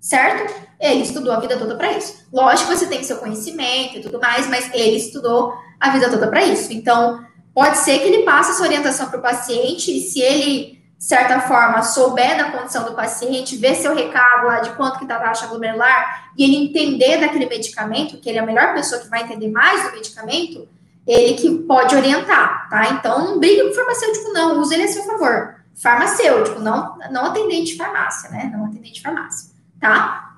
Certo? 0.00 0.52
Ele 0.80 1.02
estudou 1.02 1.32
a 1.32 1.38
vida 1.38 1.56
toda 1.56 1.76
para 1.76 1.92
isso. 1.92 2.26
Lógico 2.32 2.72
que 2.72 2.78
você 2.78 2.86
tem 2.86 3.04
seu 3.04 3.18
conhecimento 3.18 3.98
e 3.98 4.02
tudo 4.02 4.20
mais, 4.20 4.48
mas 4.48 4.68
ele 4.74 4.96
estudou 4.96 5.54
a 5.78 5.90
vida 5.90 6.10
toda 6.10 6.26
para 6.26 6.44
isso. 6.44 6.72
Então, 6.72 7.24
pode 7.54 7.78
ser 7.78 8.00
que 8.00 8.06
ele 8.06 8.24
passe 8.24 8.50
essa 8.50 8.64
orientação 8.64 9.08
para 9.08 9.20
o 9.20 9.22
paciente, 9.22 9.96
e 9.96 10.00
se 10.00 10.20
ele, 10.20 10.81
de 11.02 11.08
certa 11.08 11.40
forma, 11.40 11.82
souber 11.82 12.36
da 12.36 12.52
condição 12.52 12.84
do 12.84 12.94
paciente, 12.94 13.56
ver 13.56 13.74
seu 13.74 13.92
recado 13.92 14.46
lá 14.46 14.60
de 14.60 14.70
quanto 14.76 14.98
que 14.98 15.04
está 15.04 15.16
a 15.16 15.18
taxa 15.18 15.48
glomerular, 15.48 16.30
e 16.38 16.44
ele 16.44 16.64
entender 16.64 17.18
daquele 17.18 17.46
medicamento, 17.46 18.18
que 18.18 18.28
ele 18.28 18.38
é 18.38 18.40
a 18.40 18.46
melhor 18.46 18.72
pessoa 18.72 19.00
que 19.00 19.08
vai 19.08 19.24
entender 19.24 19.50
mais 19.50 19.82
do 19.82 19.96
medicamento, 19.96 20.68
ele 21.04 21.34
que 21.34 21.50
pode 21.64 21.96
orientar, 21.96 22.68
tá? 22.70 22.90
Então, 22.90 23.18
não 23.18 23.40
briga 23.40 23.64
com 23.64 23.70
o 23.70 23.74
farmacêutico, 23.74 24.32
não, 24.32 24.60
use 24.60 24.74
ele 24.74 24.84
a 24.84 24.88
seu 24.88 25.02
favor. 25.02 25.56
Farmacêutico, 25.74 26.60
não, 26.60 26.96
não 27.10 27.26
atendente 27.26 27.72
de 27.72 27.78
farmácia, 27.78 28.30
né? 28.30 28.52
Não 28.54 28.66
atendente 28.66 28.92
de 28.92 29.02
farmácia, 29.02 29.50
tá? 29.80 30.36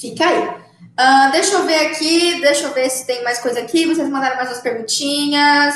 Fica 0.00 0.28
aí. 0.28 0.48
Uh, 0.48 1.32
deixa 1.32 1.54
eu 1.54 1.66
ver 1.66 1.86
aqui, 1.86 2.40
deixa 2.40 2.66
eu 2.68 2.72
ver 2.72 2.88
se 2.88 3.04
tem 3.04 3.24
mais 3.24 3.40
coisa 3.40 3.58
aqui. 3.58 3.84
Vocês 3.84 4.08
mandaram 4.08 4.36
mais 4.36 4.48
umas 4.48 4.60
perguntinhas. 4.60 5.74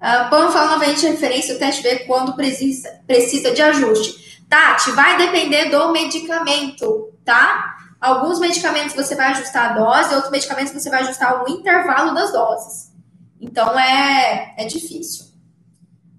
Uh, 0.00 0.30
vamos 0.30 0.52
falar 0.52 0.70
novamente 0.70 1.06
referência 1.06 1.54
do 1.54 1.58
teste 1.58 1.82
ver 1.82 2.06
quando 2.06 2.34
precisa, 2.34 3.00
precisa 3.06 3.50
de 3.50 3.60
ajuste. 3.60 4.42
Tati, 4.48 4.92
vai 4.92 5.16
depender 5.18 5.66
do 5.70 5.90
medicamento, 5.92 7.12
tá? 7.24 7.76
Alguns 8.00 8.38
medicamentos 8.38 8.94
você 8.94 9.16
vai 9.16 9.28
ajustar 9.28 9.70
a 9.70 9.74
dose, 9.74 10.14
outros 10.14 10.30
medicamentos 10.30 10.72
você 10.72 10.88
vai 10.88 11.02
ajustar 11.02 11.42
o 11.42 11.50
intervalo 11.50 12.14
das 12.14 12.32
doses. 12.32 12.92
Então 13.40 13.78
é, 13.78 14.54
é 14.56 14.64
difícil. 14.66 15.26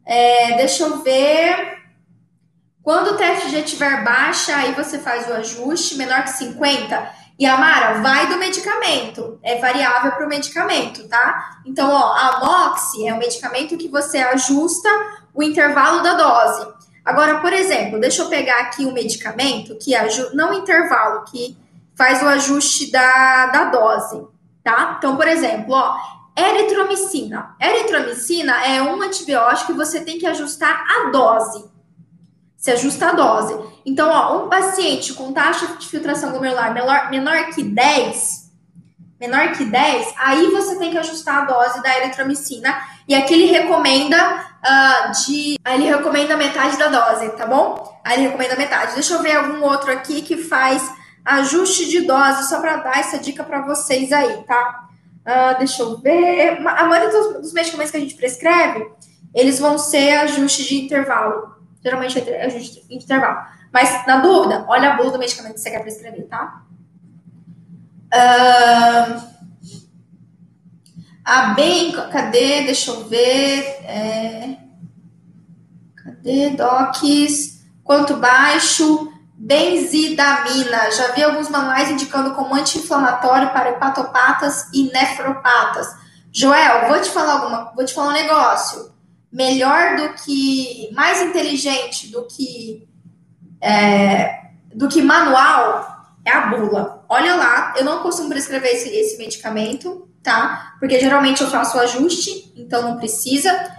É, 0.05 0.57
deixa 0.57 0.83
eu 0.83 1.01
ver. 1.01 1.79
Quando 2.83 3.11
o 3.11 3.17
TFG 3.17 3.59
estiver 3.59 4.03
baixa, 4.03 4.55
aí 4.55 4.73
você 4.73 4.99
faz 4.99 5.27
o 5.29 5.33
ajuste, 5.33 5.95
menor 5.95 6.23
que 6.23 6.31
50. 6.31 7.18
E 7.39 7.45
Amara, 7.45 8.01
vai 8.01 8.27
do 8.27 8.37
medicamento. 8.37 9.39
É 9.41 9.61
variável 9.61 10.11
para 10.11 10.25
o 10.25 10.29
medicamento, 10.29 11.07
tá? 11.07 11.61
Então, 11.65 11.89
ó, 11.89 12.11
a 12.13 12.39
Moxi 12.43 13.07
é 13.07 13.13
um 13.13 13.17
medicamento 13.17 13.77
que 13.77 13.87
você 13.87 14.17
ajusta 14.17 14.89
o 15.33 15.41
intervalo 15.41 16.03
da 16.03 16.15
dose. 16.15 16.67
Agora, 17.05 17.39
por 17.39 17.53
exemplo, 17.53 17.97
deixa 17.97 18.23
eu 18.23 18.27
pegar 18.27 18.59
aqui 18.59 18.83
o 18.83 18.89
um 18.89 18.93
medicamento 18.93 19.77
que 19.77 19.95
ajusta, 19.95 20.35
não 20.35 20.53
intervalo, 20.53 21.23
que 21.31 21.57
faz 21.95 22.21
o 22.21 22.27
ajuste 22.27 22.91
da, 22.91 23.45
da 23.45 23.63
dose, 23.65 24.21
tá? 24.61 24.95
Então, 24.97 25.15
por 25.15 25.27
exemplo, 25.27 25.73
ó, 25.73 25.95
eritromicina. 26.37 27.55
Eritromicina 27.57 28.65
é 28.65 28.81
um 28.81 29.01
antibiótico 29.01 29.71
que 29.71 29.77
você 29.77 30.01
tem 30.01 30.19
que 30.19 30.27
ajustar 30.27 30.83
a 30.85 31.09
dose 31.09 31.78
se 32.59 32.69
ajusta 32.71 33.09
a 33.09 33.11
dose. 33.13 33.57
Então, 33.85 34.09
ó, 34.11 34.43
um 34.43 34.49
paciente 34.49 35.13
com 35.13 35.31
taxa 35.31 35.65
de 35.77 35.87
filtração 35.87 36.31
glomerular 36.31 36.73
menor, 36.73 37.09
menor 37.09 37.45
que 37.51 37.63
10, 37.63 38.51
menor 39.19 39.53
que 39.53 39.63
10, 39.63 40.13
aí 40.17 40.51
você 40.51 40.77
tem 40.77 40.91
que 40.91 40.97
ajustar 40.97 41.43
a 41.43 41.45
dose 41.45 41.81
da 41.81 41.97
eritromicina 41.97 42.77
e 43.07 43.15
aqui 43.15 43.33
ele 43.33 43.45
recomenda 43.45 44.45
uh, 44.59 45.23
de. 45.23 45.57
Ele 45.65 45.85
recomenda 45.85 46.35
metade 46.35 46.77
da 46.77 46.87
dose, 46.89 47.29
tá 47.29 47.47
bom? 47.47 47.99
Aí 48.03 48.17
ele 48.17 48.27
recomenda 48.27 48.55
metade. 48.57 48.93
Deixa 48.93 49.13
eu 49.13 49.21
ver 49.21 49.37
algum 49.37 49.63
outro 49.63 49.91
aqui 49.91 50.21
que 50.21 50.37
faz 50.37 50.91
ajuste 51.23 51.89
de 51.89 52.01
dose, 52.01 52.49
só 52.49 52.59
para 52.59 52.75
dar 52.77 52.99
essa 52.99 53.17
dica 53.17 53.43
para 53.43 53.61
vocês 53.61 54.11
aí, 54.11 54.43
tá? 54.43 54.89
Uh, 55.21 55.57
deixa 55.57 55.81
eu 55.81 55.97
ver. 55.97 56.59
A 56.67 56.85
maioria 56.85 57.09
dos, 57.09 57.41
dos 57.41 57.53
medicamentos 57.53 57.91
que 57.91 57.97
a 57.97 58.01
gente 58.01 58.15
prescreve, 58.15 58.85
eles 59.33 59.59
vão 59.59 59.77
ser 59.77 60.11
ajuste 60.19 60.67
de 60.67 60.83
intervalo. 60.83 61.58
Geralmente 61.83 62.19
é 62.19 62.45
ajuste 62.45 62.87
de 62.87 62.95
intervalo. 62.95 63.45
Mas, 63.71 64.05
na 64.05 64.17
dúvida, 64.17 64.65
olha 64.67 64.93
a 64.93 64.97
bula 64.97 65.11
do 65.11 65.19
medicamento 65.19 65.53
que 65.53 65.59
você 65.61 65.71
quer 65.71 65.81
prescrever, 65.81 66.27
tá? 66.27 66.63
Uh, 68.13 69.29
a 71.23 71.53
bem, 71.53 71.91
cadê? 72.11 72.63
Deixa 72.63 72.91
eu 72.91 73.07
ver. 73.07 73.59
É, 73.85 74.57
cadê? 75.95 76.49
Docs. 76.49 77.63
Quanto 77.83 78.17
baixo? 78.17 79.13
Benzidamina. 79.35 80.91
Já 80.91 81.11
vi 81.13 81.23
alguns 81.23 81.49
manuais 81.49 81.89
indicando 81.89 82.33
como 82.33 82.55
anti-inflamatório 82.55 83.53
para 83.53 83.69
hepatopatas 83.69 84.67
e 84.73 84.91
nefropatas. 84.91 85.87
Joel, 86.31 86.87
vou 86.87 86.99
te 86.99 87.09
falar 87.09 87.33
alguma, 87.33 87.71
vou 87.75 87.85
te 87.85 87.93
falar 87.93 88.09
um 88.09 88.13
negócio 88.13 88.98
melhor 89.31 89.95
do 89.95 90.13
que, 90.13 90.89
mais 90.93 91.21
inteligente 91.21 92.07
do 92.07 92.25
que, 92.25 92.87
é, 93.61 94.41
do 94.73 94.87
que 94.87 95.01
manual 95.01 96.07
é 96.25 96.31
a 96.31 96.47
bula. 96.47 97.05
Olha 97.07 97.35
lá, 97.35 97.73
eu 97.77 97.85
não 97.85 98.01
costumo 98.01 98.29
prescrever 98.29 98.71
esse, 98.71 98.89
esse 98.89 99.17
medicamento, 99.17 100.07
tá? 100.23 100.73
Porque 100.79 100.99
geralmente 100.99 101.41
eu 101.41 101.49
faço 101.49 101.79
ajuste, 101.79 102.51
então 102.55 102.81
não 102.81 102.97
precisa. 102.97 103.77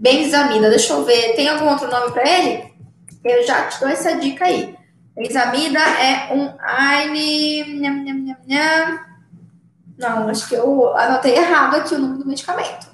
Benzamida, 0.00 0.70
deixa 0.70 0.92
eu 0.92 1.04
ver, 1.04 1.34
tem 1.34 1.48
algum 1.48 1.68
outro 1.68 1.90
nome 1.90 2.12
para 2.12 2.28
ele? 2.28 2.72
Eu 3.24 3.44
já 3.46 3.66
te 3.66 3.80
dou 3.80 3.88
essa 3.88 4.16
dica 4.16 4.44
aí. 4.44 4.76
Benzamida 5.16 5.80
é 5.80 6.32
um 6.32 6.54
AINE. 6.60 7.80
Não, 9.98 10.28
acho 10.28 10.48
que 10.48 10.54
eu 10.54 10.96
anotei 10.96 11.36
errado 11.36 11.74
aqui 11.74 11.94
o 11.94 11.98
nome 11.98 12.18
do 12.18 12.26
medicamento 12.26 12.87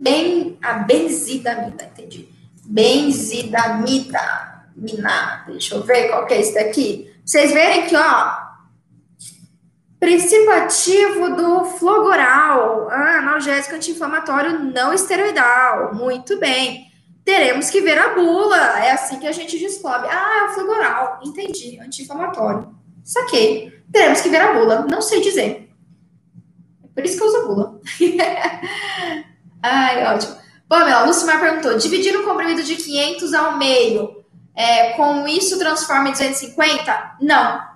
ben, 0.00 0.56
a 0.62 0.74
benzidamida, 0.74 1.84
entendi. 1.84 2.28
Benzidamida, 2.64 4.64
mina, 4.76 5.44
deixa 5.46 5.74
eu 5.74 5.82
ver 5.82 6.08
qual 6.08 6.26
que 6.26 6.34
é 6.34 6.40
esse 6.40 6.54
daqui. 6.54 7.12
Vocês 7.24 7.52
verem 7.52 7.86
que, 7.86 7.96
ó, 7.96 8.36
princípio 9.98 10.50
ativo 10.52 11.34
do 11.34 11.64
flogoral, 11.64 12.88
analgésico 12.90 13.74
anti-inflamatório 13.74 14.58
não 14.58 14.92
esteroidal, 14.92 15.94
muito 15.94 16.38
bem. 16.38 16.86
Teremos 17.24 17.68
que 17.68 17.80
ver 17.80 17.98
a 17.98 18.14
bula, 18.14 18.56
é 18.82 18.92
assim 18.92 19.18
que 19.18 19.26
a 19.26 19.32
gente 19.32 19.58
descobre. 19.58 20.08
Ah, 20.10 20.40
é 20.40 20.44
o 20.44 20.54
flogoral, 20.54 21.20
entendi, 21.24 21.78
anti-inflamatório. 21.80 22.74
Saquei. 23.04 23.76
Teremos 23.90 24.20
que 24.20 24.28
ver 24.28 24.40
a 24.40 24.52
bula, 24.52 24.86
não 24.88 25.02
sei 25.02 25.20
dizer. 25.20 25.70
É 26.84 26.88
por 26.94 27.04
isso 27.04 27.16
que 27.16 27.22
eu 27.22 27.28
uso 27.28 27.46
bula. 27.46 27.80
Ai, 29.62 30.06
ótimo. 30.06 30.36
Pamela, 30.68 31.04
Lucimar 31.04 31.40
perguntou: 31.40 31.76
dividir 31.76 32.16
o 32.16 32.24
comprimido 32.24 32.62
de 32.62 32.76
500 32.76 33.34
ao 33.34 33.56
meio, 33.56 34.24
é, 34.54 34.92
com 34.92 35.26
isso 35.26 35.58
transforma 35.58 36.08
em 36.08 36.12
250? 36.12 37.16
Não. 37.20 37.66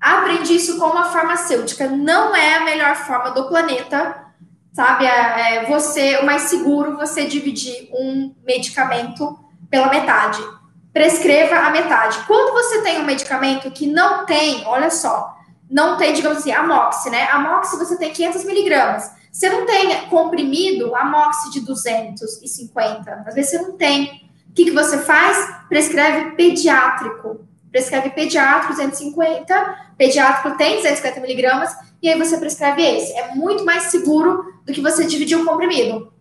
Aprendi 0.00 0.56
isso 0.56 0.78
com 0.78 0.86
uma 0.86 1.04
farmacêutica. 1.04 1.88
Não 1.88 2.34
é 2.34 2.56
a 2.56 2.64
melhor 2.64 2.94
forma 2.94 3.30
do 3.30 3.48
planeta, 3.48 4.24
sabe? 4.72 5.06
É, 5.06 5.56
é 5.56 5.66
você, 5.66 6.18
o 6.18 6.26
mais 6.26 6.42
seguro 6.42 6.96
você 6.96 7.26
dividir 7.26 7.88
um 7.92 8.34
medicamento 8.46 9.38
pela 9.70 9.88
metade. 9.88 10.42
Prescreva 10.92 11.56
a 11.56 11.70
metade. 11.70 12.18
Quando 12.26 12.52
você 12.52 12.82
tem 12.82 13.00
um 13.00 13.04
medicamento 13.04 13.70
que 13.70 13.86
não 13.86 14.24
tem, 14.24 14.62
olha 14.66 14.90
só, 14.90 15.34
não 15.70 15.96
tem, 15.96 16.12
digamos 16.12 16.38
assim, 16.38 16.52
a 16.52 16.62
MOX, 16.62 17.06
né? 17.06 17.28
A 17.32 17.38
MOX 17.38 17.70
você 17.72 17.96
tem 17.96 18.12
500 18.12 18.44
miligramas. 18.44 19.10
Você 19.34 19.50
não 19.50 19.66
tem 19.66 20.08
comprimido 20.08 20.94
amox 20.94 21.50
de 21.52 21.58
250, 21.58 23.24
às 23.26 23.34
vezes 23.34 23.50
você 23.50 23.58
não 23.58 23.72
tem. 23.72 24.30
O 24.48 24.52
que, 24.54 24.66
que 24.66 24.70
você 24.70 24.98
faz? 24.98 25.56
Prescreve 25.68 26.36
pediátrico. 26.36 27.44
prescreve 27.68 28.10
pediátrico 28.10 28.74
250, 28.74 29.94
pediátrico 29.98 30.56
tem 30.56 30.76
250 30.76 31.20
miligramas, 31.20 31.76
e 32.00 32.08
aí 32.08 32.16
você 32.16 32.38
prescreve 32.38 32.80
esse. 32.80 33.12
É 33.14 33.34
muito 33.34 33.64
mais 33.64 33.84
seguro 33.84 34.54
do 34.64 34.72
que 34.72 34.80
você 34.80 35.04
dividir 35.04 35.36
o 35.36 35.44
comprimido. 35.44 36.12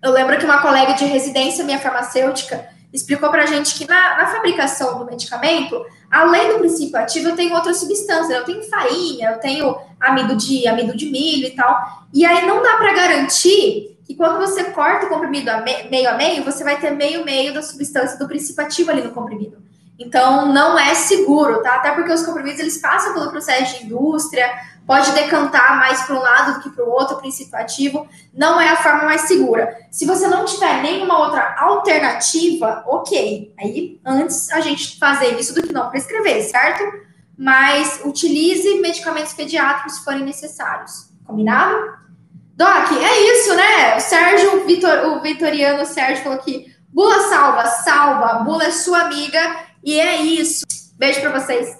Eu 0.00 0.12
lembro 0.12 0.38
que 0.38 0.44
uma 0.44 0.62
colega 0.62 0.92
de 0.92 1.04
residência, 1.06 1.64
minha 1.64 1.80
farmacêutica, 1.80 2.68
explicou 2.92 3.30
para 3.30 3.44
a 3.44 3.46
gente 3.46 3.74
que 3.74 3.86
na, 3.86 4.18
na, 4.18 4.26
fabricação 4.26 4.98
do 4.98 5.04
medicamento, 5.04 5.84
além 6.10 6.52
do 6.52 6.58
princípio 6.58 6.98
ativo, 6.98 7.28
eu 7.28 7.36
tenho 7.36 7.54
outras 7.54 7.78
substâncias. 7.78 8.30
Eu 8.30 8.44
tenho 8.44 8.62
farinha, 8.64 9.30
eu 9.30 9.38
tenho 9.38 9.76
amido 10.00 10.34
de, 10.36 10.66
amido 10.66 10.96
de 10.96 11.06
milho 11.06 11.46
e 11.46 11.50
tal. 11.50 12.06
E 12.12 12.24
aí 12.24 12.46
não 12.46 12.62
dá 12.62 12.76
para 12.76 12.92
garantir 12.92 13.98
que 14.04 14.14
quando 14.16 14.38
você 14.38 14.64
corta 14.64 15.06
o 15.06 15.08
comprimido 15.08 15.50
a 15.50 15.60
me, 15.60 15.84
meio 15.88 16.10
a 16.10 16.14
meio, 16.14 16.42
você 16.42 16.64
vai 16.64 16.80
ter 16.80 16.90
meio 16.90 17.24
meio 17.24 17.54
da 17.54 17.62
substância 17.62 18.18
do 18.18 18.26
princípio 18.26 18.64
ativo 18.64 18.90
ali 18.90 19.02
no 19.02 19.12
comprimido. 19.12 19.58
Então 19.98 20.52
não 20.52 20.78
é 20.78 20.94
seguro, 20.94 21.62
tá? 21.62 21.76
Até 21.76 21.92
porque 21.92 22.12
os 22.12 22.24
comprimidos 22.24 22.58
eles 22.58 22.78
passam 22.78 23.12
pelo 23.12 23.30
processo 23.30 23.78
de 23.78 23.84
indústria, 23.86 24.50
pode 24.90 25.12
decantar 25.12 25.78
mais 25.78 26.02
para 26.02 26.16
um 26.16 26.20
lado 26.20 26.54
do 26.54 26.62
que 26.62 26.70
para 26.70 26.84
o 26.84 26.90
outro, 26.90 27.18
princípio 27.18 27.56
ativo, 27.56 28.08
não 28.34 28.60
é 28.60 28.70
a 28.70 28.76
forma 28.82 29.04
mais 29.04 29.20
segura. 29.20 29.72
Se 29.88 30.04
você 30.04 30.26
não 30.26 30.44
tiver 30.44 30.82
nenhuma 30.82 31.16
outra 31.20 31.54
alternativa, 31.60 32.82
ok. 32.88 33.54
Aí, 33.56 34.00
antes 34.04 34.50
a 34.50 34.60
gente 34.60 34.98
fazer 34.98 35.38
isso 35.38 35.54
do 35.54 35.62
que 35.62 35.72
não 35.72 35.90
prescrever, 35.90 36.42
certo? 36.42 36.82
Mas 37.38 38.00
utilize 38.04 38.80
medicamentos 38.80 39.32
pediátricos 39.32 39.94
se 39.94 40.04
forem 40.04 40.24
necessários. 40.24 41.08
Combinado? 41.24 41.76
Doc, 42.56 42.90
é 42.90 43.20
isso, 43.32 43.54
né? 43.54 43.96
O 43.96 44.00
Sérgio, 44.00 44.66
Vitor, 44.66 45.06
o 45.06 45.22
vitoriano 45.22 45.86
Sérgio 45.86 46.24
falou 46.24 46.38
aqui, 46.40 46.66
bula 46.88 47.28
salva, 47.28 47.64
salva, 47.64 48.40
bula 48.42 48.64
é 48.64 48.72
sua 48.72 49.02
amiga, 49.02 49.56
e 49.84 50.00
é 50.00 50.16
isso. 50.16 50.66
Beijo 50.98 51.20
para 51.20 51.38
vocês. 51.38 51.79